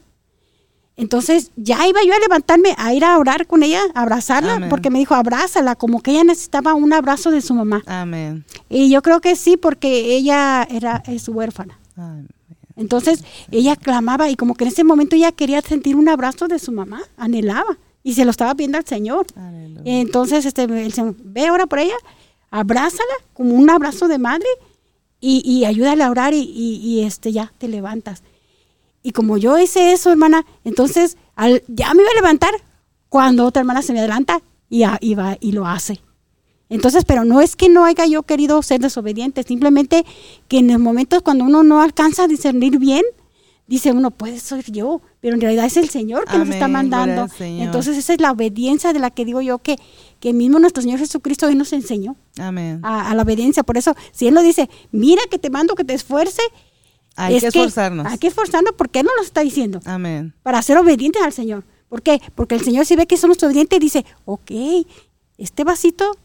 Entonces 1.00 1.50
ya 1.56 1.86
iba 1.88 2.00
yo 2.06 2.12
a 2.14 2.18
levantarme 2.18 2.74
a 2.76 2.92
ir 2.94 3.04
a 3.04 3.18
orar 3.18 3.46
con 3.46 3.62
ella, 3.62 3.80
a 3.94 4.02
abrazarla, 4.02 4.54
Amén. 4.54 4.68
porque 4.68 4.90
me 4.90 4.98
dijo, 4.98 5.14
abrázala, 5.14 5.74
como 5.76 6.00
que 6.02 6.10
ella 6.12 6.24
necesitaba 6.24 6.74
un 6.74 6.92
abrazo 6.92 7.30
de 7.30 7.40
su 7.40 7.54
mamá. 7.54 7.82
Amén. 7.86 8.44
Y 8.68 8.90
yo 8.90 9.00
creo 9.02 9.20
que 9.20 9.34
sí, 9.36 9.56
porque 9.56 10.14
ella 10.16 10.66
era 10.70 11.02
es 11.06 11.28
huérfana. 11.28 11.78
Amén. 11.96 12.28
Entonces 12.76 13.24
ella 13.50 13.76
clamaba 13.76 14.30
y 14.30 14.36
como 14.36 14.54
que 14.54 14.64
en 14.64 14.68
ese 14.68 14.84
momento 14.84 15.16
ella 15.16 15.32
quería 15.32 15.60
sentir 15.60 15.96
un 15.96 16.08
abrazo 16.08 16.48
de 16.48 16.58
su 16.58 16.72
mamá, 16.72 17.02
anhelaba 17.16 17.76
y 18.02 18.14
se 18.14 18.24
lo 18.24 18.30
estaba 18.30 18.54
pidiendo 18.54 18.78
al 18.78 18.86
Señor. 18.86 19.26
Aleluya. 19.36 19.82
Entonces 19.84 20.46
este, 20.46 20.62
el 20.64 20.92
Señor, 20.92 21.14
ve 21.22 21.46
ahora 21.48 21.66
por 21.66 21.78
ella, 21.78 21.96
abrázala 22.50 23.12
como 23.34 23.54
un 23.54 23.68
abrazo 23.70 24.08
de 24.08 24.18
madre 24.18 24.46
y, 25.20 25.42
y 25.44 25.66
ayúdale 25.66 26.02
a 26.04 26.10
orar 26.10 26.32
y, 26.32 26.38
y- 26.40 26.76
y, 26.82 27.02
este, 27.04 27.32
ya 27.32 27.52
te 27.58 27.68
levantas. 27.68 28.22
Y 29.02 29.12
como 29.12 29.36
yo 29.38 29.58
hice 29.58 29.92
eso, 29.92 30.10
hermana, 30.10 30.44
entonces 30.64 31.16
al- 31.36 31.62
ya 31.68 31.94
me 31.94 32.02
iba 32.02 32.10
a 32.10 32.14
levantar 32.14 32.52
cuando 33.08 33.44
otra 33.46 33.60
hermana 33.60 33.82
se 33.82 33.92
me 33.92 33.98
adelanta 34.00 34.42
y, 34.68 34.82
a- 34.82 34.98
y 35.00 35.14
va 35.14 35.36
y 35.40 35.52
lo 35.52 35.66
hace. 35.66 36.00
Entonces, 36.68 37.04
pero 37.04 37.24
no 37.24 37.40
es 37.40 37.56
que 37.56 37.68
no 37.68 37.84
haya 37.84 38.06
yo 38.06 38.22
querido 38.22 38.62
ser 38.62 38.80
desobediente, 38.80 39.42
simplemente 39.42 40.04
que 40.48 40.58
en 40.58 40.68
los 40.68 40.78
momentos 40.78 41.22
cuando 41.22 41.44
uno 41.44 41.62
no 41.64 41.82
alcanza 41.82 42.24
a 42.24 42.28
discernir 42.28 42.78
bien, 42.78 43.02
dice 43.66 43.90
uno, 43.92 44.10
puede 44.12 44.38
ser 44.38 44.70
yo, 44.70 45.00
pero 45.20 45.34
en 45.34 45.40
realidad 45.40 45.64
es 45.64 45.76
el 45.76 45.88
Señor 45.88 46.26
que 46.26 46.38
nos 46.38 46.48
está 46.48 46.68
mandando. 46.68 47.26
Entonces, 47.64 47.96
esa 47.96 48.12
es 48.14 48.20
la 48.20 48.30
obediencia 48.32 48.92
de 48.92 48.98
la 49.00 49.10
que 49.10 49.24
digo 49.24 49.40
yo 49.40 49.58
que, 49.58 49.76
que 50.20 50.32
mismo 50.32 50.58
nuestro 50.60 50.82
Señor 50.82 50.98
Jesucristo 51.00 51.46
hoy 51.46 51.54
nos 51.56 51.72
enseñó 51.72 52.16
Amén. 52.38 52.80
a, 52.84 53.10
a 53.10 53.14
la 53.14 53.22
obediencia. 53.22 53.62
Por 53.64 53.76
eso, 53.78 53.94
si 54.12 54.28
Él 54.28 54.34
lo 54.34 54.42
dice, 54.42 54.68
mira 54.92 55.22
que 55.30 55.38
te 55.38 55.50
mando 55.50 55.74
que 55.74 55.84
te 55.84 55.94
esfuerce, 55.94 56.42
Hay 57.16 57.36
es 57.36 57.42
que 57.42 57.48
esforzarnos. 57.48 58.06
Hay 58.06 58.18
que 58.18 58.28
esforzarnos 58.28 58.74
porque 58.76 59.00
Él 59.00 59.06
nos 59.06 59.16
lo 59.16 59.22
está 59.22 59.42
diciendo 59.42 59.80
Amén. 59.84 60.34
para 60.42 60.62
ser 60.62 60.78
obedientes 60.78 61.22
al 61.22 61.32
Señor. 61.32 61.64
¿Por 61.88 62.02
qué? 62.02 62.20
Porque 62.34 62.54
el 62.54 62.62
Señor 62.62 62.86
si 62.86 62.96
ve 62.96 63.06
que 63.06 63.16
somos 63.16 63.42
obedientes 63.42 63.80
dice, 63.80 64.04
ok, 64.24 64.50
este 65.38 65.64
vasito 65.64 66.16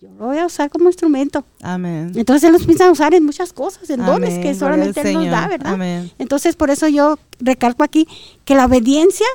yo 0.00 0.10
lo 0.16 0.26
voy 0.26 0.38
a 0.38 0.46
usar 0.46 0.70
como 0.70 0.86
instrumento. 0.86 1.44
Amén. 1.60 2.12
Entonces 2.14 2.44
Él 2.44 2.52
nos 2.52 2.64
piensa 2.64 2.90
usar 2.90 3.14
en 3.14 3.24
muchas 3.24 3.52
cosas, 3.52 3.90
en 3.90 4.06
dones 4.06 4.38
que 4.38 4.54
solamente 4.54 5.00
Él 5.00 5.14
nos 5.14 5.30
da. 5.30 5.48
¿verdad? 5.48 5.72
Amén. 5.74 6.12
Entonces 6.18 6.54
por 6.54 6.70
eso 6.70 6.86
yo 6.86 7.18
recalco 7.40 7.82
aquí 7.82 8.06
que 8.44 8.54
la 8.54 8.66
obediencia 8.66 9.26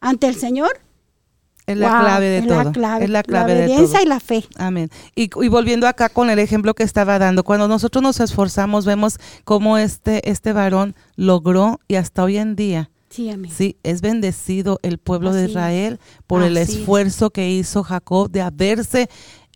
ante 0.00 0.26
el 0.26 0.36
Señor 0.36 0.80
Es 1.66 1.76
la 1.76 1.88
wow, 1.90 2.00
clave 2.00 2.26
de 2.26 2.38
es 2.38 2.46
todo. 2.46 2.62
La 2.62 2.72
clave, 2.72 3.04
es 3.04 3.10
la 3.10 3.22
clave 3.22 3.54
de 3.54 3.66
todo. 3.68 4.02
y 4.02 4.06
la 4.06 4.20
fe. 4.20 4.44
Amén. 4.56 4.88
Y, 5.16 5.24
y 5.44 5.48
volviendo 5.48 5.88
acá 5.88 6.08
con 6.08 6.30
el 6.30 6.38
ejemplo 6.38 6.74
que 6.74 6.84
estaba 6.84 7.18
dando, 7.18 7.42
cuando 7.42 7.66
nosotros 7.66 8.02
nos 8.02 8.20
esforzamos, 8.20 8.84
vemos 8.86 9.18
cómo 9.44 9.76
este, 9.78 10.30
este 10.30 10.52
varón 10.52 10.94
logró 11.16 11.80
y 11.88 11.96
hasta 11.96 12.22
hoy 12.22 12.36
en 12.38 12.54
día, 12.54 12.90
Sí, 13.10 13.30
amén. 13.30 13.50
sí, 13.50 13.76
es 13.82 14.00
bendecido 14.00 14.78
el 14.82 14.98
pueblo 14.98 15.32
de 15.32 15.42
Así. 15.44 15.50
Israel 15.52 15.98
por 16.26 16.42
el 16.42 16.56
es. 16.56 16.68
esfuerzo 16.68 17.30
que 17.30 17.50
hizo 17.50 17.82
Jacob 17.82 18.30
de 18.30 18.42
haberse, 18.42 19.08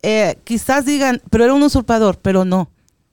eh, 0.02 0.36
quizás 0.44 0.86
digan, 0.86 1.20
pero 1.30 1.44
era 1.44 1.54
un 1.54 1.62
usurpador, 1.62 2.18
pero 2.20 2.44
no. 2.44 2.70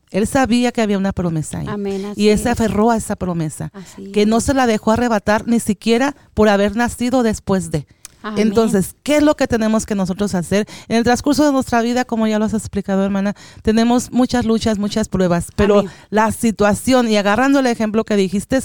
Él 0.10 0.25
sabía 0.25 0.71
que 0.71 0.81
había 0.81 0.97
una 0.97 1.12
promesa 1.12 1.60
ahí. 1.60 1.67
Amén, 1.69 2.13
y 2.15 2.29
él 2.29 2.39
se 2.39 2.49
aferró 2.49 2.91
a 2.91 2.97
esa 2.97 3.17
promesa. 3.17 3.71
Así 3.73 4.12
que 4.13 4.25
no 4.25 4.39
se 4.39 4.53
la 4.53 4.65
dejó 4.65 4.91
arrebatar 4.91 5.45
ni 5.47 5.60
siquiera 5.60 6.15
por 6.33 6.47
haber 6.49 6.75
nacido 6.77 7.23
después 7.23 7.69
de. 7.71 7.86
Amén. 8.23 8.47
Entonces, 8.47 8.95
¿qué 9.03 9.17
es 9.17 9.23
lo 9.23 9.36
que 9.36 9.47
tenemos 9.47 9.86
que 9.86 9.95
nosotros 9.95 10.34
hacer? 10.36 10.65
En 10.88 10.97
el 10.97 11.03
transcurso 11.03 11.45
de 11.45 11.51
nuestra 11.51 11.82
vida, 11.82 12.03
como 12.06 12.27
ya 12.27 12.39
lo 12.39 12.45
has 12.45 12.53
explicado, 12.53 13.03
hermana, 13.06 13.36
tenemos 13.62 14.12
muchas 14.12 14.45
luchas, 14.45 14.77
muchas 14.80 15.08
pruebas, 15.08 15.47
pero 15.56 15.80
Amén. 15.80 15.91
la 16.10 16.32
situación, 16.32 17.10
y 17.10 17.17
agarrando 17.17 17.60
el 17.60 17.67
ejemplo 17.67 18.03
que 18.06 18.15
dijiste, 18.15 18.59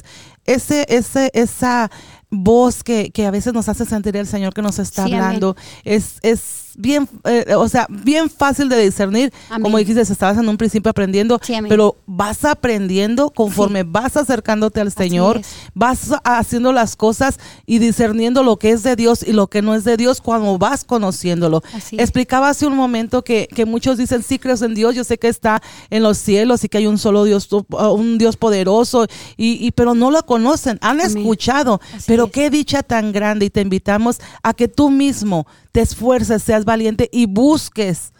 ese, 0.45 0.87
ese, 0.89 1.31
esa 1.35 1.91
voz 2.31 2.83
que, 2.83 3.11
que 3.11 3.27
a 3.27 3.31
veces 3.31 3.53
nos 3.53 3.69
hace 3.69 3.85
sentir 3.85 4.17
el 4.17 4.27
Señor 4.27 4.55
que 4.55 4.63
nos 4.63 4.79
está 4.79 5.05
Sí, 5.05 5.13
amén. 5.13 5.25
hablando, 5.25 5.57
es, 5.85 6.17
es 6.23 6.72
bien, 6.77 7.09
eh, 7.25 7.55
o 7.57 7.69
sea, 7.69 7.87
bien 7.91 8.31
fácil 8.31 8.69
de 8.69 8.83
discernir. 8.85 9.33
Amén. 9.51 9.63
Como 9.63 9.79
dijiste, 9.79 10.01
estabas 10.01 10.39
en 10.39 10.49
un 10.49 10.57
principio 10.57 10.91
aprendiendo, 10.91 11.39
Sí, 11.43 11.55
pero 11.69 11.97
vas 12.07 12.45
aprendiendo 12.45 13.31
conforme 13.31 13.83
vas 13.83 14.17
acercándote 14.17 14.81
al 14.81 14.93
Señor, 14.93 15.41
vas 15.75 16.11
haciendo 16.25 16.73
las 16.73 16.97
cosas 16.97 17.39
y 17.67 17.79
discerniendo 17.79 18.43
lo 18.43 18.57
que 18.59 18.71
es 18.71 18.83
de 18.83 18.97
Dios 18.97 19.23
y 19.27 19.33
lo 19.33 19.49
que 19.49 19.61
no 19.63 19.75
es 19.75 19.85
de 19.85 19.97
Dios 19.97 20.21
cuando 20.21 20.57
vas 20.59 20.85
conociéndolo. 20.85 21.63
Así. 21.75 21.97
Explicaba 21.99 22.49
hace 22.49 22.67
un 22.67 22.77
momento 22.77 23.23
que, 23.25 23.49
que 23.55 23.65
muchos 23.67 23.99
dicen, 23.99 24.23
sí 24.23 24.39
creo 24.39 24.53
en 24.63 24.75
Dios, 24.75 24.95
yo 24.95 25.03
sé 25.03 25.19
que 25.19 25.29
está 25.29 25.63
en 25.89 26.03
los 26.03 26.19
cielos 26.19 26.63
y 26.63 26.69
que 26.69 26.77
hay 26.79 26.87
un 26.87 26.99
solo 26.99 27.25
Dios, 27.25 27.49
uh, 27.53 27.65
un 27.95 28.19
Dios 28.19 28.37
poderoso, 28.37 29.07
y, 29.39 29.67
y- 29.67 29.71
pero 29.71 29.95
no 29.95 30.11
lo 30.11 30.25
conocen, 30.27 30.79
han 30.83 31.01
Amén. 31.01 31.07
escuchado, 31.17 31.81
Así 31.95 32.05
pero 32.07 32.27
es. 32.27 32.33
qué 32.33 32.51
dicha 32.51 32.83
tan 32.83 33.13
grande 33.13 33.47
y 33.47 33.51
te 33.51 33.63
invitamos 33.63 34.21
a 34.43 34.53
que 34.53 34.69
tú 34.69 34.91
mismo 34.91 35.47
te 35.73 35.81
esfuerces, 35.81 36.43
seas 36.43 36.62
valiente 36.65 37.09
y 37.13 37.27
busques 37.27 38.13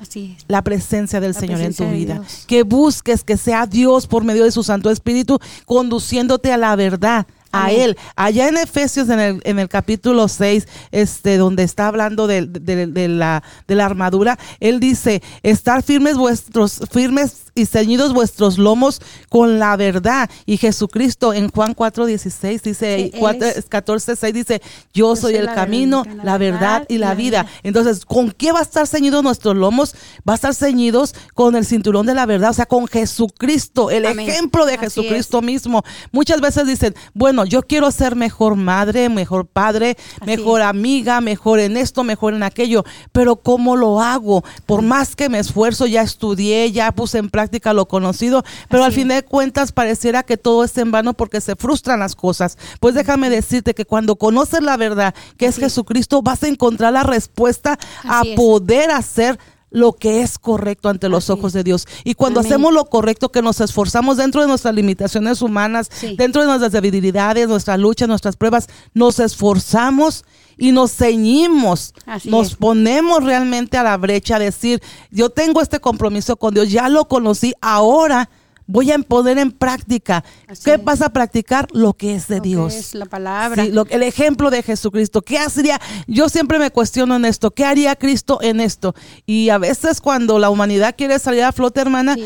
la 0.49 0.63
presencia 0.63 1.21
del 1.21 1.33
La 1.33 1.41
Señor 1.41 1.61
en 1.61 1.75
tu 1.75 1.85
vida. 1.91 2.15
Dios. 2.15 2.45
Que 2.47 2.63
busques 2.63 3.25
que 3.25 3.37
sea 3.37 3.67
Dios 3.67 4.07
por 4.07 4.25
medio 4.25 4.45
de 4.45 4.53
su 4.53 4.63
Santo 4.63 4.91
Espíritu 4.91 5.39
conduciéndote 5.67 6.53
a 6.53 6.57
la 6.57 6.77
verdad. 6.77 7.27
A. 7.55 7.71
Él. 7.71 7.99
Allá 8.17 8.49
en 8.49 8.57
Efesios, 8.57 9.11
en 9.11 9.21
el, 9.21 9.41
en 9.45 9.59
el 9.59 9.69
capítulo 9.69 10.27
6, 10.27 10.67
este, 10.91 11.37
donde 11.37 11.65
está 11.65 11.87
hablando 11.89 12.27
de, 12.27 12.47
de- 12.47 12.87
de 12.87 13.09
la, 13.09 13.43
de 13.69 13.75
la 13.75 13.85
armadura, 13.85 14.39
Él 14.59 14.81
dice, 14.81 15.23
estar 15.43 15.83
firmes 15.83 16.17
vuestros, 16.17 16.81
firmes 16.91 17.52
y 17.55 17.67
ceñidos 17.67 18.13
vuestros 18.15 18.59
lomos 18.59 19.01
con 19.29 19.59
la 19.59 19.77
verdad. 19.77 20.31
Y 20.47 20.57
Jesucristo 20.57 21.33
en 21.35 21.51
Juan 21.51 21.75
4, 21.75 22.07
16 22.07 22.63
dice, 22.63 22.97
Sí, 22.97 23.11
Él 23.13 23.19
cuatro- 23.19 23.47
es- 23.47 23.67
14, 23.69 24.17
6 24.17 24.33
dice, 24.35 24.63
yo, 24.95 25.15
soy 25.17 25.35
el 25.37 25.47
la 25.47 25.55
camino, 25.55 26.05
verdad, 26.05 26.25
la 26.25 26.39
verdad 26.39 26.87
y 26.89 26.99
la 26.99 27.15
vida. 27.15 27.47
Entonces, 27.63 28.05
¿con 28.07 28.31
qué 28.31 28.53
va 28.53 28.61
a 28.61 28.63
estar 28.63 28.87
ceñidos 28.87 29.23
nuestros 29.23 29.55
lomos? 29.57 29.95
Va 30.29 30.33
a 30.33 30.37
estar 30.37 30.55
ceñidos 30.55 31.15
con 31.35 31.55
el 31.57 31.67
cinturón 31.67 32.07
de 32.07 32.15
la 32.15 32.25
verdad, 32.27 32.51
o 32.51 32.55
sea, 32.55 32.67
con 32.67 32.87
Jesucristo, 32.87 33.91
el 33.91 34.07
Amén. 34.07 34.29
ejemplo 34.29 34.65
de 34.67 34.73
Así 34.75 34.81
Jesucristo 34.85 35.43
mismo. 35.43 35.83
Muchas 36.11 36.41
veces 36.41 36.67
dicen, 36.67 36.95
bueno, 37.15 37.45
yo 37.45 37.63
quiero 37.63 37.91
ser 37.91 38.17
mejor 38.17 38.57
madre, 38.57 39.09
mejor 39.09 39.47
padre, 39.47 39.97
Así 40.21 40.25
mejor 40.27 40.61
es. 40.61 40.67
amiga, 40.67 41.21
mejor 41.21 41.61
en 41.61 41.77
esto, 41.77 42.03
mejor 42.05 42.35
en 42.35 42.43
aquello, 42.43 42.85
pero 43.13 43.37
¿cómo 43.37 43.77
lo 43.77 44.01
hago? 44.01 44.43
Por 44.67 44.83
más 44.83 45.15
que 45.15 45.29
me 45.29 45.39
esfuerzo, 45.39 45.87
ya 45.87 46.03
estudié, 46.03 46.73
ya 46.73 46.91
puse 46.93 47.19
en 47.19 47.29
práctica 47.29 47.42
lo 47.73 47.87
conocido, 47.89 48.45
pero 48.69 48.83
Así 48.85 48.87
al 48.89 48.93
fin 48.93 49.09
de 49.09 49.23
cuentas 49.23 49.73
pareciera 49.73 50.23
que 50.23 50.37
todo 50.37 50.65
es 50.65 50.77
en 50.79 50.91
vano 50.91 51.15
porque 51.15 51.41
se 51.41 51.57
frustran 51.57 52.01
las 52.01 52.15
cosas. 52.15 52.59
Pues 52.81 52.95
déjame 52.95 53.31
decirte 53.31 53.75
que 53.75 53.85
cuando 53.85 54.17
conoces 54.17 54.63
la 54.63 54.77
verdad, 54.77 55.15
que 55.37 55.47
es 55.47 55.53
Así 55.57 55.61
es. 55.63 55.67
Jesucristo, 55.73 56.23
vas 56.23 56.43
a 56.43 56.49
encontrar 56.49 56.93
la 56.93 57.03
respuesta 57.03 57.79
a 58.05 58.23
es. 58.23 58.37
poder 58.37 58.91
hacer 58.91 59.39
lo 59.75 59.95
que 59.95 60.21
es 60.21 60.39
correcto 60.39 60.91
ante 60.91 61.09
los 61.09 61.25
Así 61.25 61.33
ojos 61.33 61.47
es. 61.49 61.53
de 61.55 61.65
Dios. 61.65 61.87
Y 62.05 62.13
cuando 62.13 62.41
Amén. 62.41 62.53
hacemos 62.53 62.75
lo 62.75 62.85
correcto, 62.87 63.31
que 63.33 63.41
nos 63.41 63.59
esforzamos 63.63 64.19
dentro 64.19 64.43
de 64.43 64.47
nuestras 64.47 64.75
limitaciones 64.75 65.41
humanas, 65.41 65.89
Sí. 65.91 66.15
dentro 66.19 66.43
de 66.43 66.49
nuestras 66.49 66.73
debilidades, 66.73 67.49
nuestras 67.49 67.79
luchas, 67.79 68.07
nuestras 68.07 68.37
pruebas, 68.37 68.69
nos 68.93 69.19
esforzamos 69.19 70.25
y 70.59 70.73
nos 70.73 70.93
ceñimos, 70.93 71.95
Así 72.07 72.29
nos 72.31 72.49
es. 72.51 72.57
ponemos 72.57 73.23
realmente 73.25 73.77
a 73.77 73.83
la 73.83 73.97
brecha, 73.97 74.37
a 74.37 74.39
decir, 74.39 74.83
yo 75.11 75.31
tengo 75.31 75.61
este 75.61 75.81
compromiso 75.81 76.37
con 76.37 76.55
Dios, 76.55 76.71
ya 76.71 76.89
lo 76.89 77.07
conocí, 77.09 77.55
ahora 77.61 78.29
voy 78.67 78.91
a 78.93 78.99
poner 79.01 79.39
en 79.39 79.51
práctica. 79.51 80.25
Así 80.49 80.63
¿Qué 80.65 80.75
es. 80.75 80.85
vas 80.85 81.03
a 81.03 81.11
practicar? 81.11 81.67
Lo 81.73 81.93
que 81.95 82.15
es 82.15 82.29
de 82.29 82.37
Lo 82.37 82.43
que 82.43 82.49
Dios. 82.49 82.75
es 82.75 82.95
la 82.95 83.07
palabra. 83.07 83.65
Sí, 83.65 83.71
lo- 83.73 83.87
el 83.91 84.03
ejemplo 84.03 84.51
de 84.51 84.63
Jesucristo. 84.63 85.21
¿Qué 85.21 85.39
haría? 85.39 85.81
Yo 86.07 86.29
siempre 86.29 86.59
me 86.59 86.71
cuestiono 86.71 87.17
en 87.17 87.25
esto. 87.25 87.51
¿Qué 87.51 87.65
haría 87.65 87.97
Cristo 87.97 88.39
en 88.41 88.61
esto? 88.61 88.95
Y 89.27 89.51
a 89.51 89.59
veces 89.59 90.01
cuando 90.01 90.39
la 90.39 90.49
humanidad 90.49 90.95
quiere 90.97 91.19
salir 91.19 91.43
a 91.43 91.53
flote, 91.53 91.81
hermana, 91.81 92.15
Sí. 92.15 92.23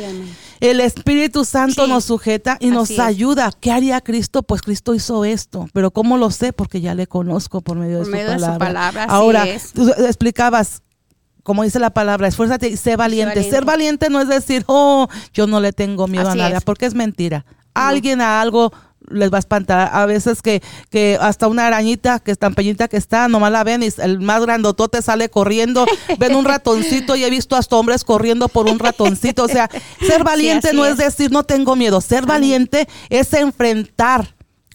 El 0.60 0.80
Espíritu 0.80 1.44
Santo 1.44 1.84
Sí. 1.84 1.90
nos 1.90 2.04
sujeta 2.04 2.56
y 2.60 2.68
nos 2.68 2.90
Así 2.90 3.00
ayuda. 3.00 3.50
¿Qué 3.60 3.70
haría 3.72 4.00
Cristo? 4.00 4.42
Pues 4.42 4.62
Cristo 4.62 4.94
hizo 4.94 5.24
esto. 5.24 5.68
Pero 5.72 5.90
¿cómo 5.90 6.16
lo 6.16 6.30
sé? 6.30 6.52
Porque 6.52 6.80
ya 6.80 6.94
le 6.94 7.06
conozco 7.06 7.60
por 7.60 7.76
medio, 7.76 7.98
Por 7.98 8.06
de, 8.06 8.12
medio 8.12 8.38
su 8.38 8.46
de 8.46 8.52
su 8.52 8.58
palabra. 8.58 9.04
así 9.04 9.12
Ahora, 9.14 9.46
es. 9.46 9.72
tú 9.72 9.88
explicabas. 9.98 10.82
Como 11.42 11.62
dice 11.62 11.78
la 11.78 11.90
palabra, 11.90 12.26
esfuérzate 12.26 12.68
y 12.68 12.76
sé 12.76 12.96
valiente. 12.96 13.34
valiente. 13.36 13.50
Ser 13.56 13.64
valiente 13.64 14.10
no 14.10 14.20
es 14.20 14.26
decir, 14.28 14.64
oh, 14.66 15.06
yo 15.32 15.46
no 15.46 15.60
le 15.60 15.72
tengo 15.72 16.08
miedo 16.08 16.28
Así 16.28 16.40
a 16.40 16.42
nada, 16.44 16.58
es. 16.58 16.64
porque 16.64 16.86
es 16.86 16.94
mentira. 16.94 17.46
Alguien 17.72 18.20
a 18.20 18.40
algo 18.40 18.72
les 19.10 19.32
va 19.32 19.38
a 19.38 19.40
espantar. 19.40 19.90
A 19.92 20.06
veces 20.06 20.42
que, 20.42 20.62
que 20.90 21.18
hasta 21.20 21.48
una 21.48 21.66
arañita, 21.66 22.20
que 22.20 22.30
es 22.30 22.38
tan 22.38 22.54
pequeñita 22.54 22.88
que 22.88 22.96
está, 22.96 23.28
nomás 23.28 23.52
la 23.52 23.64
ven 23.64 23.82
y 23.82 23.88
el 23.98 24.20
más 24.20 24.42
grandotote 24.42 25.02
sale 25.02 25.28
corriendo. 25.28 25.86
ven 26.18 26.34
un 26.34 26.44
ratoncito 26.44 27.16
y 27.16 27.24
he 27.24 27.30
visto 27.30 27.56
hasta 27.56 27.76
hombres 27.76 28.04
corriendo 28.04 28.48
por 28.48 28.66
un 28.66 28.78
ratoncito. 28.78 29.44
O 29.44 29.48
sea, 29.48 29.70
ser 30.06 30.24
valiente 30.24 30.72
no 30.72 30.84
es. 30.84 30.92
es. 30.92 30.98
decir 30.98 31.30
no 31.30 31.44
tengo 31.44 31.76
miedo. 31.76 32.00
Ser 32.00 32.26
valiente 32.26 32.88
es 33.10 33.32
enfrentar 33.32 34.34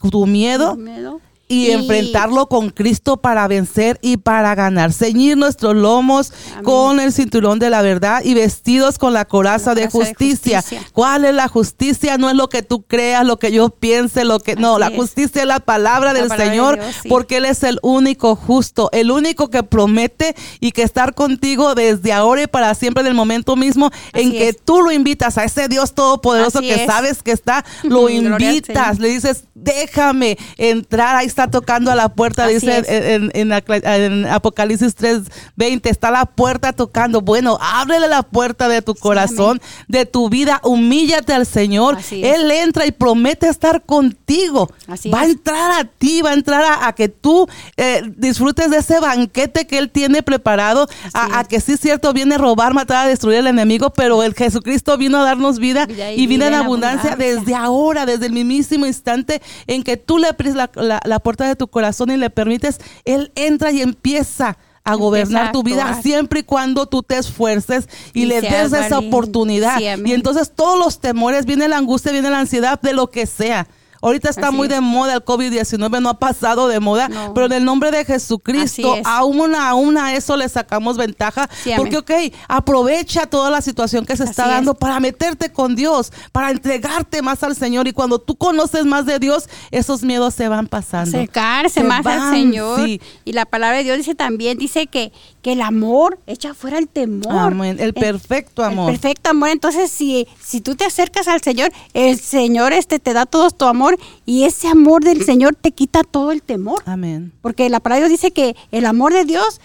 tu 0.09 0.25
miedo 0.25 0.75
Miedo. 0.75 1.21
Y, 1.51 1.71
enfrentarlo 1.71 2.47
con 2.47 2.69
Cristo 2.69 3.17
para 3.17 3.47
vencer 3.47 3.99
y 4.01 4.17
para 4.17 4.55
ganar. 4.55 4.93
Ceñir 4.93 5.37
nuestros 5.37 5.75
lomos 5.75 6.31
Amén. 6.53 6.63
con 6.63 6.99
el 6.99 7.11
cinturón 7.13 7.59
de 7.59 7.69
la 7.69 7.81
verdad 7.81 8.21
y 8.23 8.33
vestidos 8.33 8.97
con 8.97 9.13
la 9.13 9.25
coraza, 9.25 9.71
La 9.71 9.81
de, 9.81 9.89
coraza 9.89 10.09
de 10.09 10.15
justicia. 10.15 10.61
justicia. 10.61 10.87
¿Cuál 10.93 11.25
es 11.25 11.33
la 11.35 11.47
justicia? 11.47 12.17
No 12.17 12.29
es 12.29 12.35
lo 12.35 12.49
que 12.49 12.61
tú 12.63 12.83
creas, 12.83 13.25
lo 13.25 13.37
que 13.37 13.51
yo 13.51 13.69
piense, 13.69 14.23
lo 14.25 14.39
que 14.39 14.55
no, 14.55 14.79
la 14.79 14.87
es. 14.87 14.95
justicia 14.95 15.41
es 15.41 15.47
la 15.47 15.59
palabra 15.59 16.13
La 16.13 16.19
del 16.19 16.27
palabra 16.29 16.45
de 16.45 16.49
Señor, 16.51 16.79
Dios, 16.79 16.95
sí. 17.03 17.09
porque 17.09 17.37
él 17.37 17.45
es 17.45 17.63
el 17.63 17.79
único 17.81 18.35
justo, 18.35 18.89
el 18.93 19.11
único 19.11 19.49
que 19.49 19.63
promete 19.63 20.35
y 20.59 20.71
que 20.71 20.83
estar 20.83 21.13
contigo 21.13 21.75
desde 21.75 22.13
ahora 22.13 22.43
y 22.43 22.47
para 22.47 22.73
siempre 22.75 23.01
en 23.01 23.07
el 23.07 23.13
momento 23.13 23.55
mismo 23.55 23.91
en 24.13 24.31
que 24.31 24.53
tú 24.53 24.81
lo 24.81 24.91
invitas 24.91 25.37
a 25.37 25.43
ese 25.43 25.67
Dios 25.67 25.93
todopoderoso 25.93 26.59
Así 26.59 26.67
que 26.67 26.75
es. 26.75 26.85
sabes 26.85 27.23
que 27.23 27.31
está, 27.31 27.65
lo 27.83 28.09
invitas, 28.09 28.99
le 28.99 29.09
dices, 29.09 29.45
déjame 29.53 30.37
entrar, 30.57 31.15
ahí 31.15 31.27
está 31.27 31.40
tocando 31.49 31.91
a 31.91 31.95
la 31.95 32.09
puerta, 32.09 32.45
Así 32.45 32.53
dice 32.55 32.83
en, 32.87 33.31
en- 33.33 33.51
en 33.83 34.25
Apocalipsis 34.27 34.95
3:20, 34.95 35.89
está 35.89 36.11
la 36.11 36.25
puerta 36.25 36.73
tocando. 36.73 37.21
Bueno, 37.21 37.57
ábrele 37.61 38.07
la 38.07 38.23
puerta 38.23 38.67
de 38.67 38.81
tu 38.81 38.95
corazón, 38.95 39.61
de 39.87 40.05
tu 40.05 40.29
vida, 40.29 40.59
humíllate 40.63 41.33
al 41.33 41.45
Señor. 41.45 41.97
Él 42.23 42.49
entra 42.51 42.85
y 42.85 42.91
promete 42.91 43.47
estar 43.47 43.81
contigo. 43.83 44.69
Así 44.87 45.09
va 45.09 45.21
a 45.21 45.25
entrar 45.25 45.71
a 45.79 45.83
ti, 45.85 46.21
va 46.21 46.31
a 46.31 46.33
entrar 46.33 46.63
a, 46.63 46.87
a 46.87 46.93
que 46.93 47.09
tú 47.09 47.47
eh, 47.77 48.01
disfrutes 48.17 48.69
de 48.69 48.77
ese 48.77 48.99
banquete 48.99 49.65
que 49.67 49.77
Él 49.77 49.89
tiene 49.89 50.23
preparado, 50.23 50.87
a, 51.13 51.39
a 51.39 51.43
que 51.45 51.59
sí 51.61 51.73
es 51.73 51.79
cierto, 51.79 52.13
viene 52.13 52.35
a 52.35 52.37
robar, 52.37 52.73
matar, 52.73 53.05
a 53.05 53.09
destruir 53.09 53.39
al 53.39 53.47
enemigo, 53.47 53.91
pero 53.91 54.23
el 54.23 54.33
Jesucristo 54.33 54.97
vino 54.97 55.19
a 55.19 55.23
darnos 55.23 55.59
vida, 55.59 55.85
y 55.89 55.93
vida 55.93 56.09
en 56.11 56.29
vida 56.29 56.47
en 56.47 56.53
abundancia, 56.55 57.11
abundancia. 57.13 57.39
desde 57.39 57.55
ahora, 57.55 58.05
desde 58.05 58.25
el 58.25 58.33
mismísimo 58.33 58.85
instante 58.85 59.41
en 59.67 59.83
que 59.83 59.97
tú 59.97 60.17
le 60.17 60.27
abres 60.27 60.55
la, 60.55 60.69
la- 60.75 61.01
la 61.03 61.19
puerta 61.19 61.30
de 61.37 61.55
tu 61.55 61.67
corazón 61.67 62.11
y 62.11 62.17
le 62.17 62.29
permites, 62.29 62.79
Él 63.05 63.31
entra 63.35 63.71
y 63.71 63.81
empieza 63.81 64.57
a 64.83 64.95
gobernar 64.95 65.51
tu 65.51 65.63
vida 65.63 65.99
siempre 66.01 66.39
y 66.39 66.43
cuando 66.43 66.87
tú 66.87 67.03
te 67.03 67.17
esfuerces 67.17 67.87
y, 68.13 68.23
Y 68.23 68.25
le 68.25 68.41
des 68.41 68.73
esa 68.73 68.99
oportunidad. 68.99 69.77
Sí, 69.77 69.85
y 70.05 70.13
entonces 70.13 70.51
todos 70.55 70.79
los 70.79 70.99
temores, 70.99 71.45
viene 71.45 71.67
la 71.67 71.77
angustia, 71.77 72.11
viene 72.11 72.29
la 72.29 72.39
ansiedad 72.39 72.81
de 72.81 72.93
lo 72.93 73.09
que 73.09 73.25
sea. 73.25 73.67
Ahorita 74.01 74.29
está 74.29 74.47
Así 74.47 74.55
muy 74.55 74.67
es. 74.67 74.73
de 74.73 74.81
moda 74.81 75.13
el 75.13 75.23
COVID-19, 75.23 76.01
no 76.01 76.09
ha 76.09 76.19
pasado 76.19 76.67
de 76.67 76.79
moda, 76.79 77.07
No. 77.07 77.33
pero 77.33 77.45
en 77.45 77.53
el 77.53 77.65
nombre 77.65 77.91
de 77.91 78.03
Jesucristo, 78.05 78.95
a, 79.05 79.17
aún 79.19 79.97
a 79.97 80.15
eso 80.15 80.35
le 80.37 80.49
sacamos 80.49 80.97
ventaja, 80.97 81.49
Sí, 81.63 81.71
porque 81.77 81.97
ok, 81.97 82.11
aprovecha 82.47 83.25
toda 83.25 83.49
la 83.49 83.61
situación 83.61 84.05
que 84.05 84.15
se 84.17 84.23
está 84.23 84.43
es. 84.45 84.49
dando 84.49 84.73
para 84.73 84.99
meterte 84.99 85.51
con 85.51 85.75
Dios, 85.75 86.11
para 86.31 86.51
entregarte 86.51 87.21
más 87.21 87.43
al 87.43 87.55
Señor 87.55 87.87
y 87.87 87.93
cuando 87.93 88.19
tú 88.19 88.35
conoces 88.35 88.85
más 88.85 89.05
de 89.05 89.19
Dios, 89.19 89.47
esos 89.71 90.03
miedos 90.03 90.33
se 90.33 90.47
van 90.47 90.67
pasando. 90.67 91.17
acercarse 91.17 91.81
Se 91.81 91.83
más 91.83 92.03
van, 92.03 92.19
al 92.19 92.33
Señor. 92.33 92.85
sí. 92.85 93.01
Y 93.25 93.33
la 93.33 93.45
palabra 93.45 93.77
de 93.77 93.83
Dios 93.83 93.97
dice 93.97 94.15
también, 94.15 94.57
dice 94.57 94.87
que, 94.87 95.11
que 95.41 95.53
el 95.53 95.61
amor 95.61 96.19
echa 96.27 96.53
fuera 96.53 96.77
el 96.77 96.87
temor. 96.87 97.31
Amén. 97.31 97.77
El 97.79 97.89
Eh, 97.89 97.93
perfecto 97.93 98.63
amor. 98.63 98.89
El 98.91 98.99
perfecto 98.99 99.29
amor. 99.31 99.49
Entonces, 99.49 99.89
si, 99.91 100.27
si 100.39 100.61
tú 100.61 100.75
te 100.75 100.85
acercas 100.85 101.27
al 101.27 101.41
Señor, 101.41 101.71
el 101.93 102.19
Señor 102.19 102.73
este 102.73 102.99
te 102.99 103.13
da 103.13 103.25
todo 103.25 103.49
tu 103.51 103.65
amor 103.65 103.97
y 104.25 104.43
ese 104.43 104.67
amor 104.67 105.03
del 105.03 105.23
Señor 105.25 105.55
te 105.55 105.71
quita 105.71 106.03
todo 106.03 106.31
el 106.31 106.41
temor. 106.43 106.83
Amén. 106.85 107.33
Porque 107.41 107.69
la 107.69 107.79
palabra 107.79 108.07
dice 108.07 108.31
que 108.31 108.55
el 108.71 108.85
amor 108.85 109.13
de 109.13 109.25
Dios 109.25 109.59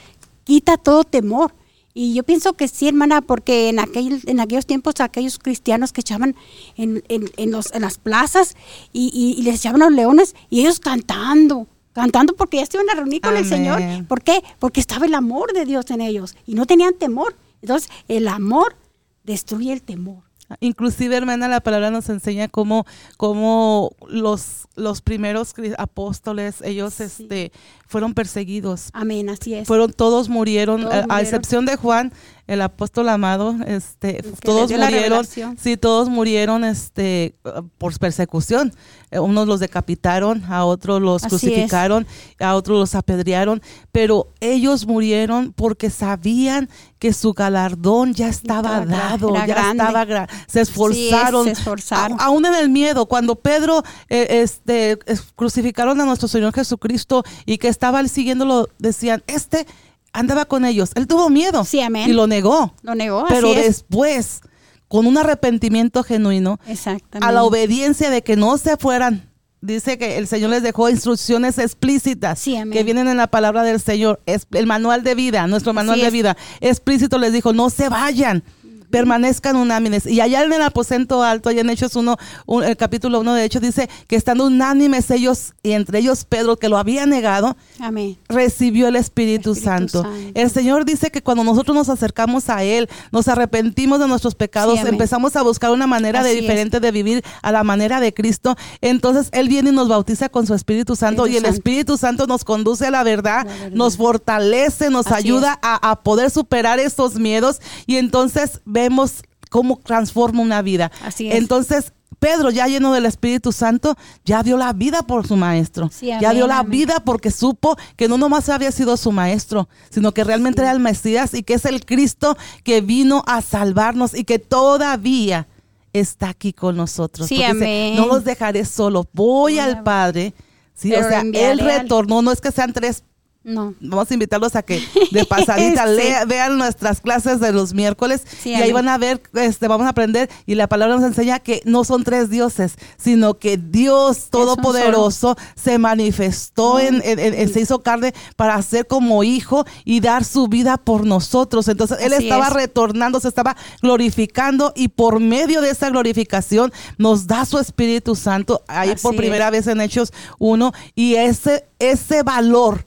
quita 0.44 0.76
todo 0.78 1.04
temor. 1.04 1.52
Y 1.98 2.12
yo 2.12 2.24
pienso 2.24 2.52
que 2.52 2.68
sí, 2.68 2.88
hermana, 2.88 3.22
porque 3.22 3.70
en, 3.70 3.78
aquel, 3.78 4.20
en 4.26 4.38
aquellos 4.38 4.66
tiempos 4.66 5.00
aquellos 5.00 5.38
cristianos 5.38 5.94
que 5.94 6.02
echaban 6.02 6.36
en, 6.76 7.02
en, 7.08 7.30
en 7.38 7.50
los, 7.50 7.72
en 7.72 7.80
las 7.82 7.96
plazas 7.96 8.54
y, 8.92 9.10
y, 9.14 9.40
y 9.40 9.42
les 9.44 9.56
echaban 9.56 9.80
los 9.80 9.92
leones 9.92 10.34
y 10.50 10.60
ellos 10.60 10.78
cantando, 10.78 11.66
cantando 11.96 12.34
porque 12.36 12.58
ya 12.58 12.66
se 12.66 12.76
iban 12.76 12.90
a 12.90 12.94
reunir 12.94 13.20
con 13.22 13.36
el. 13.36 13.44
Señor. 13.46 13.80
¿Por 14.06 14.22
qué? 14.22 14.42
Porque 14.58 14.80
estaba 14.80 15.06
el 15.06 15.14
amor 15.14 15.52
de 15.52 15.64
Dios 15.64 15.90
en 15.90 16.00
ellos 16.02 16.36
y 16.46 16.54
no 16.54 16.66
tenían 16.66 16.94
temor. 16.94 17.34
Entonces, 17.62 17.90
el 18.06 18.28
amor 18.28 18.76
destruye 19.24 19.72
el 19.72 19.82
temor. 19.82 20.22
Inclusive, 20.60 21.16
hermana, 21.16 21.48
la 21.48 21.60
palabra 21.60 21.90
nos 21.90 22.08
enseña 22.08 22.46
cómo, 22.46 22.86
cómo 23.16 23.90
los, 24.08 24.68
los 24.76 25.00
primeros 25.00 25.54
apóstoles, 25.76 26.62
ellos 26.62 26.94
Sí. 26.94 27.02
este, 27.04 27.52
fueron 27.86 28.14
perseguidos. 28.14 28.90
Amén, 28.92 29.28
así 29.30 29.54
es. 29.54 29.66
Fueron, 29.66 29.92
todos 29.92 30.28
murieron, 30.28 30.82
Todos 30.82 30.94
a- 31.08 31.20
excepción 31.20 31.64
de 31.66 31.76
Juan, 31.76 32.12
el 32.46 32.62
apóstol 32.62 33.08
amado, 33.08 33.56
este, 33.66 34.18
que 34.18 34.32
todos 34.42 34.70
murieron, 34.70 35.26
sí, 35.58 35.76
todos 35.76 36.08
murieron, 36.08 36.62
este, 36.64 37.34
por 37.78 37.98
persecución. 37.98 38.72
Eh, 39.10 39.18
Unos 39.20 39.46
los 39.48 39.60
decapitaron, 39.60 40.44
a 40.48 40.64
otros 40.64 41.00
los 41.00 41.24
Así 41.24 41.34
es. 41.36 41.40
crucificaron, 41.42 42.06
a 42.40 42.54
otros 42.54 42.78
los 42.78 42.94
apedrearon, 42.94 43.62
pero 43.92 44.28
ellos 44.40 44.86
murieron 44.86 45.52
porque 45.52 45.90
sabían 45.90 46.68
que 46.98 47.12
su 47.12 47.32
galardón 47.34 48.14
ya 48.14 48.28
estaba 48.28 48.84
dado, 48.86 49.34
ya 49.34 49.46
grande. 49.46 49.82
estaba, 49.84 50.04
gra- 50.06 50.28
se 50.48 50.60
es, 50.60 50.68
esforzaron, 50.68 51.44
se 51.46 51.52
esforzaron. 51.52 52.20
A- 52.20 52.24
aún 52.26 52.46
en 52.46 52.54
el 52.54 52.68
miedo, 52.68 53.06
cuando 53.06 53.34
Pedro 53.36 53.82
eh, 54.08 54.42
este, 54.42 54.98
es- 55.06 55.22
crucificaron 55.34 56.00
a 56.00 56.04
nuestro 56.04 56.26
Señor 56.28 56.52
Jesucristo 56.54 57.22
y 57.44 57.58
que 57.58 57.68
estaba 57.76 58.00
él 58.00 58.08
siguiéndolo, 58.08 58.68
decían, 58.78 59.22
este 59.26 59.66
andaba 60.14 60.46
con 60.46 60.64
ellos. 60.64 60.92
Él 60.94 61.06
tuvo 61.06 61.28
miedo 61.28 61.64
Sí, 61.66 61.80
amén. 61.80 62.08
y 62.08 62.14
lo 62.14 62.26
negó. 62.26 62.72
Lo 62.82 62.94
negó, 62.94 63.26
Pero 63.28 63.50
así 63.50 63.60
después, 63.60 64.40
con 64.88 65.06
un 65.06 65.18
arrepentimiento 65.18 66.02
genuino, 66.02 66.58
Exactamente. 66.66 67.26
a 67.26 67.32
la 67.32 67.44
obediencia 67.44 68.08
de 68.08 68.22
que 68.22 68.34
no 68.36 68.56
se 68.56 68.78
fueran, 68.78 69.28
dice 69.60 69.98
que 69.98 70.16
el 70.16 70.26
Señor 70.26 70.50
les 70.50 70.62
dejó 70.62 70.88
instrucciones 70.88 71.58
explícitas 71.58 72.38
Sí, 72.38 72.56
amén. 72.56 72.72
que 72.72 72.82
vienen 72.84 73.08
en 73.08 73.18
la 73.18 73.26
palabra 73.26 73.62
del 73.62 73.78
Señor, 73.80 74.20
es 74.24 74.46
el 74.52 74.66
manual 74.66 75.02
de 75.02 75.14
vida, 75.14 75.46
nuestro 75.48 75.74
manual 75.74 75.96
Así 75.96 76.02
de 76.02 76.06
es. 76.06 76.12
vida, 76.14 76.36
explícito 76.60 77.18
les 77.18 77.32
dijo, 77.34 77.52
no 77.52 77.68
se 77.68 77.88
vayan. 77.90 78.42
Permanezcan 78.90 79.56
unánimes. 79.56 80.06
Y 80.06 80.20
allá 80.20 80.42
en 80.44 80.52
el 80.52 80.62
aposento 80.62 81.22
alto, 81.22 81.48
allá 81.48 81.60
en 81.60 81.70
Hechos 81.70 81.96
1, 81.96 82.16
un- 82.46 82.64
el 82.64 82.76
capítulo 82.76 83.20
1 83.20 83.34
de 83.34 83.44
Hechos, 83.44 83.62
dice 83.62 83.88
que 84.06 84.16
estando 84.16 84.46
unánimes 84.46 85.10
ellos, 85.10 85.54
y 85.62 85.72
entre 85.72 85.98
ellos 85.98 86.24
Pedro, 86.24 86.56
que 86.56 86.68
lo 86.68 86.78
había 86.78 87.06
negado, 87.06 87.56
Amén. 87.80 88.16
recibió 88.28 88.88
el 88.88 88.96
Espíritu, 88.96 89.52
Espíritu 89.52 89.54
Santo. 89.54 90.02
Santo. 90.02 90.18
El 90.34 90.50
Señor 90.50 90.84
dice 90.84 91.10
que 91.10 91.22
cuando 91.22 91.42
nosotros 91.44 91.74
nos 91.76 91.88
acercamos 91.88 92.48
a 92.50 92.62
Él, 92.62 92.88
nos 93.12 93.28
arrepentimos 93.28 93.98
de 93.98 94.06
nuestros 94.08 94.34
pecados, 94.34 94.78
Sí, 94.80 94.86
empezamos 94.86 95.36
a 95.36 95.42
buscar 95.42 95.70
una 95.70 95.86
manera 95.86 96.22
de 96.22 96.32
es. 96.34 96.40
diferente 96.40 96.80
de 96.80 96.90
vivir 96.92 97.24
a 97.42 97.52
la 97.52 97.64
manera 97.64 98.00
de 98.00 98.12
Cristo, 98.14 98.56
entonces 98.80 99.28
Él 99.32 99.48
viene 99.48 99.70
y 99.70 99.72
nos 99.72 99.88
bautiza 99.88 100.28
con 100.28 100.46
su 100.46 100.54
Espíritu 100.54 100.94
Santo 100.96 101.26
Espíritu 101.26 101.34
y 101.34 101.36
el 101.38 101.42
Santo. 101.44 101.56
Espíritu 101.56 101.96
Santo 101.96 102.26
nos 102.26 102.44
conduce 102.44 102.86
a 102.86 102.90
la 102.90 103.02
verdad, 103.04 103.46
La 103.46 103.52
verdad. 103.52 103.70
nos 103.72 103.96
fortalece, 103.96 104.90
nos 104.90 105.06
Así 105.06 105.14
ayuda 105.14 105.58
a, 105.62 105.90
a 105.90 106.02
poder 106.02 106.30
superar 106.30 106.78
estos 106.78 107.14
miedos 107.14 107.60
y 107.86 107.96
entonces 107.96 108.60
vemos 108.76 109.22
cómo 109.48 109.78
transforma 109.82 110.42
una 110.42 110.60
vida. 110.60 110.90
Así 111.02 111.28
es. 111.28 111.36
Entonces, 111.36 111.92
Pedro, 112.18 112.50
ya 112.50 112.66
lleno 112.66 112.92
del 112.92 113.06
Espíritu 113.06 113.52
Santo, 113.52 113.96
ya 114.24 114.42
dio 114.42 114.56
la 114.58 114.72
vida 114.74 115.02
por 115.02 115.26
su 115.26 115.36
maestro. 115.36 115.88
Sí, 115.92 116.06
ya 116.20 116.32
dio 116.34 116.46
la 116.46 116.58
amén. 116.58 116.72
vida 116.72 117.02
porque 117.04 117.30
supo 117.30 117.76
que 117.96 118.06
no 118.08 118.18
nomás 118.18 118.48
había 118.50 118.70
sido 118.72 118.96
su 118.98 119.12
maestro, 119.12 119.68
sino 119.90 120.12
que 120.12 120.24
realmente 120.24 120.60
era 120.60 120.72
el 120.72 120.80
Mesías 120.80 121.32
y 121.32 121.42
que 121.42 121.54
es 121.54 121.64
el 121.64 121.84
Cristo 121.86 122.36
que 122.64 122.80
vino 122.82 123.22
a 123.26 123.40
salvarnos 123.40 124.14
y 124.14 124.24
que 124.24 124.38
todavía 124.38 125.46
está 125.92 126.28
aquí 126.28 126.52
con 126.52 126.76
nosotros. 126.76 127.28
Sí, 127.28 127.36
dice, 127.36 127.48
amén. 127.50 127.96
no 127.96 128.06
los 128.06 128.24
dejaré 128.24 128.64
solo, 128.66 129.06
voy 129.12 129.58
al 129.58 129.82
Padre. 129.82 130.34
Sí, 130.74 130.92
o 130.92 130.96
Pero 130.96 131.08
sea, 131.08 131.22
él 131.22 131.58
retornó, 131.58 132.20
no 132.20 132.30
es 132.30 132.40
que 132.42 132.50
sean 132.52 132.72
tres 132.74 133.02
No. 133.48 133.74
Vamos 133.80 134.10
a 134.10 134.14
invitarlos 134.14 134.56
a 134.56 134.62
que 134.62 134.82
de 135.12 135.24
pasadita 135.24 135.86
Sí. 135.86 135.92
lea- 135.94 136.24
vean 136.24 136.58
nuestras 136.58 137.00
clases 137.00 137.38
de 137.38 137.52
los 137.52 137.74
miércoles 137.74 138.22
Sí, 138.42 138.50
y 138.50 138.54
ahí 138.54 138.72
van 138.72 138.88
a 138.88 138.98
ver, 138.98 139.22
este, 139.34 139.68
vamos 139.68 139.86
a 139.86 139.90
aprender 139.90 140.28
y 140.46 140.56
la 140.56 140.66
palabra 140.68 140.96
nos 140.96 141.04
enseña 141.04 141.38
que 141.38 141.62
no 141.64 141.84
son 141.84 142.02
tres 142.02 142.28
dioses, 142.28 142.74
sino 142.96 143.34
que 143.38 143.56
Dios 143.56 144.30
Todopoderoso 144.30 145.36
se 145.54 145.78
manifestó 145.78 146.80
en, 146.80 146.96
en- 147.04 147.20
en- 147.20 147.34
en- 147.34 147.52
se 147.52 147.60
hizo 147.60 147.84
carne 147.84 148.14
para 148.34 148.60
ser 148.62 148.88
como 148.88 149.22
hijo 149.22 149.64
y 149.84 150.00
dar 150.00 150.24
su 150.24 150.48
vida 150.48 150.76
por 150.76 151.06
nosotros. 151.06 151.68
Entonces 151.68 151.98
él 152.00 152.14
Así 152.14 152.24
estaba 152.24 152.48
es. 152.48 152.52
retornando, 152.52 153.20
se 153.20 153.28
estaba 153.28 153.56
glorificando 153.80 154.72
y 154.74 154.88
por 154.88 155.20
medio 155.20 155.60
de 155.60 155.70
esa 155.70 155.88
glorificación 155.90 156.72
nos 156.98 157.28
da 157.28 157.44
su 157.44 157.58
Espíritu 157.60 158.16
Santo 158.16 158.62
ahí 158.66 158.90
Así 158.90 159.02
por 159.02 159.14
es. 159.14 159.18
primera 159.18 159.50
vez 159.50 159.68
en 159.68 159.80
Hechos 159.80 160.12
1 160.40 160.72
y 160.96 161.14
ese 161.14 161.64
ese 161.78 162.22
valor 162.24 162.86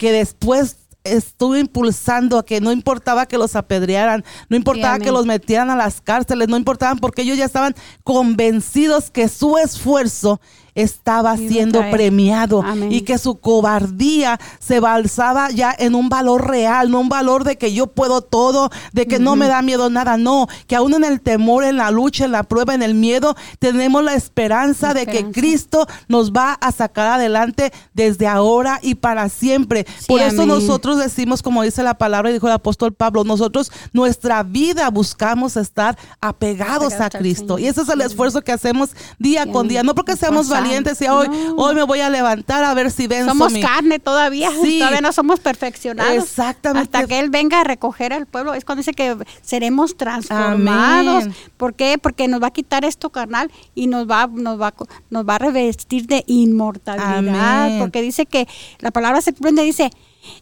que 0.00 0.12
después 0.12 0.78
estuvo 1.04 1.58
impulsando 1.58 2.38
a 2.38 2.46
que 2.46 2.62
no 2.62 2.72
importaba 2.72 3.26
que 3.26 3.36
los 3.36 3.54
apedrearan, 3.54 4.24
no 4.48 4.56
importaba 4.56 4.98
que 4.98 5.12
los 5.12 5.26
metieran 5.26 5.68
a 5.68 5.76
las 5.76 6.00
cárceles, 6.00 6.48
no 6.48 6.56
importaban 6.56 6.98
porque 6.98 7.20
ellos 7.20 7.36
ya 7.36 7.44
estaban 7.44 7.74
convencidos 8.02 9.10
que 9.10 9.28
su 9.28 9.58
esfuerzo 9.58 10.40
estaba 10.74 11.36
siendo 11.36 11.80
premiado 11.90 12.62
Amén. 12.62 12.92
y 12.92 13.02
que 13.02 13.18
su 13.18 13.36
cobardía 13.36 14.38
se 14.58 14.80
balsaba 14.80 15.50
ya 15.50 15.74
en 15.78 15.94
un 15.94 16.08
valor 16.08 16.48
real, 16.48 16.90
no 16.90 17.00
un 17.00 17.08
valor 17.08 17.44
de 17.44 17.56
que 17.56 17.72
yo 17.72 17.86
puedo 17.86 18.20
todo, 18.20 18.70
de 18.92 19.06
que 19.06 19.18
no 19.18 19.36
me 19.36 19.48
da 19.48 19.62
miedo 19.62 19.90
nada, 19.90 20.16
no, 20.16 20.48
que 20.66 20.76
aún 20.76 20.94
en 20.94 21.04
el 21.04 21.20
temor, 21.20 21.64
en 21.64 21.76
la 21.76 21.90
lucha, 21.90 22.24
en 22.24 22.32
la 22.32 22.42
prueba, 22.42 22.74
en 22.74 22.82
el 22.82 22.94
miedo, 22.94 23.36
tenemos 23.58 24.02
la 24.04 24.14
esperanza 24.14 24.88
La 24.88 24.94
de 24.94 25.06
que. 25.06 25.30
Cristo 25.30 25.86
nos 26.08 26.32
va 26.32 26.54
a 26.54 26.72
sacar 26.72 27.06
adelante 27.06 27.72
desde 27.94 28.26
ahora 28.26 28.78
y 28.82 28.96
para 28.96 29.28
siempre. 29.28 29.86
Sí, 29.98 30.06
Por 30.08 30.20
eso 30.20 30.46
nosotros 30.46 30.98
decimos, 30.98 31.42
como 31.42 31.62
dice 31.62 31.82
la 31.82 31.94
palabra 31.94 32.30
y 32.30 32.34
dijo 32.34 32.46
el 32.46 32.52
apóstol 32.52 32.92
Pablo, 32.92 33.24
nosotros 33.24 33.70
nuestra 33.92 34.42
vida 34.42 34.90
buscamos 34.90 35.56
estar 35.56 35.96
apegados 36.20 36.40
Apegados 36.40 36.94
a 36.94 37.10
Cristo. 37.10 37.58
Y 37.58 37.66
ese 37.66 37.82
es 37.82 37.88
el 37.88 38.00
esfuerzo 38.00 38.40
que 38.42 38.50
hacemos 38.52 38.90
día 39.18 39.44
Sí, 39.44 39.50
con 39.52 39.68
día, 39.68 39.82
no 39.82 39.94
porque 39.94 40.16
seamos. 40.16 40.48
Valientes 40.62 41.00
y 41.02 41.08
hoy, 41.08 41.28
No. 41.28 41.54
hoy 41.56 41.74
me 41.74 41.82
voy 41.84 42.00
a 42.00 42.10
levantar 42.10 42.64
a 42.64 42.74
ver 42.74 42.90
si 42.90 43.06
venzo 43.06 43.28
Somos 43.30 43.52
mi- 43.52 43.60
carne 43.60 43.98
todavía, 43.98 44.50
Sí. 44.62 44.78
todavía 44.78 45.00
no 45.00 45.12
somos 45.12 45.40
perfeccionados. 45.40 46.14
Exactamente. 46.24 46.96
Hasta 46.96 47.06
que 47.08 47.18
Él 47.20 47.30
venga 47.30 47.60
a 47.60 47.64
recoger 47.64 48.12
al 48.12 48.26
pueblo, 48.26 48.54
es 48.54 48.64
cuando 48.64 48.80
dice 48.80 48.92
que 48.92 49.16
seremos 49.42 49.96
transformados. 49.96 51.24
Amén. 51.24 51.34
¿Por 51.56 51.74
qué? 51.74 51.98
Porque 51.98 52.28
nos 52.28 52.42
va 52.42 52.48
a 52.48 52.52
quitar 52.52 52.84
esto 52.84 53.10
carnal 53.10 53.50
y 53.74 53.86
nos 53.86 54.08
va, 54.08 54.26
nos 54.26 54.60
va, 54.60 54.74
nos 55.10 55.28
va 55.28 55.34
a 55.36 55.38
revestir 55.38 56.06
de 56.06 56.24
inmortalidad. 56.26 57.18
Amén. 57.66 57.78
Porque 57.80 58.02
dice 58.02 58.26
que 58.26 58.46
la 58.78 58.90
palabra 58.90 59.20
se 59.20 59.32
cumple, 59.32 59.62
dice, 59.62 59.90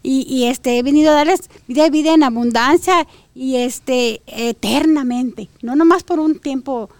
y, 0.02 0.22
y 0.28 0.46
este 0.46 0.76
he 0.78 0.82
venido 0.82 1.12
a 1.12 1.14
darles 1.14 1.48
vida 1.68 1.86
y 1.86 1.90
vida 1.90 2.12
en 2.12 2.22
abundancia 2.24 3.06
y 3.34 3.56
este 3.56 4.22
eternamente, 4.26 5.48
no 5.62 5.76
nomás 5.76 6.02
por 6.02 6.18
un 6.18 6.38
tiempo 6.40 6.90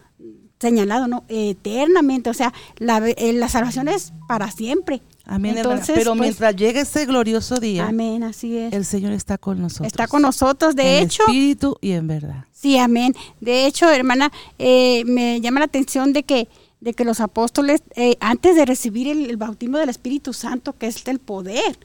señalado, 0.60 1.06
no, 1.06 1.24
eternamente, 1.28 2.30
o 2.30 2.34
sea, 2.34 2.52
la, 2.78 2.98
eh, 3.08 3.32
la 3.32 3.48
salvación 3.48 3.88
es 3.88 4.12
para 4.26 4.50
siempre. 4.50 5.02
Amén. 5.24 5.58
Entonces, 5.58 5.94
Pero 5.94 6.12
pues, 6.12 6.20
mientras 6.20 6.56
llegue 6.56 6.80
ese 6.80 7.04
glorioso 7.04 7.56
día, 7.60 7.86
Amén, 7.86 8.22
así 8.22 8.56
es. 8.56 8.72
el 8.72 8.84
Señor 8.86 9.12
está 9.12 9.36
con 9.36 9.60
nosotros. 9.60 9.86
Está 9.86 10.06
con 10.06 10.22
nosotros, 10.22 10.74
de 10.74 10.98
en 10.98 11.04
hecho. 11.04 11.22
espíritu 11.26 11.76
y 11.82 11.92
en 11.92 12.06
verdad. 12.06 12.44
Sí, 12.50 12.78
amén. 12.78 13.14
De 13.40 13.66
hecho, 13.66 13.90
hermana, 13.90 14.32
eh, 14.58 15.04
me 15.04 15.40
llama 15.40 15.60
la 15.60 15.66
atención 15.66 16.12
de 16.14 16.22
que, 16.22 16.48
de 16.80 16.94
que 16.94 17.04
los 17.04 17.20
apóstoles, 17.20 17.82
eh, 17.94 18.16
antes 18.20 18.56
de 18.56 18.64
recibir 18.64 19.06
el, 19.06 19.28
el 19.28 19.36
bautismo 19.36 19.76
del 19.78 19.90
Espíritu 19.90 20.32
Santo, 20.32 20.76
que 20.78 20.86
es 20.86 21.06
el 21.06 21.18
poder, 21.18 21.78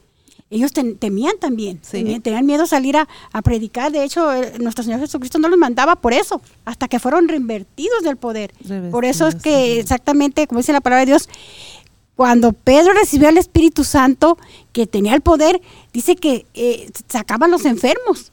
ellos 0.50 0.72
ten- 0.72 0.96
temían 0.98 1.38
también, 1.40 1.80
Sí. 1.82 1.98
temían- 1.98 2.22
tenían 2.22 2.46
miedo 2.46 2.62
a 2.64 2.66
salir 2.66 2.96
a, 2.96 3.08
a 3.32 3.42
predicar. 3.42 3.90
De 3.92 4.04
hecho, 4.04 4.32
eh, 4.32 4.52
nuestro 4.60 4.84
Señor 4.84 5.00
Jesucristo 5.00 5.38
no 5.38 5.48
los 5.48 5.58
mandaba 5.58 5.96
por 5.96 6.12
eso, 6.12 6.40
hasta 6.64 6.86
que 6.88 6.98
fueron 7.00 7.26
reinvertidos 7.28 8.02
del 8.02 8.16
poder. 8.16 8.52
Por 8.90 9.04
eso 9.04 9.26
es 9.28 9.36
que 9.36 9.80
exactamente, 9.80 10.46
como 10.46 10.58
dice 10.60 10.72
la 10.72 10.80
palabra 10.80 11.00
de 11.00 11.06
Dios, 11.12 11.28
cuando 12.14 12.52
Pedro 12.52 12.92
recibió 12.92 13.28
al 13.28 13.38
Espíritu 13.38 13.82
Santo, 13.82 14.38
que 14.72 14.86
tenía 14.86 15.14
el 15.14 15.20
poder, 15.20 15.60
dice 15.92 16.14
que 16.14 16.46
eh, 16.54 16.88
sacaban 17.08 17.50
los 17.50 17.64
enfermos 17.64 18.30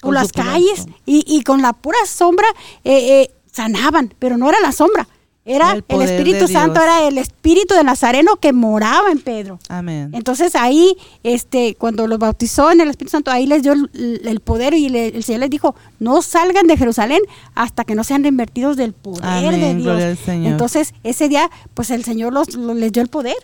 por 0.00 0.14
las 0.14 0.32
calles 0.32 0.86
y, 1.04 1.24
y 1.26 1.42
con 1.42 1.60
la 1.60 1.72
pura 1.74 1.98
sombra 2.06 2.46
eh, 2.84 3.22
eh, 3.24 3.30
sanaban, 3.52 4.14
pero 4.18 4.38
no 4.38 4.48
era 4.48 4.60
la 4.60 4.72
sombra, 4.72 5.06
era 5.48 5.72
El 5.72 6.02
Espíritu 6.02 6.44
Santo, 6.52 6.80
era 6.82 7.08
el 7.08 7.18
Espíritu 7.18 7.74
de 7.74 7.82
Nazareno 7.84 8.36
que 8.36 8.52
moraba 8.52 9.10
en 9.10 9.18
Pedro. 9.20 9.58
Amén. 9.68 10.10
Entonces 10.12 10.54
ahí, 10.54 10.96
este, 11.22 11.74
cuando 11.74 12.06
los 12.06 12.18
bautizó 12.18 12.70
en 12.70 12.80
el 12.80 12.88
Espíritu 12.90 13.12
Santo, 13.12 13.30
ahí 13.30 13.46
les 13.46 13.62
dio 13.62 13.72
el, 13.72 14.20
el 14.24 14.40
poder 14.40 14.74
y 14.74 14.88
le- 14.88 15.08
el 15.08 15.24
Señor 15.24 15.40
les 15.40 15.50
dijo, 15.50 15.74
no 15.98 16.22
salgan 16.22 16.66
de 16.66 16.76
Jerusalén 16.76 17.22
hasta 17.54 17.84
que 17.84 17.94
no 17.94 18.04
sean 18.04 18.22
reinvertidos 18.22 18.76
del 18.76 18.92
poder 18.92 19.24
Amén, 19.24 19.60
de 19.60 19.74
Dios. 19.82 20.02
al 20.02 20.16
Señor. 20.18 20.52
Entonces 20.52 20.94
ese 21.02 21.28
día, 21.28 21.50
pues 21.74 21.90
el 21.90 22.04
Señor 22.04 22.32
los, 22.32 22.54
los- 22.54 22.76
les 22.76 22.92
dio 22.92 23.02
el 23.02 23.08
poder. 23.08 23.36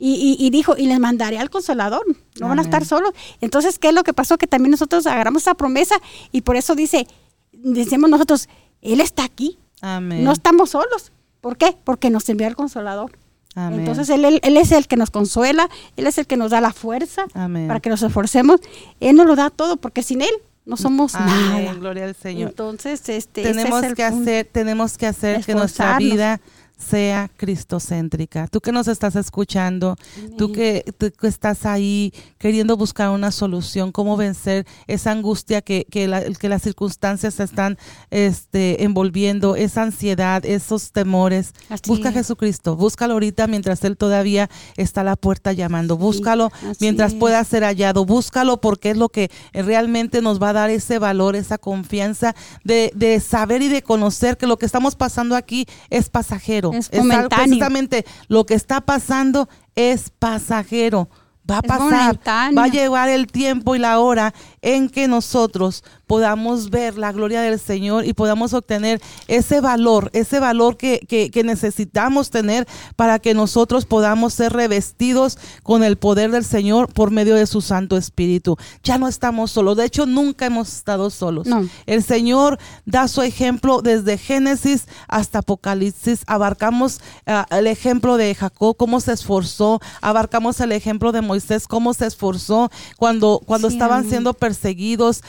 Y, 0.00 0.36
y, 0.38 0.50
dijo, 0.50 0.76
y 0.78 0.86
les 0.86 1.00
mandaré 1.00 1.38
al 1.40 1.50
consolador, 1.50 2.02
no 2.38 2.46
van 2.46 2.60
a 2.60 2.62
estar 2.62 2.84
solos. 2.84 3.10
Entonces, 3.40 3.80
¿qué 3.80 3.88
es 3.88 3.94
lo 3.94 4.04
que 4.04 4.12
pasó? 4.12 4.38
Que 4.38 4.46
también 4.46 4.70
nosotros 4.70 5.04
agarramos 5.08 5.42
esa 5.42 5.54
promesa 5.54 5.96
y 6.30 6.42
por 6.42 6.54
eso 6.56 6.76
dice, 6.76 7.08
decimos 7.52 8.08
nosotros, 8.08 8.48
Él 8.80 9.00
está 9.00 9.24
aquí. 9.24 9.58
Amén. 9.80 10.22
No 10.22 10.30
estamos 10.32 10.70
solos. 10.70 11.10
¿Por 11.40 11.56
qué? 11.56 11.76
Porque 11.84 12.10
nos 12.10 12.28
envió 12.28 12.46
al 12.46 12.56
consolador. 12.56 13.12
Entonces 13.56 14.08
él, 14.10 14.24
él, 14.24 14.56
es 14.56 14.70
el 14.70 14.86
que 14.86 14.96
nos 14.96 15.10
consuela, 15.10 15.68
Él 15.96 16.06
es 16.06 16.16
el 16.18 16.26
que 16.28 16.36
nos 16.36 16.52
da 16.52 16.60
la 16.60 16.72
fuerza 16.72 17.26
para 17.32 17.80
que 17.80 17.90
nos 17.90 18.02
esforcemos. 18.02 18.60
Él 19.00 19.16
nos 19.16 19.26
lo 19.26 19.34
da 19.34 19.50
todo, 19.50 19.76
porque 19.76 20.02
sin 20.02 20.22
Él 20.22 20.30
no 20.64 20.76
somos 20.76 21.14
nada. 21.14 21.74
Gloria 21.74 22.04
al 22.04 22.14
Señor. 22.14 22.50
Entonces, 22.50 23.08
este, 23.08 23.42
tenemos 23.42 23.82
que 23.94 24.04
hacer, 24.04 24.48
tenemos 24.52 24.98
que 24.98 25.06
hacer 25.06 25.44
que 25.44 25.54
nuestra 25.54 25.98
vida 25.98 26.40
sea 26.78 27.28
cristocéntrica. 27.36 28.46
Tú 28.46 28.60
que 28.60 28.70
nos 28.70 28.86
estás 28.86 29.16
escuchando, 29.16 29.96
tú 30.36 30.52
que, 30.52 30.84
estás 31.22 31.66
ahí 31.66 32.12
queriendo 32.38 32.76
buscar 32.76 33.10
una 33.10 33.32
solución, 33.32 33.90
cómo 33.90 34.16
vencer 34.16 34.64
esa 34.86 35.10
angustia 35.10 35.60
que, 35.60 35.86
que, 35.90 36.32
que 36.38 36.48
las 36.48 36.62
circunstancias 36.62 37.40
están 37.40 37.78
este, 38.10 38.84
envolviendo, 38.84 39.56
esa 39.56 39.82
ansiedad, 39.82 40.46
esos 40.46 40.92
temores. 40.92 41.52
Busca 41.86 42.10
a 42.10 42.12
Jesucristo, 42.12 42.76
búscalo 42.76 43.14
ahorita 43.14 43.48
mientras 43.48 43.82
Él 43.82 43.96
todavía 43.96 44.48
está 44.76 45.00
a 45.00 45.04
la 45.04 45.16
puerta 45.16 45.52
llamando. 45.52 45.96
Búscalo 45.96 46.52
mientras 46.80 47.14
pueda 47.14 47.42
ser 47.42 47.64
hallado. 47.64 48.04
Búscalo 48.04 48.60
porque 48.60 48.90
es 48.90 48.96
lo 48.96 49.08
que 49.08 49.30
realmente 49.52 50.22
nos 50.22 50.40
va 50.40 50.50
a 50.50 50.54
dar 50.54 50.70
ese 50.70 51.00
valor, 51.00 51.34
esa 51.34 51.58
confianza 51.58 52.36
de, 52.62 52.92
de 52.94 53.18
saber 53.18 53.62
y 53.62 53.68
de 53.68 53.82
conocer 53.82 54.36
que 54.36 54.46
lo 54.46 54.58
que 54.58 54.66
estamos 54.66 54.94
pasando 54.94 55.34
aquí 55.34 55.66
es 55.90 56.08
pasajero 56.08 56.67
es, 56.72 56.90
precisamente 57.28 58.04
lo 58.28 58.46
que 58.46 58.54
está 58.54 58.80
pasando 58.80 59.48
es 59.74 60.10
pasajero. 60.10 61.08
Va 61.50 61.58
a 61.58 61.62
pasar, 61.62 62.20
va 62.26 62.64
a 62.64 62.68
llevar 62.68 63.08
el 63.08 63.26
tiempo 63.26 63.74
y 63.74 63.78
la 63.78 64.00
hora 64.00 64.34
en 64.60 64.90
que 64.90 65.08
nosotros 65.08 65.82
podamos 66.08 66.70
ver 66.70 66.98
la 66.98 67.12
gloria 67.12 67.42
del 67.42 67.60
Señor 67.60 68.04
y 68.06 68.14
podamos 68.14 68.54
obtener 68.54 69.00
ese 69.28 69.60
valor, 69.60 70.10
ese 70.14 70.40
valor 70.40 70.76
que, 70.76 71.00
que, 71.06 71.44
necesitamos 71.44 72.30
tener 72.30 72.66
para 72.96 73.18
que 73.20 73.34
nosotros 73.34 73.84
podamos 73.84 74.34
ser 74.34 74.52
revestidos 74.52 75.38
con 75.62 75.84
el 75.84 75.96
poder 75.96 76.32
del 76.32 76.44
Señor 76.44 76.92
por 76.92 77.10
medio 77.10 77.36
de 77.36 77.46
su 77.46 77.60
Santo 77.60 77.96
Espíritu. 77.96 78.56
Ya 78.82 78.98
no 78.98 79.06
estamos 79.06 79.52
solos, 79.52 79.76
de 79.76 79.84
hecho 79.84 80.06
nunca 80.06 80.46
hemos 80.46 80.74
estado 80.74 81.10
solos. 81.10 81.46
El 81.86 82.02
Señor 82.02 82.58
da 82.86 83.06
su 83.06 83.22
ejemplo 83.22 83.82
desde 83.82 84.16
Génesis 84.16 84.86
hasta 85.08 85.40
Apocalipsis, 85.40 86.22
abarcamos 86.26 87.00
uh, 87.26 87.54
el 87.54 87.66
ejemplo 87.66 88.16
de 88.16 88.34
Jacob, 88.34 88.76
cómo 88.76 89.00
se 89.00 89.12
esforzó, 89.12 89.80
abarcamos 90.00 90.58
el 90.60 90.72
ejemplo 90.72 91.12
de 91.12 91.20
Moisés, 91.20 91.68
cómo 91.68 91.92
se 91.92 92.06
esforzó 92.06 92.70
cuando, 92.96 93.42
cuando 93.44 93.68
estaban 93.68 94.08
siendo 94.08 94.32
perseguidos, 94.32 95.22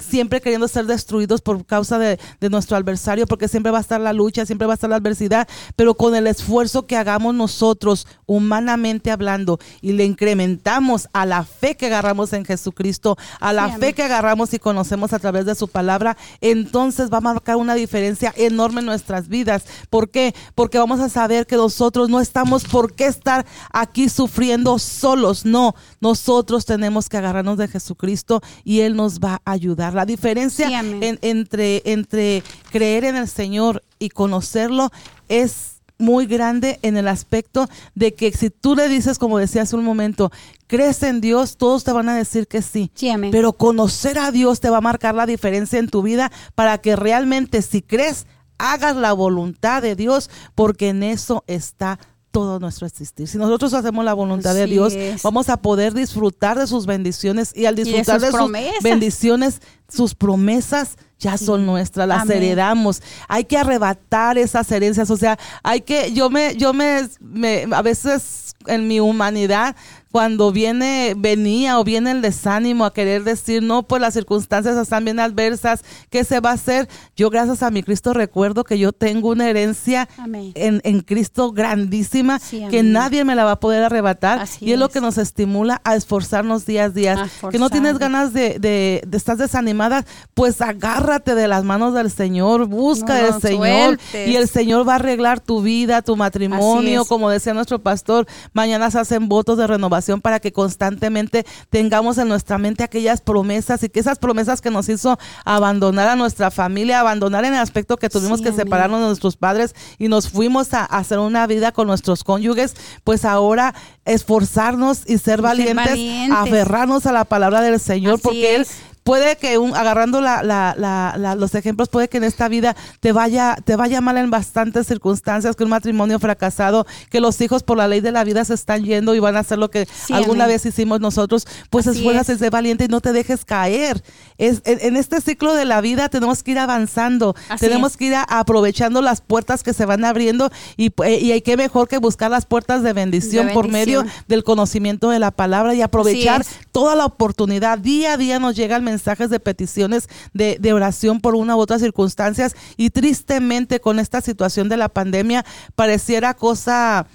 siempre 0.00 0.40
queriendo 0.40 0.68
ser 0.68 0.86
destruidos 0.86 1.40
por 1.40 1.64
causa 1.64 1.98
de, 1.98 2.18
nuestro 2.50 2.76
adversario, 2.76 3.26
porque 3.26 3.48
siempre 3.48 3.72
va 3.72 3.78
a 3.78 3.80
estar 3.80 4.00
la 4.00 4.12
lucha, 4.12 4.46
siempre 4.46 4.66
va 4.66 4.74
a 4.74 4.76
estar 4.76 4.88
la 4.88 4.96
adversidad, 4.96 5.48
pero 5.74 5.94
con 5.94 6.14
el 6.14 6.26
esfuerzo 6.26 6.86
que 6.86 6.96
hagamos 6.96 7.34
nosotros, 7.34 8.06
humanamente 8.26 9.10
hablando, 9.10 9.58
y 9.80 9.92
le 9.92 10.04
incrementamos 10.04 11.08
a 11.12 11.26
la 11.26 11.44
fe 11.44 11.76
que 11.76 11.86
agarramos 11.86 12.32
en 12.32 12.44
Jesucristo, 12.44 13.16
a 13.40 13.52
la 13.52 13.78
fe 13.78 13.94
que 13.94 14.02
agarramos 14.02 14.54
y 14.54 14.58
conocemos 14.58 15.12
a 15.12 15.18
través 15.18 15.44
de 15.44 15.54
su 15.54 15.68
palabra, 15.68 16.16
entonces 16.40 17.12
va 17.12 17.18
a 17.18 17.20
marcar 17.22 17.56
una 17.56 17.74
diferencia 17.74 18.32
enorme 18.36 18.80
en 18.80 18.86
nuestras 18.86 19.28
vidas. 19.28 19.64
¿Por 19.90 20.10
qué? 20.10 20.34
Porque 20.54 20.78
vamos 20.78 21.00
a 21.00 21.08
saber 21.08 21.46
que 21.46 21.56
nosotros 21.56 22.08
no 22.08 22.20
estamos 22.20 22.64
por 22.64 22.94
qué 22.94 23.06
estar 23.06 23.44
aquí 23.72 24.08
sufriendo 24.08 24.78
solos, 24.78 25.44
no, 25.44 25.74
nosotros 26.00 26.64
tenemos 26.64 27.08
que 27.08 27.16
agarrarnos 27.16 27.58
de 27.58 27.68
Jesucristo 27.68 28.40
y 28.64 28.80
Él 28.80 28.96
nos 28.96 29.20
va 29.20 29.40
a 29.44 29.52
ayudar. 29.52 29.85
La 29.94 30.06
diferencia 30.06 30.68
entre, 31.00 31.82
entre 31.84 32.42
creer 32.70 33.04
en 33.04 33.16
el 33.16 33.28
Señor 33.28 33.82
y 33.98 34.10
conocerlo 34.10 34.90
es 35.28 35.76
muy 35.98 36.26
grande 36.26 36.78
en 36.82 36.96
el 36.96 37.08
aspecto 37.08 37.68
de 37.94 38.14
que 38.14 38.32
si 38.32 38.50
tú 38.50 38.74
le 38.74 38.88
dices, 38.88 39.18
como 39.18 39.38
decía 39.38 39.62
hace 39.62 39.76
un 39.76 39.84
momento, 39.84 40.30
crees 40.66 41.02
en 41.02 41.20
Dios, 41.20 41.56
todos 41.56 41.84
te 41.84 41.92
van 41.92 42.08
a 42.08 42.16
decir 42.16 42.46
que 42.46 42.62
sí. 42.62 42.90
Pero 43.30 43.54
conocer 43.54 44.18
a 44.18 44.30
Dios 44.30 44.60
te 44.60 44.70
va 44.70 44.78
a 44.78 44.82
marcar 44.82 45.14
la 45.14 45.26
diferencia 45.26 45.78
en 45.78 45.88
tu 45.88 46.02
vida 46.02 46.30
para 46.54 46.78
que 46.78 46.96
realmente 46.96 47.62
si 47.62 47.82
crees, 47.82 48.26
hagas 48.58 48.96
la 48.96 49.12
voluntad 49.12 49.82
de 49.82 49.96
Dios, 49.96 50.30
porque 50.54 50.88
en 50.88 51.02
eso 51.02 51.44
está 51.46 51.98
todo 52.36 52.60
nuestro 52.60 52.86
existir. 52.86 53.26
Si 53.26 53.38
nosotros 53.38 53.72
hacemos 53.72 54.04
la 54.04 54.12
voluntad 54.12 54.54
de 54.54 54.66
Dios, 54.66 54.92
vamos 55.22 55.48
a 55.48 55.56
poder 55.56 55.94
disfrutar 55.94 56.58
de 56.58 56.66
sus 56.66 56.84
bendiciones 56.84 57.50
y 57.56 57.64
al 57.64 57.74
disfrutar 57.74 58.20
de, 58.20 58.30
sus 58.30 58.52
bendiciones, 58.82 59.62
sus 59.88 60.14
promesas 60.14 60.98
ya 61.18 61.38
son 61.38 61.64
nuestras, 61.64 62.06
las 62.06 62.28
heredamos. 62.28 63.00
Hay 63.26 63.44
que 63.44 63.56
arrebatar 63.56 64.36
esas 64.36 64.70
herencias, 64.70 65.10
o 65.10 65.16
sea, 65.16 65.38
hay 65.62 65.80
que 65.80 66.12
yo 66.12 66.28
me 66.28 66.54
yo 66.56 66.74
me, 66.74 67.08
me 67.20 67.68
a 67.72 67.80
veces 67.80 68.54
en 68.66 68.86
mi 68.86 69.00
humanidad 69.00 69.74
cuando 70.16 70.50
viene, 70.50 71.12
venía 71.14 71.78
o 71.78 71.84
viene 71.84 72.10
el 72.10 72.22
desánimo 72.22 72.86
a 72.86 72.94
querer 72.94 73.22
decir, 73.22 73.62
no, 73.62 73.82
pues 73.82 74.00
las 74.00 74.14
circunstancias 74.14 74.74
están 74.78 75.04
bien 75.04 75.20
adversas, 75.20 75.84
¿qué 76.08 76.24
se 76.24 76.40
va 76.40 76.52
a 76.52 76.54
hacer? 76.54 76.88
Yo 77.18 77.28
gracias 77.28 77.62
a 77.62 77.70
mi 77.70 77.82
Cristo 77.82 78.14
recuerdo 78.14 78.64
que 78.64 78.78
yo 78.78 78.92
tengo 78.92 79.28
una 79.28 79.50
herencia 79.50 80.08
en, 80.54 80.80
en, 80.84 81.00
Cristo 81.00 81.52
grandísima 81.52 82.40
que 82.70 82.82
nadie 82.82 83.26
me 83.26 83.34
la 83.34 83.44
va 83.44 83.50
a 83.50 83.60
poder 83.60 83.82
arrebatar 83.82 84.48
y 84.58 84.72
es, 84.72 84.78
lo 84.78 84.88
que 84.88 85.02
nos 85.02 85.18
estimula 85.18 85.82
a 85.84 85.94
esforzarnos 85.96 86.64
día 86.64 86.84
a 86.84 86.88
día. 86.88 87.28
Que 87.50 87.58
no 87.58 87.68
tienes 87.68 87.98
ganas 87.98 88.32
de, 88.32 88.58
de, 88.58 89.02
de, 89.06 89.16
estar 89.18 89.36
desanimada, 89.36 90.06
pues 90.32 90.62
agárrate 90.62 91.34
de 91.34 91.46
las 91.46 91.62
manos 91.62 91.92
del 91.92 92.10
Señor, 92.10 92.68
busca 92.68 93.16
del 93.16 93.38
Señor 93.38 93.98
y 94.14 94.36
el 94.36 94.48
Señor 94.48 94.88
va 94.88 94.94
a 94.94 94.96
arreglar 94.96 95.40
tu 95.40 95.60
vida, 95.60 96.00
tu 96.00 96.16
matrimonio, 96.16 97.04
como 97.04 97.28
decía 97.28 97.52
nuestro 97.52 97.80
pastor, 97.80 98.26
mañana 98.54 98.90
se 98.90 98.98
hacen 98.98 99.28
votos 99.28 99.58
de 99.58 99.66
renovación 99.66 100.05
para 100.20 100.40
que 100.40 100.52
constantemente 100.52 101.44
tengamos 101.70 102.18
en 102.18 102.28
nuestra 102.28 102.58
mente 102.58 102.84
aquellas 102.84 103.20
promesas 103.20 103.82
y 103.82 103.88
que 103.88 104.00
esas 104.00 104.18
promesas 104.18 104.60
que 104.60 104.70
nos 104.70 104.88
hizo 104.88 105.18
abandonar 105.44 106.08
a 106.08 106.16
nuestra 106.16 106.50
familia, 106.50 107.00
abandonar 107.00 107.44
en 107.44 107.54
el 107.54 107.60
aspecto 107.60 107.96
que 107.96 108.08
tuvimos 108.08 108.40
que 108.40 108.52
separarnos 108.52 109.00
de 109.00 109.06
nuestros 109.06 109.36
padres 109.36 109.74
y 109.98 110.08
nos 110.08 110.28
fuimos 110.28 110.72
a, 110.74 110.84
hacer 110.84 111.18
una 111.18 111.46
vida 111.46 111.72
con 111.72 111.86
nuestros 111.86 112.24
cónyuges, 112.24 112.74
pues 113.04 113.24
ahora 113.24 113.74
esforzarnos 114.04 115.02
y 115.06 115.18
ser, 115.18 115.42
valientes, 115.42 115.98
aferrarnos 116.32 117.06
a 117.06 117.12
la 117.12 117.24
palabra 117.24 117.60
del 117.60 117.80
Señor, 117.80 118.20
porque 118.20 118.56
Él 118.56 118.66
puede 119.06 119.36
que 119.36 119.56
un, 119.56 119.76
agarrando 119.76 120.20
la, 120.20 120.42
la, 120.42 120.74
la, 120.76 121.36
los 121.36 121.54
ejemplos, 121.54 121.88
puede 121.88 122.08
que 122.08 122.16
en 122.16 122.24
esta 122.24 122.48
vida 122.48 122.74
te 122.98 123.12
vaya, 123.12 123.56
te 123.64 123.76
vaya 123.76 124.00
mal 124.00 124.18
en 124.18 124.30
bastantes 124.30 124.88
circunstancias, 124.88 125.54
que 125.54 125.62
un 125.62 125.70
matrimonio 125.70 126.18
fracasado, 126.18 126.88
que 127.08 127.20
los 127.20 127.40
hijos 127.40 127.62
por 127.62 127.76
la 127.76 127.86
ley 127.86 128.00
de 128.00 128.10
la 128.10 128.24
vida 128.24 128.44
se 128.44 128.54
están 128.54 128.84
yendo 128.84 129.14
y 129.14 129.20
van 129.20 129.36
a 129.36 129.40
hacer 129.40 129.58
lo 129.58 129.70
que 129.70 129.86
alguna 130.10 130.48
vez 130.48 130.66
hicimos 130.66 130.98
nosotros, 131.00 131.46
pues 131.70 131.86
esfuérzate, 131.86 132.36
sé 132.36 132.50
valiente 132.50 132.86
y 132.86 132.88
no 132.88 133.00
te 133.00 133.12
dejes 133.12 133.44
caer. 133.44 134.02
Es, 134.38 134.60
en, 134.64 134.96
este 134.96 135.20
ciclo 135.20 135.54
de 135.54 135.66
la 135.66 135.80
vida 135.80 136.08
tenemos 136.08 136.42
que 136.42 136.50
ir 136.50 136.58
avanzando, 136.58 137.36
tenemos 137.60 137.96
que 137.96 138.06
ir 138.06 138.14
aprovechando 138.28 139.02
las 139.02 139.20
puertas 139.20 139.62
que 139.62 139.72
se 139.72 139.86
van 139.86 140.04
abriendo 140.04 140.50
y, 140.76 140.92
y 141.06 141.30
hay 141.30 141.42
que 141.42 141.56
mejor 141.56 141.86
que 141.86 141.98
buscar 141.98 142.32
las 142.32 142.44
puertas 142.44 142.82
de 142.82 142.92
bendición, 142.92 143.50
por 143.54 143.68
medio 143.68 144.04
del 144.26 144.42
conocimiento 144.42 145.10
de 145.10 145.20
la 145.20 145.30
palabra 145.30 145.74
y 145.74 145.82
aprovechar 145.82 146.44
toda 146.72 146.96
la 146.96 147.04
oportunidad. 147.04 147.78
Día 147.78 148.14
a 148.14 148.16
día 148.16 148.40
nos 148.40 148.56
llega 148.56 148.74
el 148.74 148.82
mensaje 148.82 148.95
mensajes 148.96 149.28
de 149.28 149.40
peticiones 149.40 150.08
de, 150.32 150.56
de 150.58 150.72
oración 150.72 151.20
por 151.20 151.34
una 151.34 151.54
u 151.54 151.58
otra 151.58 151.78
circunstancias. 151.78 152.56
Y 152.76 152.90
tristemente 152.90 153.78
con 153.80 153.98
esta 153.98 154.20
situación 154.20 154.68
de 154.68 154.76
la 154.76 154.88
pandemia 154.88 155.44
pareciera 155.74 156.34
cosa... 156.34 157.06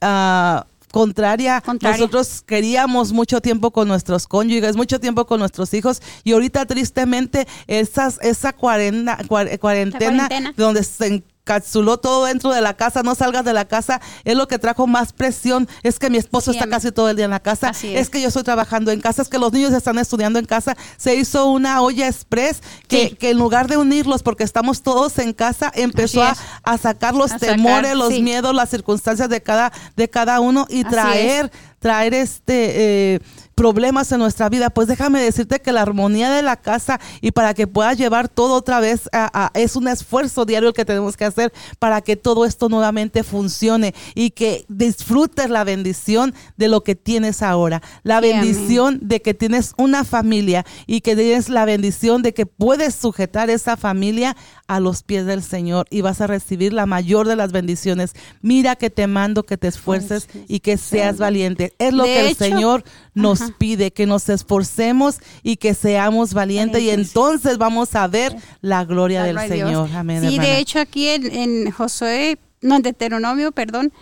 Uh, 0.00 0.66
Contraria. 0.90 1.62
Nosotros 1.82 2.42
queríamos 2.46 3.12
mucho 3.12 3.42
tiempo 3.42 3.70
con 3.72 3.88
nuestros 3.88 4.26
cónyuges, 4.26 4.74
mucho 4.74 4.98
tiempo 4.98 5.26
con 5.26 5.38
nuestros 5.38 5.74
hijos 5.74 6.00
y 6.24 6.32
ahorita 6.32 6.64
tristemente 6.64 7.46
esas, 7.66 8.18
esa 8.22 8.54
cuarentena, 8.54 9.18
cuarentena, 9.60 10.28
donde 10.56 10.82
se 10.82 11.22
encapsuló 11.48 11.98
todo 11.98 12.26
dentro 12.26 12.52
de 12.52 12.60
la 12.60 12.74
casa, 12.74 13.02
no 13.02 13.14
salgas 13.14 13.44
de 13.44 13.54
la 13.54 13.64
casa, 13.64 14.00
es 14.24 14.36
lo 14.36 14.46
que 14.48 14.58
trajo 14.58 14.86
más 14.86 15.12
presión, 15.12 15.66
es 15.82 15.98
que 15.98 16.10
mi 16.10 16.18
esposo 16.18 16.50
está 16.50 16.68
casi 16.68 16.92
todo 16.92 17.08
el 17.08 17.16
día 17.16 17.24
en 17.24 17.30
la 17.30 17.40
casa, 17.40 17.72
es. 17.82 18.10
que 18.10 18.20
yo 18.20 18.28
estoy 18.28 18.42
trabajando 18.42 18.90
en 18.90 19.00
casa, 19.00 19.22
es 19.22 19.28
que 19.28 19.38
los 19.38 19.52
niños 19.52 19.72
están 19.72 19.98
estudiando 19.98 20.38
en 20.38 20.44
casa, 20.44 20.76
se 20.98 21.14
hizo 21.14 21.46
una 21.46 21.80
olla 21.80 22.06
express 22.06 22.60
que, 22.86 23.16
que 23.16 23.30
en 23.30 23.38
lugar 23.38 23.66
de 23.66 23.78
unirlos, 23.78 24.22
porque 24.22 24.44
estamos 24.44 24.82
todos 24.82 25.18
en 25.18 25.32
casa, 25.32 25.72
empezó 25.74 26.22
a, 26.22 26.36
sacar 26.78 27.14
los 27.14 27.34
temores, 27.36 27.94
los 27.96 28.20
miedos, 28.20 28.54
las 28.54 28.68
circunstancias 28.68 29.28
de 29.28 29.42
cada, 29.42 29.72
de 29.96 30.08
cada 30.08 30.40
uno 30.40 30.66
y 30.68 30.84
traer, 30.84 31.50
traer 31.78 32.14
este... 32.14 33.14
Eh, 33.14 33.20
problemas 33.58 34.12
en 34.12 34.20
nuestra 34.20 34.48
vida, 34.48 34.70
pues 34.70 34.86
déjame 34.86 35.20
decirte 35.20 35.58
que 35.58 35.72
la 35.72 35.82
armonía 35.82 36.30
de 36.30 36.42
la 36.42 36.54
casa 36.54 37.00
y 37.20 37.32
para 37.32 37.54
que 37.54 37.66
puedas 37.66 37.98
llevar 37.98 38.28
todo 38.28 38.54
otra 38.54 38.78
vez 38.78 39.10
es 39.54 39.74
un 39.74 39.88
esfuerzo 39.88 40.44
diario 40.44 40.72
que 40.72 40.84
tenemos 40.84 41.16
que 41.16 41.24
hacer 41.24 41.52
para 41.80 42.00
que 42.00 42.14
todo 42.14 42.44
esto 42.44 42.68
nuevamente 42.68 43.24
funcione 43.24 43.96
y 44.14 44.30
que 44.30 44.64
disfrutes 44.68 45.50
la 45.50 45.64
bendición 45.64 46.34
de 46.56 46.68
lo 46.68 46.84
que 46.84 46.94
tienes 46.94 47.42
ahora, 47.42 47.82
la 48.04 48.20
bendición 48.20 49.00
de 49.02 49.20
que 49.22 49.34
tienes 49.34 49.74
una 49.76 50.04
familia 50.04 50.64
y 50.86 51.00
que 51.00 51.16
tienes 51.16 51.48
la 51.48 51.64
bendición 51.64 52.22
de 52.22 52.32
que 52.34 52.46
puedes 52.46 52.94
sujetar 52.94 53.50
esa 53.50 53.76
familia 53.76 54.36
a 54.68 54.80
los 54.80 55.02
pies 55.02 55.26
del 55.26 55.42
Señor 55.42 55.86
y 55.90 56.02
vas 56.02 56.20
a 56.20 56.26
recibir 56.26 56.72
la 56.72 56.86
mayor 56.86 57.26
de 57.26 57.36
las 57.36 57.52
bendiciones. 57.52 58.12
Mira 58.42 58.76
que 58.76 58.90
te 58.90 59.06
mando 59.06 59.42
que 59.42 59.56
te 59.56 59.66
esfuerces 59.66 60.28
y 60.46 60.60
que 60.60 60.76
seas 60.76 61.16
valiente. 61.16 61.74
Es 61.78 61.92
lo 61.92 62.04
que 62.04 62.28
el 62.28 62.36
Señor 62.36 62.84
nos 63.14 63.40
pide, 63.58 63.90
que 63.90 64.06
nos 64.06 64.28
esforcemos 64.28 65.16
y 65.42 65.56
que 65.56 65.74
seamos 65.74 66.34
valientes 66.34 66.82
y 66.82 66.90
entonces 66.90 67.58
vamos 67.58 67.94
a 67.94 68.06
ver 68.06 68.36
la 68.60 68.84
gloria 68.84 69.24
del 69.24 69.38
Señor. 69.48 69.90
Amén. 69.94 70.22
Sí, 70.28 70.38
de 70.38 70.58
hecho 70.58 70.78
aquí 70.78 71.08
en, 71.08 71.34
en 71.34 71.70
Josué, 71.70 72.38
no, 72.60 72.76
en 72.76 72.82
Deuteronomio, 72.82 73.52
perdón, 73.52 73.92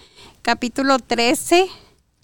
capítulo 0.43 0.99
13 0.99 1.69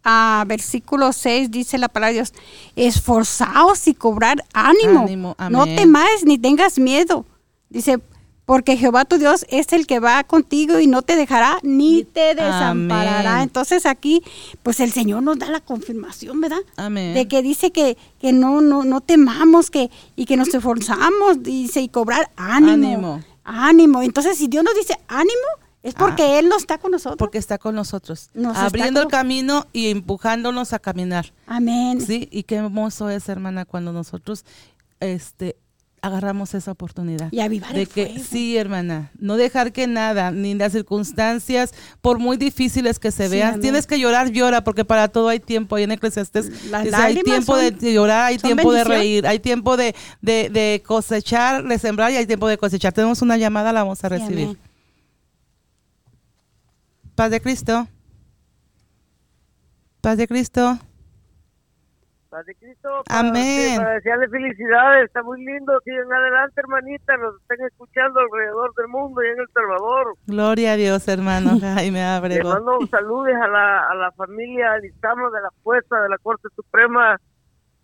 a 0.04 0.44
versículo 0.48 1.12
6 1.12 1.50
dice 1.50 1.78
la 1.78 1.88
palabra 1.88 2.08
de 2.08 2.14
Dios, 2.14 2.32
esforzaos 2.74 3.86
y 3.86 3.94
cobrar 3.94 4.44
ánimo, 4.52 5.06
no 5.48 5.64
temáis 5.64 6.24
ni 6.24 6.38
tengas 6.38 6.78
miedo. 6.78 7.24
Dice, 7.68 8.00
porque 8.44 8.76
Jehová 8.76 9.04
tu 9.04 9.18
Dios 9.18 9.46
es 9.48 9.72
el 9.72 9.86
que 9.86 10.00
va 10.00 10.24
contigo 10.24 10.80
y 10.80 10.86
no 10.86 11.02
te 11.02 11.16
dejará 11.16 11.58
ni 11.62 12.04
te 12.04 12.34
desamparará. 12.34 13.42
Entonces 13.42 13.86
aquí, 13.86 14.22
pues 14.62 14.80
el 14.80 14.92
Señor 14.92 15.22
nos 15.22 15.38
da 15.38 15.48
la 15.48 15.60
confirmación, 15.60 16.40
¿verdad? 16.40 16.60
Amén. 16.76 17.14
De 17.14 17.28
que 17.28 17.42
dice 17.42 17.70
que, 17.70 17.96
que 18.20 18.32
no, 18.32 18.60
no, 18.60 18.84
no 18.84 19.00
temamos 19.00 19.70
que, 19.70 19.90
y 20.16 20.24
que 20.24 20.36
nos 20.36 20.52
esforzamos, 20.52 21.42
dice, 21.42 21.80
y 21.80 21.88
cobrar 21.88 22.30
ánimo. 22.36 22.72
Ánimo. 22.72 23.24
Ánimo. 23.44 24.02
Entonces, 24.02 24.38
si 24.38 24.48
Dios 24.48 24.64
nos 24.64 24.74
dice 24.74 24.96
ánimo, 25.08 25.32
es 25.82 25.94
porque 25.94 26.22
ah. 26.22 26.38
Él 26.38 26.48
no 26.48 26.56
está 26.56 26.78
con 26.78 26.92
nosotros. 26.92 27.18
Porque 27.18 27.38
está 27.38 27.58
con 27.58 27.74
nosotros. 27.74 28.30
abriendo 28.54 29.02
el 29.02 29.08
camino 29.08 29.66
y 29.72 29.88
empujándonos 29.88 30.72
a 30.72 30.78
caminar. 30.78 31.32
Amén. 31.46 32.00
Sí, 32.00 32.28
y 32.30 32.44
qué 32.44 32.56
hermoso 32.56 33.10
es, 33.10 33.28
hermana, 33.28 33.64
cuando 33.64 33.92
nosotros 33.92 34.44
este, 35.02 35.56
agarramos 36.02 36.52
esa 36.54 36.72
oportunidad. 36.72 37.32
Y 37.32 37.40
avivar 37.40 37.72
de 37.72 37.86
que 37.86 38.18
sí, 38.18 38.56
hermana, 38.56 39.12
no 39.18 39.36
dejar 39.36 39.72
que 39.72 39.86
nada, 39.86 40.32
ni 40.32 40.54
las 40.54 40.72
circunstancias, 40.72 41.72
por 42.00 42.18
muy 42.18 42.36
difíciles 42.36 42.98
que 42.98 43.12
se 43.12 43.28
vean, 43.28 43.60
tienes 43.60 43.86
que 43.86 43.98
llorar, 43.98 44.30
llora, 44.30 44.64
porque 44.64 44.84
para 44.84 45.08
todo 45.08 45.28
hay 45.28 45.38
tiempo. 45.38 45.76
Ahí 45.76 45.84
en 45.84 45.92
Eclesiastes 45.92 46.50
hay 46.92 47.22
tiempo 47.22 47.56
de 47.56 47.92
llorar, 47.92 48.24
hay 48.26 48.38
tiempo 48.38 48.72
de 48.72 48.84
reír, 48.84 49.26
hay 49.26 49.38
tiempo 49.38 49.76
de, 49.76 49.94
de, 50.20 50.82
cosechar, 50.84 51.62
de 51.64 51.78
sembrar 51.78 52.10
y 52.10 52.16
hay 52.16 52.26
tiempo 52.26 52.48
de 52.48 52.58
cosechar. 52.58 52.92
Tenemos 52.92 53.22
una 53.22 53.36
llamada, 53.36 53.72
la 53.72 53.84
vamos 53.84 54.02
a 54.04 54.08
recibir. 54.08 54.58
Paz 57.14 57.30
de 57.30 57.40
Cristo. 57.40 57.86
Paz 60.00 60.18
de 60.18 60.26
Cristo. 60.26 60.78
Paz 62.32 62.46
de 62.46 62.54
Cristo. 62.54 62.88
Amén. 63.10 63.76
Para 63.76 63.90
desearle 63.90 64.26
felicidades, 64.26 65.04
está 65.04 65.22
muy 65.22 65.44
lindo. 65.44 65.78
Siguen 65.84 66.10
adelante, 66.10 66.62
hermanita. 66.62 67.14
Nos 67.18 67.34
están 67.42 67.58
escuchando 67.66 68.20
alrededor 68.20 68.74
del 68.74 68.88
mundo 68.88 69.22
y 69.22 69.26
en 69.26 69.38
El 69.38 69.48
Salvador. 69.52 70.14
Gloria 70.26 70.72
a 70.72 70.76
Dios, 70.76 71.06
hermano 71.08 71.50
Jaime 71.60 72.02
Abrego. 72.02 72.48
Le 72.48 72.54
mando 72.54 72.86
saludos 72.86 73.34
a 73.34 73.48
la, 73.48 73.86
a 73.86 73.94
la 73.96 74.12
familia 74.12 74.78
Lizamo 74.78 75.30
de 75.30 75.42
la 75.42 75.50
Fuerza 75.62 76.00
de 76.00 76.08
la 76.08 76.16
Corte 76.16 76.48
Suprema 76.56 77.20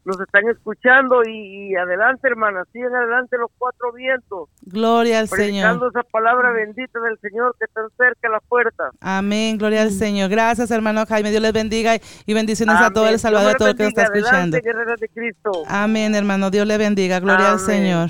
nos 0.09 0.19
están 0.21 0.49
escuchando 0.49 1.23
y, 1.29 1.77
adelante, 1.77 2.29
hermana, 2.29 2.65
siguen 2.73 2.95
adelante 2.95 3.37
los 3.37 3.51
cuatro 3.59 3.93
vientos. 3.93 4.49
Gloria 4.63 5.19
al 5.19 5.29
Señor. 5.29 5.93
esa 5.95 6.03
palabra 6.05 6.51
bendita 6.51 6.99
del 7.01 7.19
Señor 7.21 7.55
que 7.59 7.67
está 7.67 7.83
cerca 7.99 8.31
la 8.31 8.41
puerta. 8.41 8.91
Amén, 9.03 9.59
gloria 9.59 9.83
al 9.83 9.91
Señor. 9.91 10.31
Gracias, 10.31 10.71
hermano 10.71 11.05
Jaime. 11.07 11.31
Dios 11.31 11.43
les 11.43 11.53
bendiga 11.53 11.99
y 12.25 12.35
bendiciones 12.35 12.77
a 12.77 12.91
todo 12.91 13.07
el 13.07 13.19
Salvador, 13.19 13.51
a 13.51 13.55
todo 13.59 13.69
el 13.69 13.77
que 13.77 13.83
nos 13.83 13.91
está 13.91 14.05
escuchando. 14.05 14.57
de 14.57 15.09
Cristo. 15.13 15.53
Amén, 15.69 16.15
hermano. 16.15 16.51
Dios 16.51 16.67
le 16.67 16.79
bendiga. 16.79 17.21
Gloria 17.21 17.53
al 17.53 17.61
Señor. 17.61 18.09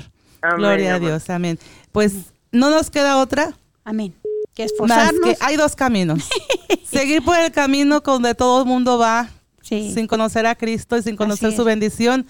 gloria 0.55 0.95
a 0.95 0.99
Dios. 0.99 1.29
Amén. 1.29 1.59
Pues 1.91 2.33
no 2.53 2.69
nos 2.69 2.89
queda 2.89 3.17
otra. 3.17 3.51
Amén. 3.83 4.15
Que 4.55 4.63
esforzarnos. 4.63 5.19
Más 5.21 5.37
que 5.37 5.45
hay 5.45 5.57
dos 5.57 5.75
caminos. 5.75 6.29
Seguir 6.85 7.25
por 7.25 7.37
el 7.37 7.51
camino 7.51 7.99
donde 7.99 8.35
todo 8.35 8.61
el 8.61 8.67
mundo 8.67 8.97
va 8.97 9.27
sin 9.69 10.07
conocer 10.07 10.45
a 10.45 10.55
Cristo 10.55 10.97
y 10.97 11.03
sin 11.03 11.15
conocer 11.15 11.55
su 11.55 11.63
bendición, 11.63 12.25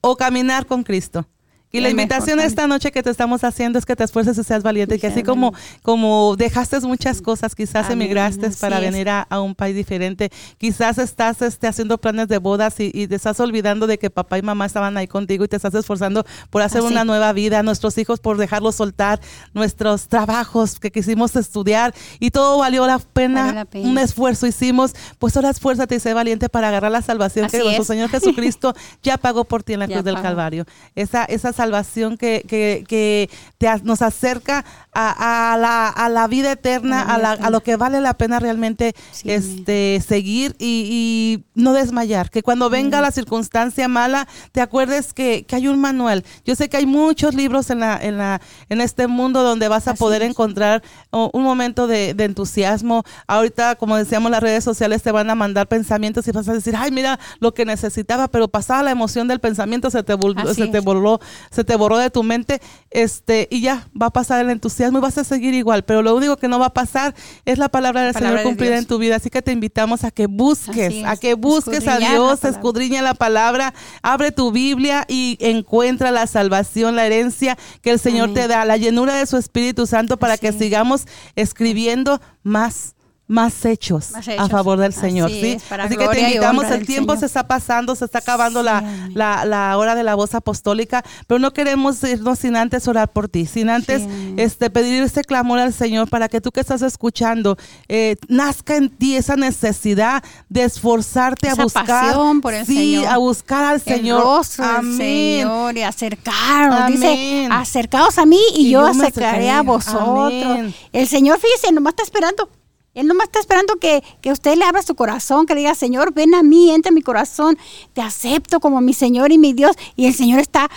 o 0.00 0.16
caminar 0.16 0.66
con 0.66 0.82
Cristo. 0.82 1.26
Y 1.74 1.80
la 1.80 1.90
invitación 1.90 2.38
esta 2.38 2.68
noche 2.68 2.92
que 2.92 3.02
te 3.02 3.10
estamos 3.10 3.42
haciendo 3.42 3.80
es 3.80 3.84
que 3.84 3.96
te 3.96 4.04
esfuerces 4.04 4.38
y 4.38 4.44
seas 4.44 4.62
valiente, 4.62 5.00
que 5.00 5.08
así 5.08 5.24
como, 5.24 5.52
como 5.82 6.36
dejaste 6.36 6.78
muchas 6.80 7.20
cosas, 7.20 7.56
quizás 7.56 7.90
emigraste 7.90 8.50
para 8.60 8.78
venir 8.78 9.08
a, 9.08 9.26
un 9.40 9.56
país 9.56 9.74
diferente, 9.74 10.30
quizás 10.56 10.98
estás 10.98 11.42
este, 11.42 11.66
haciendo 11.66 11.98
planes 11.98 12.28
de 12.28 12.38
bodas 12.38 12.78
y, 12.78 13.08
te 13.08 13.16
estás 13.16 13.40
olvidando 13.40 13.88
de 13.88 13.98
que 13.98 14.08
papá 14.08 14.38
y 14.38 14.42
mamá 14.42 14.66
estaban 14.66 14.96
ahí 14.96 15.08
contigo 15.08 15.44
y 15.44 15.48
te 15.48 15.56
estás 15.56 15.74
esforzando 15.74 16.24
por 16.48 16.62
hacer 16.62 16.82
una 16.82 17.04
nueva 17.04 17.32
vida, 17.32 17.64
nuestros 17.64 17.98
hijos 17.98 18.20
por 18.20 18.36
dejarlos 18.36 18.76
soltar, 18.76 19.20
nuestros 19.52 20.06
trabajos 20.06 20.78
que 20.78 20.92
quisimos 20.92 21.34
estudiar 21.34 21.92
y 22.20 22.30
todo 22.30 22.58
valió 22.58 22.86
la 22.86 23.00
pena, 23.00 23.66
un 23.74 23.98
esfuerzo 23.98 24.46
hicimos, 24.46 24.94
pues 25.18 25.36
ahora 25.36 25.50
esfuérzate 25.50 25.96
y 25.96 26.00
sé 26.00 26.14
valiente 26.14 26.48
para 26.48 26.68
agarrar 26.68 26.92
la 26.92 27.02
salvación 27.02 27.48
que 27.48 27.58
nuestro 27.58 27.82
Señor 27.82 28.10
Jesucristo 28.10 28.74
ya 29.02 29.18
pagó 29.18 29.44
por 29.44 29.64
ti 29.64 29.72
en 29.72 29.80
la 29.80 29.88
cruz 29.88 30.04
del 30.04 30.22
Calvario. 30.22 30.66
Esa, 30.94 31.24
esa 31.24 31.52
salvación 31.64 32.18
que, 32.18 32.44
que, 32.46 32.84
que 32.86 33.30
te, 33.58 33.68
nos 33.84 34.02
acerca 34.02 34.64
a, 34.92 35.56
la, 35.58 35.88
a, 35.88 36.08
la, 36.08 36.28
vida 36.28 36.52
eterna, 36.52 37.02
a, 37.02 37.18
la, 37.18 37.32
a, 37.32 37.50
lo 37.50 37.62
que 37.62 37.74
vale 37.76 38.00
la 38.00 38.14
pena 38.14 38.38
realmente 38.38 38.94
este, 39.24 40.00
seguir 40.06 40.54
y, 40.58 41.44
no 41.54 41.72
desmayar. 41.72 42.30
Que 42.30 42.42
cuando 42.42 42.70
venga 42.70 43.00
la 43.00 43.10
circunstancia 43.10 43.88
mala, 43.88 44.28
te 44.52 44.60
acuerdes 44.60 45.12
que, 45.12 45.44
que, 45.46 45.56
hay 45.56 45.68
un 45.68 45.80
manual. 45.80 46.24
Yo 46.44 46.54
sé 46.54 46.68
que 46.68 46.76
hay 46.76 46.86
muchos 46.86 47.34
libros 47.34 47.70
en, 47.70 47.80
la, 47.80 47.98
en, 48.00 48.18
la, 48.18 48.40
en 48.68 48.80
este 48.80 49.06
mundo 49.06 49.42
donde 49.42 49.68
vas 49.68 49.88
a 49.88 49.94
poder 49.94 50.22
encontrar 50.22 50.82
un 51.10 51.42
momento 51.42 51.86
de, 51.86 52.14
de, 52.14 52.24
entusiasmo. 52.24 53.04
Ahorita, 53.26 53.76
como 53.76 53.96
decíamos, 53.96 54.30
las 54.30 54.42
redes 54.42 54.62
sociales 54.62 55.02
te 55.02 55.12
van 55.12 55.30
a 55.30 55.34
mandar 55.34 55.66
pensamientos 55.66 56.26
y 56.28 56.32
vas 56.32 56.48
a 56.48 56.52
decir, 56.52 56.74
ay, 56.76 56.90
mira 56.90 57.18
lo 57.40 57.54
que 57.54 57.64
necesitaba, 57.64 58.28
pero 58.28 58.48
pasaba 58.48 58.82
la 58.82 58.90
emoción 58.90 59.26
del 59.28 59.40
pensamiento, 59.40 59.90
se 59.90 60.02
te, 60.02 60.14
se 60.54 60.66
te 60.68 60.80
voló, 60.80 61.20
se 61.54 61.64
te 61.64 61.76
borró 61.76 61.98
de 61.98 62.10
tu 62.10 62.22
mente, 62.22 62.60
este, 62.90 63.48
y 63.50 63.60
ya 63.60 63.88
va 64.00 64.06
a 64.06 64.10
pasar 64.10 64.44
el 64.44 64.50
entusiasmo 64.50 64.98
y 64.98 65.00
vas 65.00 65.18
a 65.18 65.24
seguir 65.24 65.54
igual, 65.54 65.84
pero 65.84 66.02
lo 66.02 66.14
único 66.14 66.36
que 66.36 66.48
no 66.48 66.58
va 66.58 66.66
a 66.66 66.74
pasar 66.74 67.14
es 67.44 67.58
la 67.58 67.68
palabra 67.68 68.02
del 68.02 68.14
Señor 68.14 68.42
cumplida 68.42 68.76
en 68.78 68.86
tu 68.86 68.98
vida. 68.98 69.16
Así 69.16 69.30
que 69.30 69.42
te 69.42 69.52
invitamos 69.52 70.04
a 70.04 70.10
que 70.10 70.26
busques, 70.26 71.04
a 71.04 71.16
que 71.16 71.34
busques 71.34 71.86
a 71.86 71.98
Dios, 71.98 72.44
escudriña 72.44 73.02
la 73.02 73.14
palabra, 73.14 73.74
abre 74.02 74.32
tu 74.32 74.52
Biblia 74.52 75.04
y 75.08 75.36
encuentra 75.40 76.10
la 76.10 76.26
salvación, 76.26 76.96
la 76.96 77.06
herencia 77.06 77.56
que 77.82 77.90
el 77.90 77.98
Señor 77.98 78.34
te 78.34 78.48
da, 78.48 78.64
la 78.64 78.76
llenura 78.76 79.14
de 79.16 79.26
su 79.26 79.36
Espíritu 79.36 79.86
Santo 79.86 80.18
para 80.18 80.38
que 80.38 80.52
sigamos 80.52 81.06
escribiendo 81.36 82.20
más 82.42 82.93
más 83.26 83.64
hechos, 83.64 84.12
a 84.14 84.48
favor 84.48 84.78
del 84.78 84.92
Señor. 84.92 85.30
Así, 85.30 85.58
¿sí? 85.58 85.58
Así 85.70 85.96
que 85.96 86.08
te 86.08 86.20
invitamos, 86.20 86.64
el 86.66 86.86
tiempo 86.86 87.16
se 87.16 87.24
está 87.24 87.46
pasando, 87.46 87.94
se 87.94 88.04
está 88.04 88.18
acabando 88.18 88.62
la, 88.62 88.82
la, 89.14 89.78
hora 89.78 89.94
de 89.94 90.02
la 90.02 90.14
voz 90.14 90.34
apostólica, 90.34 91.02
pero 91.26 91.38
no 91.38 91.52
queremos 91.52 92.02
irnos 92.04 92.40
sin 92.40 92.54
antes 92.54 92.86
orar 92.86 93.10
por 93.10 93.28
ti, 93.28 93.46
sin 93.46 93.70
antes 93.70 94.02
este, 94.36 94.68
pedir 94.68 95.02
este 95.02 95.22
clamor 95.24 95.58
al 95.58 95.72
Señor 95.72 96.10
para 96.10 96.28
que 96.28 96.40
tú 96.40 96.52
que 96.52 96.60
estás 96.60 96.82
escuchando, 96.82 97.56
eh, 97.88 98.16
nazca 98.28 98.76
en 98.76 98.90
ti 98.90 99.16
esa 99.16 99.36
necesidad 99.36 100.22
de 100.50 100.64
esforzarte 100.64 101.48
a 101.48 101.54
buscar, 101.54 102.14
por 102.42 102.52
el 102.52 102.66
sí, 102.66 102.76
Señor. 102.76 103.06
a 103.06 103.16
buscar 103.16 103.64
al 103.64 103.80
Señor. 103.80 104.22
Rostro 104.22 104.64
Señor 104.96 105.76
y 105.76 105.82
acercarnos. 105.82 106.88
Dice, 106.88 107.48
acercaos 107.50 108.18
a 108.18 108.26
mí 108.26 108.40
y, 108.54 108.70
yo, 108.70 108.86
acercaré 108.86 109.50
a 109.50 109.62
vosotros. 109.62 110.74
El 110.92 111.08
Señor, 111.08 111.38
fíjese, 111.40 111.72
nomás 111.72 111.92
está 111.92 112.02
esperando 112.02 112.48
él 112.94 113.08
nomás 113.08 113.26
está 113.26 113.40
esperando 113.40 113.76
que, 113.76 114.02
que, 114.20 114.30
usted 114.30 114.56
le 114.56 114.64
abra 114.64 114.82
su 114.82 114.94
corazón, 114.94 115.46
que 115.46 115.54
le 115.54 115.60
diga, 115.60 115.74
Señor, 115.74 116.14
ven 116.14 116.34
a 116.34 116.42
mí, 116.42 116.70
entra 116.70 116.90
en 116.90 116.94
mi 116.94 117.02
corazón, 117.02 117.58
te 117.92 118.00
acepto 118.00 118.60
como 118.60 118.80
mi 118.80 118.94
Señor 118.94 119.32
y 119.32 119.38
mi 119.38 119.52
Dios. 119.52 119.76
Y 119.96 120.06
el 120.06 120.14
Señor 120.14 120.38
está 120.38 120.70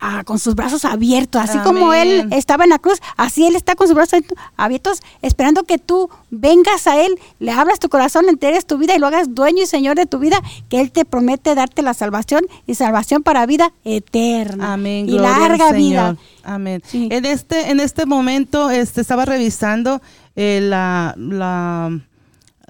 ah, 0.00 0.24
con 0.24 0.38
sus 0.38 0.54
brazos 0.54 0.86
abiertos, 0.86 1.42
así 1.42 1.58
como 1.58 1.92
Él 1.92 2.28
estaba 2.32 2.64
en 2.64 2.70
la 2.70 2.78
cruz, 2.78 3.00
así 3.18 3.46
Él 3.46 3.54
está 3.54 3.74
con 3.74 3.86
sus 3.86 3.94
brazos 3.94 4.20
abiertos, 4.56 5.00
esperando 5.20 5.64
que 5.64 5.76
tú 5.76 6.08
vengas 6.30 6.86
a 6.86 7.00
Él, 7.04 7.18
le 7.38 7.52
abras 7.52 7.78
tu 7.78 7.90
corazón, 7.90 8.24
le 8.24 8.30
enteres 8.30 8.66
tu 8.66 8.78
vida 8.78 8.96
y 8.96 8.98
lo 8.98 9.06
hagas 9.06 9.34
dueño 9.34 9.62
y 9.62 9.66
Señor 9.66 9.96
de 9.96 10.06
tu 10.06 10.18
vida, 10.18 10.40
que 10.70 10.80
Él 10.80 10.90
te 10.90 11.04
promete 11.04 11.54
darte 11.54 11.82
la 11.82 11.92
salvación 11.92 12.46
y 12.66 12.74
salvación 12.76 13.22
para 13.22 13.44
vida 13.44 13.72
eterna. 13.84 14.72
Amén. 14.72 15.06
Y 15.06 15.18
larga 15.18 15.72
vida. 15.72 16.16
Amén. 16.44 16.82
En 16.92 17.26
este, 17.26 17.70
en 17.70 17.78
este 17.78 18.06
momento 18.06 18.70
este, 18.70 19.02
estaba 19.02 19.26
revisando 19.26 20.00
eh, 20.36 20.60
la, 20.62 21.14
la 21.16 22.00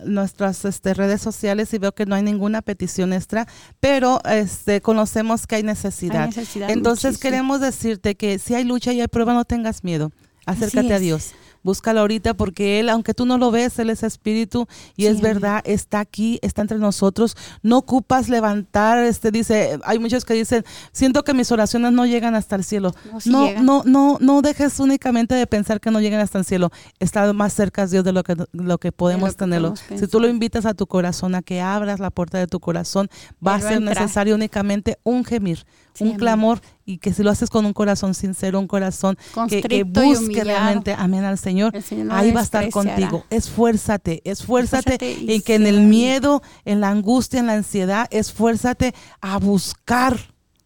nuestras 0.05 0.65
este, 0.65 0.95
redes 0.95 1.21
sociales 1.21 1.73
y 1.75 1.79
veo 1.79 1.93
que 1.93 2.07
no 2.07 2.15
hay 2.15 2.23
ninguna 2.23 2.63
petición 2.63 3.13
extra, 3.13 3.47
pero 3.81 4.21
este, 4.25 4.81
conocemos 4.81 5.47
que 5.47 5.57
hay 5.57 5.63
necesidad. 5.63 6.23
Hay 6.23 6.29
necesidad 6.29 6.71
Entonces 6.71 7.13
muchísimo. 7.13 7.31
queremos 7.31 7.61
decirte 7.61 8.15
que 8.15 8.39
si 8.39 8.55
hay 8.55 8.65
lucha 8.65 8.93
y 8.93 9.01
hay 9.01 9.09
prueba, 9.09 9.35
no 9.35 9.45
tengas 9.45 9.85
miedo. 9.85 10.13
Acércate 10.47 10.95
a. 10.95 10.99
Dios. 10.99 11.35
Búscalo 11.63 12.01
ahorita 12.01 12.35
porque 12.35 12.81
Él, 12.81 12.89
aunque 12.89 13.15
tú 13.15 13.25
no 13.27 13.39
lo 13.39 13.51
ves, 13.51 13.79
Él 13.79 13.91
es 13.91 14.03
espíritu 14.03 14.67
y 14.97 15.03
Sí, 15.03 15.07
es 15.09 15.21
verdad, 15.21 15.61
está 15.65 16.01
aquí, 16.01 16.39
está 16.43 16.63
entre 16.63 16.79
nosotros. 16.79 17.37
No 17.63 17.79
ocupas 17.79 18.29
levantar, 18.29 18.99
este 18.99 19.31
dice, 19.31 19.79
hay 19.85 19.99
muchos 19.99 20.25
que 20.25 20.35
dicen, 20.35 20.65
siento 20.93 21.23
que 21.25 21.35
mis 21.35 21.51
oraciones 21.53 21.93
no 21.93 22.07
llegan 22.07 22.35
hasta 22.35 22.57
el 22.57 22.65
cielo. 22.65 22.95
No, 23.25 23.53
no, 23.53 23.63
no, 23.63 23.83
no, 23.85 24.19
no 24.21 24.43
dejes 24.43 24.79
únicamente 24.81 25.35
de 25.35 25.47
pensar 25.47 25.81
que 25.81 25.91
no 25.91 26.01
llegan 26.01 26.21
hasta 26.21 26.39
el 26.39 26.45
cielo. 26.45 26.71
Está 26.99 27.33
más 27.33 27.53
cerca 27.53 27.87
Dios 27.87 28.05
de 28.05 28.13
lo 28.13 28.23
que, 28.23 28.37
lo 28.53 28.79
que 28.79 28.93
podemos 28.93 29.31
que 29.31 29.37
tenerlo. 29.37 29.75
si 29.77 30.07
tú 30.07 30.21
lo 30.21 30.29
invitas 30.29 30.67
a 30.67 30.75
tu 30.75 30.87
corazón, 30.87 31.35
a 31.35 31.43
que 31.43 31.61
abras 31.61 32.01
la 32.01 32.11
puerta 32.11 32.39
de 32.39 32.47
tu 32.47 32.61
corazón, 32.61 33.09
va 33.47 33.55
a 33.57 33.61
ser 33.61 33.75
entrar. 33.75 34.01
necesario 34.01 34.35
únicamente 34.35 34.99
un 35.05 35.25
gemir, 35.25 35.65
Sí, 35.95 36.05
un 36.05 36.09
amén. 36.11 36.19
clamor 36.19 36.61
y 36.85 36.99
que 36.99 37.13
si 37.13 37.23
lo 37.23 37.31
haces 37.31 37.49
con 37.51 37.65
un 37.67 37.73
corazón 37.73 38.15
sincero, 38.15 38.59
un 38.59 38.67
corazón 38.67 39.17
que, 39.49 39.85
busque 39.85 40.45
realmente, 40.45 40.95
amén 40.99 41.25
al 41.25 41.39
Señor, 41.39 41.75
El 41.77 41.83
Señor 41.83 42.07
no 42.07 42.15
ahí 42.15 42.31
va 42.33 42.41
a 42.41 42.45
estar 42.45 42.69
contigo. 42.71 43.25
Esfuérzate, 43.31 44.23
esfuérzate 44.25 44.95
Esfuérzate 44.95 45.21
y 45.33 45.35
en 45.37 45.43
que 45.43 45.55
en 45.55 45.67
el 45.67 45.81
miedo, 45.83 46.43
en 46.65 46.81
la 46.81 46.89
angustia, 46.91 47.41
en 47.41 47.47
la 47.47 47.55
ansiedad, 47.55 48.07
esfuérzate 48.11 48.95
a 49.21 49.39
buscar. 49.39 50.19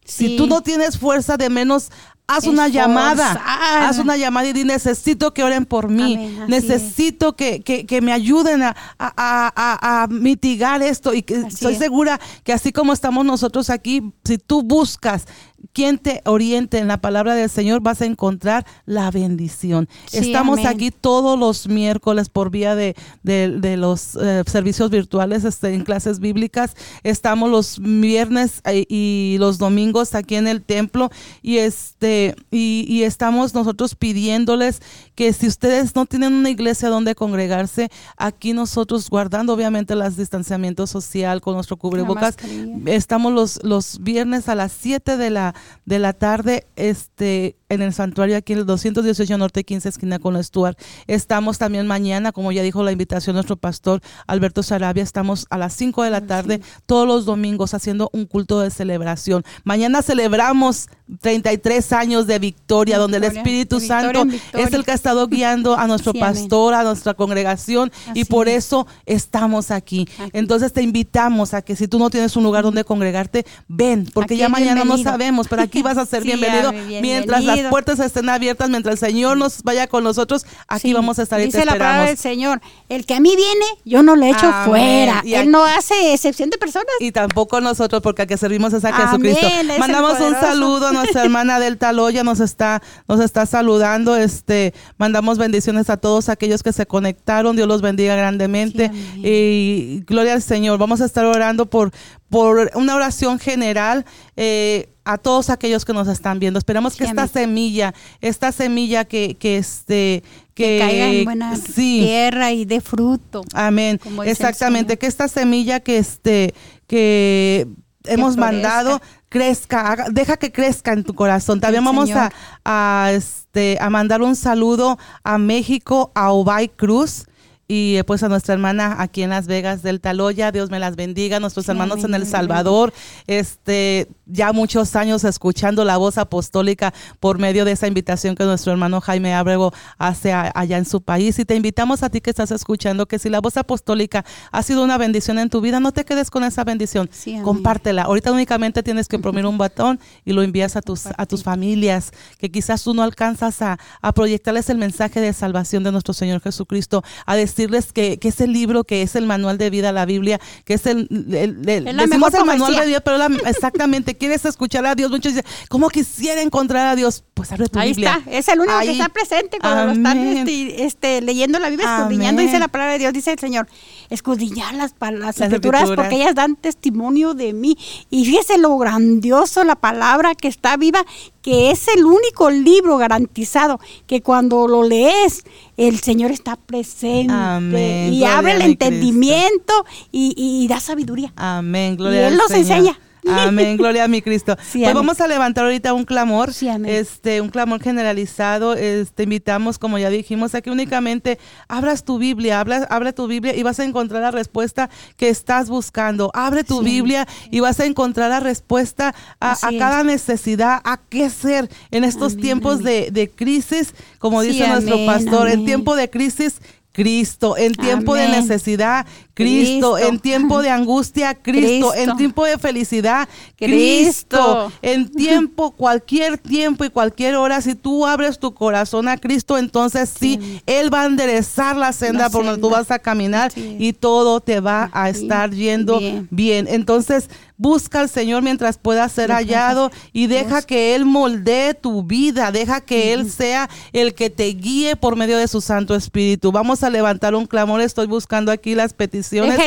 Si 0.05 0.37
tú 0.37 0.47
no 0.47 0.61
tienes 0.61 0.97
fuerza 0.97 1.35
de 1.37 1.49
menos, 1.49 1.91
haz 2.27 2.45
una 2.47 2.67
Esforzar. 2.67 2.71
llamada. 2.87 3.87
Haz 3.89 3.99
una 3.99 4.15
llamada 4.17 4.47
y 4.47 4.53
di, 4.53 4.63
necesito 4.63 5.33
que 5.33 5.43
oren 5.43 5.65
por 5.65 5.89
mí. 5.89 6.15
Amén, 6.15 6.45
necesito 6.47 7.35
que, 7.35 7.61
que- 7.61 7.85
que 7.85 8.01
me 8.01 8.11
ayuden 8.13 8.63
a, 8.63 8.69
a- 8.99 9.13
a- 9.17 9.53
a- 9.55 10.03
a 10.03 10.07
mitigar 10.07 10.81
esto. 10.81 11.13
Y 11.13 11.23
que 11.23 11.35
Así 11.37 11.47
estoy 11.47 11.73
es. 11.73 11.79
segura 11.79 12.19
que 12.43 12.53
así 12.53 12.71
como 12.71 12.93
estamos 12.93 13.25
nosotros 13.25 13.69
aquí, 13.69 14.13
si 14.23 14.37
tú 14.37 14.63
buscas 14.63 15.25
quien 15.73 15.97
te 15.97 16.21
oriente 16.25 16.77
en 16.79 16.87
la 16.87 16.97
palabra 17.01 17.35
del 17.35 17.49
Señor, 17.49 17.81
vas 17.81 18.01
a 18.01 18.05
encontrar 18.05 18.65
la 18.85 19.09
bendición. 19.11 19.87
Sí, 20.07 20.17
Estamos 20.17 20.59
amén. 20.59 20.67
aquí 20.67 20.91
todos 20.91 21.37
los 21.37 21.67
miércoles 21.67 22.29
por 22.29 22.49
vía 22.49 22.75
de, 22.75 22.95
de- 23.23 23.49
de 23.59 23.77
los 23.77 24.15
eh, 24.21 24.43
servicios 24.47 24.89
virtuales 24.89 25.43
este, 25.43 25.73
en 25.73 25.83
clases 25.83 26.19
bíblicas. 26.19 26.75
Estamos 27.03 27.49
los 27.49 27.79
viernes 27.79 28.61
eh, 28.65 28.85
y 28.89 29.37
los 29.39 29.57
domingos 29.57 30.15
aquí 30.15 30.35
en 30.35 30.47
el 30.47 30.61
templo 30.63 31.09
y 31.41 31.57
este 31.57 32.35
y, 32.51 32.85
y 32.87 33.03
estamos 33.03 33.53
nosotros 33.53 33.95
pidiéndoles 33.95 34.81
que 35.15 35.33
si 35.33 35.47
ustedes 35.47 35.95
no 35.95 36.05
tienen 36.05 36.33
una 36.33 36.49
iglesia 36.49 36.89
donde 36.89 37.15
congregarse, 37.15 37.89
aquí 38.17 38.53
nosotros 38.53 39.09
guardando 39.09 39.53
obviamente 39.53 39.93
el 39.93 40.15
distanciamiento 40.15 40.85
social 40.87 41.41
con 41.41 41.55
nuestro 41.55 41.77
cubrebocas, 41.77 42.37
estamos 42.85 43.33
los, 43.33 43.63
los 43.63 43.99
viernes 44.01 44.47
a 44.49 44.55
las 44.55 44.71
7 44.79 45.17
de 45.17 45.29
la, 45.29 45.46
de 45.85 45.99
la 45.99 46.13
tarde 46.13 46.65
este, 46.75 47.55
en 47.69 47.81
el 47.81 47.93
santuario 47.93 48.37
aquí 48.37 48.53
en 48.53 48.59
el 48.59 48.65
218 48.65 49.37
Norte 49.37 49.63
15 49.63 49.89
esquina 49.89 50.19
con 50.19 50.41
Stuart. 50.43 50.77
Estamos 51.07 51.57
también 51.57 51.87
mañana, 51.87 52.31
como 52.31 52.51
ya 52.51 52.63
dijo 52.63 52.83
la 52.83 52.91
invitación 52.91 53.35
nuestro 53.35 53.57
pastor 53.57 54.01
Alberto 54.25 54.63
Sarabia, 54.63 55.03
estamos 55.03 55.47
a 55.49 55.57
las 55.57 55.73
5 55.73 56.03
de 56.03 56.09
la 56.09 56.21
tarde 56.21 56.61
todos 56.85 57.07
los 57.07 57.25
domingos 57.25 57.73
haciendo 57.73 58.09
un 58.13 58.25
culto 58.25 58.59
de 58.59 58.71
celebración. 58.71 59.43
Mañana 59.63 60.01
celebramos 60.01 60.87
33 61.21 61.93
años 61.93 62.27
de 62.27 62.37
victoria, 62.39 62.97
donde 62.97 63.17
el 63.17 63.23
Espíritu 63.23 63.79
victoria 63.79 64.01
Santo 64.01 64.25
victoria. 64.25 64.67
es 64.67 64.73
el 64.73 64.83
que 64.83 64.91
ha 64.91 64.95
estado 64.95 65.27
guiando 65.29 65.75
a 65.77 65.87
nuestro 65.87 66.11
Sí, 66.11 66.19
pastor, 66.19 66.73
a 66.73 66.83
nuestra 66.83 67.13
congregación 67.13 67.91
y 68.13 68.25
por 68.25 68.47
es. 68.47 68.65
eso 68.65 68.87
estamos 69.05 69.71
aquí. 69.71 69.77
Aquí. 69.77 70.07
Entonces 70.33 70.73
te 70.73 70.81
invitamos 70.81 71.53
a 71.53 71.61
que 71.61 71.75
si 71.75 71.87
tú 71.87 71.97
no 71.99 72.09
tienes 72.09 72.35
un 72.35 72.43
lugar 72.43 72.63
donde 72.63 72.83
congregarte, 72.83 73.45
ven, 73.67 74.09
porque 74.13 74.33
Aquí 74.33 74.39
ya 74.41 74.49
mañana 74.49 74.83
no 74.83 74.97
sabemos, 74.97 75.47
pero 75.47 75.61
aquí 75.61 75.81
vas 75.83 75.97
a 75.97 76.05
ser 76.05 76.21
Sí, 76.23 76.27
bienvenido. 76.27 76.73
Mientras 77.01 77.43
las 77.43 77.59
puertas 77.69 77.99
estén 77.99 78.27
abiertas, 78.27 78.69
mientras 78.69 78.93
el 78.93 78.99
Señor 78.99 79.37
nos 79.37 79.61
vaya 79.63 79.87
con 79.87 80.03
nosotros, 80.03 80.45
aquí 80.67 80.87
Sí, 80.89 80.93
vamos 80.93 81.19
a 81.19 81.23
estar 81.23 81.39
y 81.39 81.43
te 81.43 81.47
Dice 81.47 81.59
la 81.65 81.73
palabra 81.73 82.09
esperamos. 82.09 82.09
del 82.09 82.17
Señor, 82.17 82.61
el 82.89 83.05
que 83.05 83.13
a 83.13 83.19
mí 83.19 83.33
viene, 83.35 83.65
yo 83.85 84.01
no 84.03 84.15
le 84.15 84.29
echo 84.31 84.47
Amén. 84.47 84.65
fuera. 84.67 85.21
Y 85.23 85.33
Él 85.35 85.41
aquí- 85.41 85.49
no 85.49 85.63
hace 85.63 86.13
excepción 86.13 86.49
de 86.49 86.57
personas. 86.57 86.87
Y 86.99 87.11
tampoco 87.11 87.61
nosotros, 87.61 88.01
porque 88.01 88.23
a 88.23 88.25
que 88.25 88.37
servimos 88.37 88.73
es 88.73 88.83
a 88.83 88.91
Jesucristo. 88.93 89.47
Mandamos 89.79 90.19
un 90.19 90.33
saludo 90.33 90.87
a 90.87 90.91
nuestra 90.97 91.23
hermana 91.23 91.59
del 91.59 91.77
Taloya, 91.77 92.23
nos 92.23 92.39
está, 92.39 92.81
nos 93.07 93.19
está 93.19 93.45
saludando. 93.45 94.15
Este, 94.15 94.73
mandamos 94.97 95.37
bendiciones 95.37 95.89
a 95.89 95.97
todos 95.97 96.29
aquellos 96.29 96.63
que 96.63 96.73
se 96.73 96.85
conectaron. 96.85 97.55
Dios 97.55 97.67
los 97.67 97.81
bendiga 97.81 98.15
grandemente. 98.15 98.89
Sí, 98.93 99.21
y 99.23 100.03
gloria 100.05 100.33
al 100.33 100.41
Señor. 100.41 100.77
Vamos 100.77 101.01
a 101.01 101.05
estar 101.05 101.25
orando 101.25 101.67
por, 101.67 101.91
por 102.29 102.71
una 102.75 102.95
oración 102.95 103.39
general. 103.39 104.05
eh, 104.35 104.89
a 105.07 105.17
todos 105.17 105.49
aquellos 105.49 105.85
que 105.85 105.93
nos 105.93 106.09
están 106.09 106.37
viendo. 106.37 106.59
Esperamos 106.59 106.95
que 106.97 107.05
esta 107.05 107.27
semilla, 107.27 107.93
esta 108.19 108.51
semilla 108.51 109.05
que, 109.05 109.37
que 109.39 109.57
este, 109.57 110.21
que, 110.53 110.63
Que 110.63 110.79
caiga 110.79 111.09
en 111.09 111.23
buena 111.23 111.55
sí, 111.55 112.01
tierra 112.03 112.51
y 112.51 112.65
de 112.65 112.81
fruto. 112.81 113.43
Amén. 113.53 114.01
Exactamente, 114.25 114.97
que 114.97 115.07
esta 115.07 115.29
semilla 115.29 115.79
que 115.79 115.97
este 115.97 116.53
que 116.87 117.67
hemos 118.07 118.35
florezca. 118.35 118.39
mandado 118.61 119.01
crezca, 119.29 119.91
haga- 119.91 120.07
deja 120.11 120.37
que 120.37 120.51
crezca 120.51 120.93
en 120.93 121.03
tu 121.03 121.13
corazón. 121.13 121.59
También 121.59 121.83
El 121.83 121.85
vamos 121.85 122.09
a, 122.11 122.31
a, 122.65 123.11
este 123.13 123.77
a 123.81 123.89
mandar 123.89 124.21
un 124.21 124.35
saludo 124.35 124.97
a 125.23 125.37
México, 125.37 126.11
a 126.15 126.31
Obay 126.31 126.69
Cruz. 126.69 127.25
Y 127.69 127.97
eh, 127.97 128.03
pues 128.05 128.23
a 128.23 128.29
nuestra 128.29 128.53
hermana 128.53 128.95
aquí 128.99 129.23
en 129.23 129.29
Las 129.31 129.45
Vegas 129.45 129.83
del 129.83 129.99
Taloya, 129.99 130.51
Dios 130.53 130.69
me 130.69 130.79
las 130.79 130.95
bendiga, 130.95 131.39
nuestros 131.41 131.65
Sí, 131.65 131.71
hermanos 131.71 131.95
amén, 131.95 132.05
en 132.05 132.15
El 132.15 132.21
amén. 132.21 132.31
Salvador, 132.31 132.93
este, 133.27 134.07
ya 134.25 134.53
muchos 134.53 134.95
años 134.95 135.23
escuchando 135.25 135.83
la 135.83 135.97
voz 135.97 136.17
apostólica 136.17 136.93
por 137.19 137.39
medio 137.39 137.65
de 137.65 137.73
esa 137.73 137.87
invitación 137.87 138.35
que 138.35 138.45
nuestro 138.45 138.71
hermano 138.71 139.01
Jaime 139.01 139.33
Abrego 139.33 139.73
hace 139.97 140.31
a- 140.31 140.51
allá 140.55 140.77
en 140.77 140.85
su 140.85 141.01
país. 141.01 141.37
Y 141.39 141.45
te 141.45 141.55
invitamos 141.55 142.03
a 142.03 142.09
ti 142.09 142.21
que 142.21 142.29
estás 142.29 142.51
escuchando 142.51 143.05
que 143.05 143.19
si 143.19 143.29
la 143.29 143.41
voz 143.41 143.57
apostólica 143.57 144.23
ha 144.51 144.63
sido 144.63 144.83
una 144.83 144.97
bendición 144.97 145.37
en 145.37 145.49
tu 145.49 145.59
vida, 145.61 145.79
no 145.79 145.91
te 145.91 146.05
quedes 146.05 146.29
con 146.31 146.43
esa 146.45 146.63
bendición. 146.63 147.09
Sí. 147.11 147.37
Compártela. 147.43 148.03
Ahorita 148.03 148.31
únicamente 148.31 148.81
tienes 148.81 149.07
que 149.09 149.17
imprimir 149.17 149.45
un 149.45 149.57
batón 149.67 149.99
y 150.25 150.31
lo 150.33 150.41
envías 150.41 150.75
a 150.77 150.81
tus, 150.81 151.05
a 151.17 151.25
tus 151.25 151.43
familias, 151.43 152.11
que 152.37 152.49
quizás 152.49 152.83
tú 152.83 152.93
no 152.93 153.03
alcanzas 153.03 153.61
a, 153.61 153.77
a 154.01 154.11
proyectarles 154.13 154.69
el 154.69 154.77
mensaje 154.77 155.19
de 155.19 155.33
salvación 155.33 155.83
de 155.83 155.91
nuestro 155.91 156.13
Señor 156.13 156.41
Jesucristo, 156.41 157.03
a 157.25 157.35
decirles 157.57 157.91
que, 157.91 158.19
que 158.19 158.27
ese 158.29 158.47
libro, 158.47 158.83
que 158.83 159.01
es 159.01 159.15
el 159.15 159.25
manual 159.25 159.57
de 159.57 159.69
vida, 159.69 159.91
la 159.91 160.05
Biblia, 160.05 160.39
que 160.63 160.75
es 160.75 160.85
el, 160.85 161.07
el- 161.31 161.67
el- 161.67 161.87
Es 161.87 161.95
la 161.95 162.03
decimos 162.05 162.31
mejor 162.31 162.39
el 162.39 162.45
manual 162.59 162.75
de 162.75 162.85
vida, 162.87 162.99
pero 163.01 163.17
la- 163.17 163.31
exactamente, 163.49 164.15
quieres 164.15 164.45
escuchar 164.45 164.85
a 164.85 164.95
Dios. 164.95 165.09
Muchos 165.09 165.33
dicen, 165.33 165.49
¿cómo 165.69 165.89
quisiera 165.89 166.41
encontrar 166.41 166.87
a 166.87 166.95
Dios? 166.95 167.23
Pues 167.33 167.51
abre 167.51 167.67
tu 167.67 167.79
Ahí 167.79 167.89
Biblia. 167.89 168.17
está, 168.25 168.31
es 168.37 168.47
el 168.47 168.59
único 168.59 168.75
Ahí. 168.75 168.87
que 168.87 168.93
está 168.93 169.09
presente 169.09 169.59
cuando 169.59 169.85
lo 169.85 169.91
están 169.93 170.17
este, 170.19 170.83
este, 170.85 171.21
leyendo 171.21 171.59
la 171.59 171.69
Biblia, 171.69 171.97
escudriñando, 171.97 172.41
dice 172.41 172.59
la 172.59 172.67
palabra 172.67 172.93
de 172.93 172.99
Dios, 172.99 173.13
dice 173.13 173.31
el 173.31 173.39
Señor, 173.39 173.67
escudriñar 174.09 174.73
las, 174.75 174.93
las 174.99 175.13
Las 175.13 175.41
escrituras 175.41 175.83
escrituras. 175.83 175.89
porque 175.95 176.15
ellas 176.21 176.35
dan 176.35 176.55
testimonio 176.55 177.33
de 177.33 177.53
mí. 177.53 177.77
Y 178.09 178.25
fíjese 178.25 178.57
lo 178.57 178.77
grandioso, 178.77 179.63
la 179.63 179.75
palabra 179.75 180.35
que 180.35 180.47
está 180.47 180.77
viva, 180.77 181.05
que 181.41 181.71
es 181.71 181.87
el 181.87 182.05
único 182.05 182.49
libro 182.49 182.97
garantizado, 182.97 183.79
que 184.05 184.21
cuando 184.21 184.67
lo 184.67 184.83
lees, 184.83 185.43
el 185.77 185.99
Señor 185.99 186.31
está 186.31 186.55
presente 186.55 187.33
Amén. 187.33 188.13
y 188.13 188.19
Gloria 188.19 188.37
abre 188.37 188.51
el 188.53 188.61
entendimiento 188.61 189.73
y, 190.11 190.33
y 190.37 190.67
da 190.67 190.79
sabiduría. 190.79 191.33
Amén, 191.35 191.95
gloria 191.97 192.21
Y 192.21 192.33
Él 192.33 192.39
al 192.41 192.47
Señor. 192.47 192.77
enseña. 192.77 192.99
Amén, 193.29 193.77
gloria 193.77 194.03
a 194.03 194.07
mi 194.07 194.21
Cristo. 194.21 194.55
Sí, 194.67 194.79
pues 194.79 194.85
amén. 194.85 194.95
vamos 194.95 195.21
a 195.21 195.27
levantar 195.27 195.65
ahorita 195.65 195.93
un 195.93 196.03
clamor, 196.05 196.53
Sí, 196.53 196.67
amén. 196.67 196.93
este, 196.93 197.41
un 197.41 197.49
clamor 197.49 197.81
generalizado. 197.81 198.73
Este, 198.75 199.23
invitamos, 199.23 199.77
como 199.79 199.97
ya 199.97 200.09
dijimos, 200.09 200.53
a 200.55 200.61
que 200.61 200.69
únicamente 200.71 201.39
abras 201.67 202.03
tu 202.03 202.17
Biblia, 202.17 202.59
habla, 202.59 202.87
abre 202.89 203.13
tu 203.13 203.27
Biblia 203.27 203.55
y 203.55 203.63
vas 203.63 203.79
a 203.79 203.83
encontrar 203.85 204.21
la 204.21 204.31
respuesta 204.31 204.89
que 205.15 205.29
estás 205.29 205.69
buscando. 205.69 206.31
Abre 206.33 206.63
tu 206.63 206.79
Sí. 206.79 206.85
Biblia 206.85 207.27
y 207.51 207.59
vas 207.59 207.79
a 207.79 207.85
encontrar 207.85 208.29
la 208.29 208.39
respuesta 208.39 209.13
a, 209.39 209.55
cada 209.79 210.03
necesidad, 210.03 210.81
a 210.83 210.97
qué 210.97 211.25
hacer 211.25 211.69
en 211.91 212.03
estos 212.03 212.33
Amén, 212.33 212.41
tiempos 212.43 212.73
amén. 212.81 212.85
de, 212.85 213.11
de 213.11 213.29
crisis, 213.29 213.93
como 214.19 214.41
dice 214.41 214.67
nuestro 214.67 215.05
pastor, 215.05 215.49
en 215.49 215.65
tiempo 215.65 215.95
de 215.95 216.09
crisis. 216.09 216.59
Cristo, 216.97 217.55
en 217.57 217.75
tiempo 217.75 218.15
de 218.15 218.27
necesidad, 218.27 219.05
Cristo, 219.35 219.93
Cristo. 219.93 219.97
en 219.99 220.19
tiempo 220.19 220.63
de 220.63 220.71
angustia, 220.71 221.35
Cristo, 221.43 221.93
en 221.93 222.17
tiempo 222.17 222.43
de 222.43 222.57
felicidad, 222.57 223.29
Cristo. 223.55 223.67
Cristo, 223.67 224.71
en 224.81 225.11
tiempo, 225.11 225.69
cualquier 225.77 226.39
tiempo 226.39 226.85
y 226.85 226.89
cualquier 226.89 227.35
hora, 227.35 227.61
si 227.61 227.75
tú 227.75 228.07
abres 228.07 228.39
tu 228.39 228.55
corazón 228.55 229.07
a 229.07 229.17
Cristo, 229.17 229.59
entonces 229.59 230.09
sí, 230.09 230.39
Sí. 230.41 230.61
Él 230.65 230.91
va 230.91 231.03
a 231.03 231.05
enderezar 231.05 231.75
la 231.77 231.93
senda 231.93 232.23
La 232.25 232.29
por 232.31 232.43
donde 232.43 232.59
tú 232.59 232.69
vas 232.71 232.89
a 232.89 232.97
caminar 232.97 233.51
Sí. 233.51 233.75
y 233.79 233.93
todo 233.93 234.39
te 234.41 234.59
va 234.59 234.89
a 234.91 235.07
estar 235.09 235.51
yendo 235.51 235.99
Bien. 235.99 236.27
bien. 236.31 236.67
Entonces, 236.67 237.29
Busca 237.57 238.01
al 238.01 238.09
Señor 238.09 238.43
mientras 238.43 238.77
pueda 238.77 239.07
ser 239.09 239.31
hallado 239.31 239.91
y 240.13 240.27
deja 240.27 240.61
que 240.61 240.93
Él 240.95 241.05
moldee 241.05 241.73
tu 241.73 242.03
vida, 242.03 242.51
deja 242.51 242.81
que 242.81 243.13
Él 243.13 243.31
sea 243.31 243.69
el 243.93 244.13
que 244.13 244.29
te 244.29 244.45
guíe 244.45 244.95
por 244.95 245.15
medio 245.15 245.37
de 245.37 245.47
su 245.47 245.59
Santo 245.61 245.95
Espíritu. 245.95 246.51
Vamos 246.51 246.83
a 246.83 246.89
levantar 246.89 247.33
un 247.35 247.47
clamor, 247.47 247.81
estoy 247.81 248.07
buscando 248.07 248.51
aquí 248.51 248.75
las 248.75 248.93
peticiones. 248.93 249.57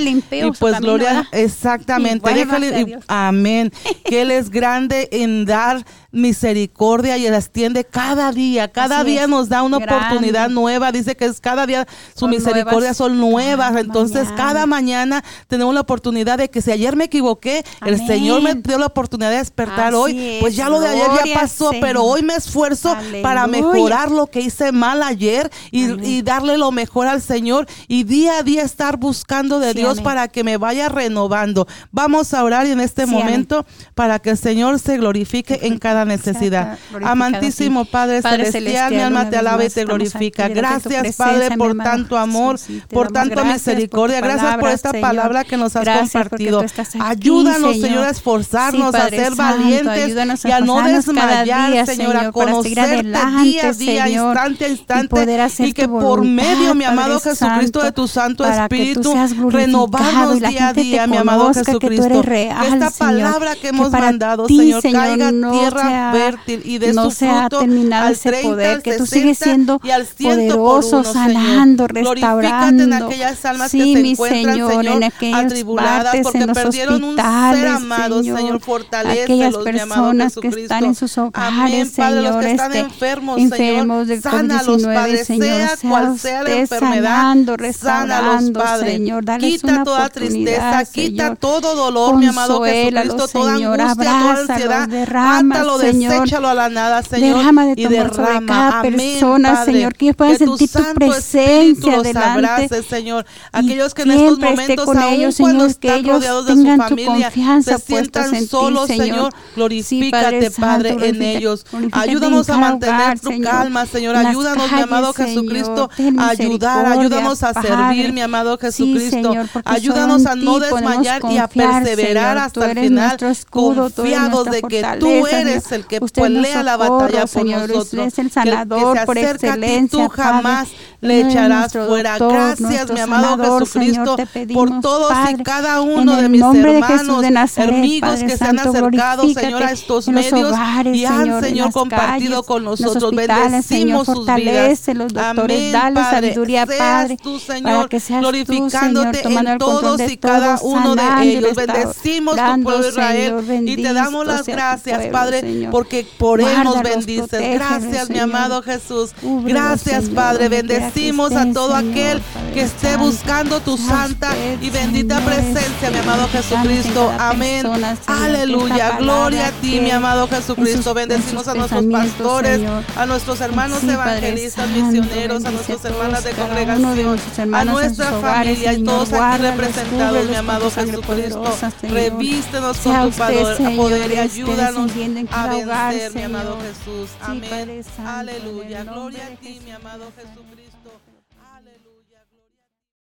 y 0.46 0.50
pues 0.58 0.78
gloria, 0.80 1.28
exactamente, 1.32 2.32
déjale, 2.32 2.98
amén, 3.08 3.72
que 4.04 4.22
Él 4.22 4.30
es 4.30 4.50
grande 4.50 5.08
en 5.12 5.44
dar 5.44 5.84
misericordia 6.12 7.16
y 7.18 7.26
extiende 7.26 7.84
cada 7.84 8.32
día, 8.32 8.68
cada 8.68 9.04
día 9.04 9.26
nos 9.26 9.48
da 9.48 9.62
una 9.62 9.78
oportunidad 9.78 10.48
nueva, 10.48 10.92
dice 10.92 11.16
que 11.16 11.24
es 11.24 11.40
cada 11.40 11.66
día 11.66 11.86
su 12.14 12.28
misericordia 12.28 12.94
son 12.94 13.18
nuevas, 13.18 13.76
entonces 13.76 14.28
cada 14.36 14.66
mañana 14.66 15.24
tenemos 15.48 15.74
la 15.74 15.80
oportunidad 15.80 16.38
de 16.38 16.50
que 16.50 16.62
si 16.62 16.72
ayer 16.72 16.96
me 16.96 17.04
equivoqué, 17.04 17.64
el 17.84 18.06
Señor 18.06 18.42
me 18.42 18.54
dio 18.54 18.78
la 18.78 18.86
oportunidad 18.86 19.30
de 19.30 19.36
despertar 19.36 19.94
hoy, 19.94 20.38
pues 20.40 20.56
ya 20.56 20.68
lo 20.68 20.80
de 20.80 20.88
ayer 20.88 21.08
ya 21.24 21.34
pasó, 21.40 21.72
pero 21.80 22.04
hoy 22.04 22.22
me 22.22 22.34
esfuerzo 22.34 22.96
para 23.22 23.46
mejorar 23.46 24.10
lo 24.10 24.26
que 24.26 24.40
hice 24.40 24.72
mal 24.72 25.02
ayer 25.02 25.50
y, 25.70 26.20
darle 26.22 26.58
lo 26.58 26.70
mejor 26.70 27.06
al 27.06 27.22
Señor 27.22 27.66
y 27.88 28.04
día 28.04 28.38
a 28.38 28.42
día 28.42 28.62
estar 28.62 28.98
buscando 28.98 29.58
de 29.58 29.74
Dios 29.74 30.00
para 30.00 30.28
que 30.28 30.44
me 30.44 30.58
vaya 30.58 30.88
renovando. 30.88 31.66
Vamos 31.90 32.34
a 32.34 32.44
orar 32.44 32.66
en 32.66 32.80
este 32.80 33.06
momento 33.06 33.64
para 33.94 34.18
que 34.18 34.30
el 34.30 34.38
Señor 34.38 34.78
se 34.78 34.98
glorifique 34.98 35.60
en 35.62 35.78
cada 35.78 36.04
necesidad. 36.04 36.78
Amantísimo 37.02 37.84
Padre, 37.84 38.22
celestial, 38.22 38.92
mi 38.92 39.00
alma 39.00 39.30
te 39.30 39.36
alaba 39.36 39.64
y 39.64 39.70
te 39.70 39.84
glorifica. 39.84 40.48
Gracias, 40.48 41.16
Padre, 41.16 41.56
por 41.56 41.76
tanto 41.76 42.16
amor, 42.18 42.58
por 42.90 43.10
tanta 43.10 43.44
misericordia. 43.44 44.20
Gracias 44.20 44.56
por 44.58 44.70
esta 44.70 44.92
palabra 44.92 45.44
que 45.44 45.56
nos 45.56 45.76
has 45.76 45.88
compartido. 45.88 46.64
Ayúdanos, 47.00 47.69
Señor, 47.74 48.04
a 48.04 48.10
esforzarnos, 48.10 48.94
a 48.94 49.08
ser 49.08 49.34
valientes 49.34 50.14
y 50.44 50.50
a 50.50 50.60
no 50.60 50.82
desmayar, 50.82 51.86
Señor, 51.86 52.16
a 52.16 52.32
conocerte 52.32 53.02
día 53.02 53.68
a 53.68 53.72
día, 53.72 54.08
instante 54.08 54.64
a 54.64 54.68
instante, 54.68 55.48
y 55.58 55.72
que 55.72 55.88
por 55.88 56.24
medio, 56.24 56.74
mi 56.74 56.84
amado 56.84 57.20
Jesucristo, 57.20 57.82
de 57.82 57.92
tu 57.92 58.08
Santo 58.08 58.44
Espíritu, 58.44 59.14
renovarnos 59.48 60.40
día 60.40 60.68
a 60.68 60.72
día, 60.72 61.06
mi 61.06 61.16
amado 61.16 61.52
Jesucristo. 61.52 62.22
Que 62.22 62.50
esta 62.50 62.90
palabra 62.90 63.56
que 63.56 63.68
hemos 63.68 63.90
mandado, 63.90 64.46
Señor, 64.46 64.82
caiga 64.82 65.30
tierra 65.30 66.12
fértil 66.12 66.62
y 66.64 66.78
de 66.78 66.92
no 66.92 67.10
su 67.10 67.26
fruto 67.26 67.60
al 67.60 68.12
ese 68.12 68.28
30, 68.30 68.48
poder, 68.48 68.82
que 68.82 68.96
tú 68.96 69.06
sigues 69.06 69.38
siendo 69.38 69.78
poderoso, 69.78 71.00
uno, 71.00 71.12
sanando, 71.12 71.86
Señor. 71.86 72.14
restaurando. 72.14 72.84
en 72.84 72.92
aquellas 72.92 73.44
almas 73.44 73.70
sí, 73.70 73.94
que 73.94 74.00
se 74.00 74.10
encuentran, 74.10 74.54
Señor, 74.54 74.70
Señor 74.70 74.96
en 74.96 75.04
aquellas 75.04 75.44
atribuladas 75.44 76.04
partes, 76.04 76.22
porque 76.22 76.38
en 76.38 76.46
los 76.46 76.58
perdieron 76.58 77.04
un 77.04 77.16
ser 77.16 77.24
amado, 77.68 78.22
Señor, 78.22 78.38
Señor 78.38 78.60
fortalece 78.60 79.22
aquellas 79.22 79.56
personas 79.56 80.34
que 80.36 80.48
están 80.48 80.84
en 80.84 80.94
sus 80.94 81.16
hogares, 81.18 81.58
Amén, 81.58 81.92
Padre, 81.96 82.22
los 82.22 82.36
que 82.36 82.50
están 82.50 82.72
este, 82.72 82.78
enfermos, 82.80 83.38
enfermos 83.38 84.06
Señor, 84.06 84.22
sánalos, 84.22 84.82
Padre, 84.84 85.24
Señor, 85.24 85.46
sea 85.46 85.76
cual 85.90 86.18
sea 86.18 86.42
la 86.42 86.50
enfermedad, 86.50 87.10
sanando, 87.10 87.56
sánalos, 87.72 88.50
Padre, 88.50 88.92
Señor, 88.92 89.24
quita 89.38 89.84
toda 89.84 90.08
tristeza, 90.08 90.84
quita 90.84 91.34
todo 91.36 91.74
dolor, 91.74 92.16
mi 92.16 92.26
amado 92.26 92.62
Jesucristo, 92.62 93.28
toda 93.28 93.54
angustia, 93.54 93.94
toda 93.94 94.30
ansiedad, 94.40 95.42
mátalo, 95.42 95.78
deséchalo 95.78 96.48
a 96.48 96.54
la 96.54 96.68
nada, 96.68 97.02
Señor. 97.02 97.38
Derrama 97.38 97.66
de 97.66 97.76
tu 97.76 98.46
cada 98.46 98.82
persona, 98.82 99.64
Señor, 99.64 99.94
que 99.94 100.06
ellos 100.06 100.16
puedan 100.16 100.38
sentir 100.38 100.70
tu 100.70 100.94
presencia 100.94 102.02
delante. 102.02 102.82
Señor. 102.82 103.26
Aquellos 103.52 103.94
que 103.94 104.02
en 104.02 104.10
estos 104.12 104.38
momentos, 104.38 104.88
aún 104.88 105.32
cuando 105.38 105.68
Señor, 105.68 105.70
están 105.70 106.04
rodeados 106.04 106.46
de 106.46 106.54
su 106.54 106.76
familia, 106.76 107.30
se 107.62 107.78
sientan 107.78 108.46
solos, 108.46 108.86
Señor. 108.86 109.32
Glorifícate, 109.56 110.50
Padre, 110.50 110.96
en 111.08 111.22
ellos. 111.22 111.66
Ayúdanos 111.92 112.48
a 112.50 112.56
mantener 112.56 113.20
tu 113.20 113.30
calma, 113.40 113.86
Señor. 113.86 114.16
Ayúdanos, 114.16 114.70
mi 114.72 114.80
amado 114.80 115.12
Jesucristo, 115.12 115.90
a 116.18 116.28
ayudar. 116.28 116.86
Ayúdanos 116.86 117.42
a 117.42 117.60
servir, 117.60 118.12
mi 118.12 118.20
amado 118.20 118.58
Jesucristo. 118.58 119.34
Ayúdanos 119.64 120.26
a 120.26 120.34
no 120.34 120.58
desmayar 120.58 121.22
y 121.30 121.38
a 121.38 121.48
perseverar 121.48 122.38
hasta 122.38 122.70
el 122.70 122.78
final, 122.78 123.16
confiados 123.50 124.50
de 124.50 124.62
que 124.62 124.84
tú 124.98 125.26
eres 125.26 125.72
el 125.72 125.86
que 125.86 126.00
pelea 126.00 126.62
la 126.62 126.76
batalla 126.76 127.26
por 127.26 127.46
nosotros. 127.46 127.94
es 127.94 128.18
el 128.18 128.30
sanador 128.30 128.94
que, 128.94 129.00
que 129.00 129.06
por 129.06 129.18
excelencia. 129.18 129.80
Ti, 129.80 129.88
tú 129.88 130.08
jamás 130.08 130.68
le 131.00 131.20
echarás 131.20 131.72
fuera. 131.72 132.18
Gracias, 132.18 132.90
mi 132.90 133.00
amado 133.00 133.58
Jesucristo, 133.58 134.16
por 134.52 134.80
todos 134.80 135.12
y 135.30 135.42
cada 135.42 135.80
uno 135.80 136.16
de 136.16 136.28
mis 136.28 136.42
hermanos, 136.42 137.24
de 137.30 137.34
Nazaret, 137.34 137.74
amigos 137.74 138.10
Padre 138.10 138.26
que 138.26 138.36
se 138.36 138.44
han 138.44 138.58
acercado, 138.58 139.28
Señor, 139.32 139.62
a 139.62 139.72
estos 139.72 140.08
medios 140.08 140.52
hogares, 140.52 140.96
y 140.96 141.04
han, 141.04 141.24
Señor, 141.24 141.44
Señor, 141.44 141.72
compartido 141.72 142.30
calles, 142.30 142.46
con 142.46 142.64
nosotros. 142.64 143.14
Bendecimos 143.14 144.06
Señor, 144.06 144.06
sus 144.06 144.34
vidas. 144.34 144.80
Los 144.94 145.12
doctores, 145.12 145.58
Amén, 145.58 145.72
dale 145.72 145.94
Padre. 145.94 146.28
sabiduría, 146.28 146.66
seas 146.66 146.78
Padre, 146.78 147.16
tú, 147.16 147.38
Señor, 147.38 147.62
para 147.62 147.88
que 147.88 148.00
seas 148.00 148.20
glorificándote 148.20 149.22
tú, 149.22 149.28
Señor, 149.28 149.46
en 149.46 149.58
todos 149.58 150.00
y 150.00 150.16
cada 150.16 150.58
uno 150.62 150.94
de 150.96 151.02
ellos. 151.22 151.54
Bendecimos 151.54 152.36
tu 152.36 152.62
pueblo 152.62 152.88
Israel 152.88 153.62
y 153.66 153.76
te 153.76 153.92
damos 153.92 154.26
las 154.26 154.46
gracias, 154.46 155.06
Padre, 155.06 155.68
porque 155.70 156.06
por 156.18 156.40
él 156.40 156.64
nos 156.64 156.82
bendices. 156.82 157.54
Gracias, 157.54 158.10
mi 158.10 158.18
amado 158.18 158.62
Jesús. 158.62 159.14
Gracias, 159.44 160.08
Padre. 160.08 160.48
Bendecimos 160.48 161.32
a 161.32 161.50
todo 161.52 161.74
aquel 161.74 162.20
que 162.52 162.62
esté 162.62 162.96
buscando 162.96 163.60
tu 163.60 163.76
santa 163.76 164.34
y 164.60 164.70
bendita 164.70 165.20
presencia, 165.20 165.90
mi 165.90 165.98
amado 165.98 166.28
Jesucristo. 166.28 167.10
Amén. 167.20 167.66
Aleluya. 168.06 168.96
Gloria 168.98 169.48
a 169.48 169.52
ti, 169.52 169.78
mi 169.80 169.90
amado 169.90 170.26
Jesucristo. 170.26 170.94
Bendecimos 170.94 171.46
a 171.48 171.54
nuestros 171.54 171.84
pastores, 171.84 172.60
a 172.96 173.04
nuestros 173.04 173.40
hermanos 173.42 173.84
evangelistas, 173.84 174.68
misioneros, 174.70 175.44
a 175.44 175.50
nuestras 175.50 175.84
hermanas 175.84 176.24
de 176.24 176.30
congregación, 176.32 177.18
a 177.54 177.64
nuestra 177.66 178.10
familia 178.12 178.72
y 178.72 178.84
todos 178.84 179.12
aquí 179.12 179.42
representados, 179.42 180.28
mi 180.28 180.34
amado 180.34 180.70
Jesucristo. 180.70 181.44
Revístenos 181.82 182.78
con 182.78 183.10
tu 183.10 183.76
poder 183.76 184.12
y 184.12 184.16
ayúdanos 184.16 184.90
a 185.30 185.46
vencer, 185.46 186.14
mi 186.14 186.22
amado 186.22 186.58
Jesús. 186.62 187.10
Amén. 187.20 187.84
Aleluya. 188.06 188.84
Gloria 188.84 189.26
a 189.26 189.36
ti, 189.36 189.60
mi 189.62 189.72
amado 189.72 190.10
Jesucristo. 190.16 190.49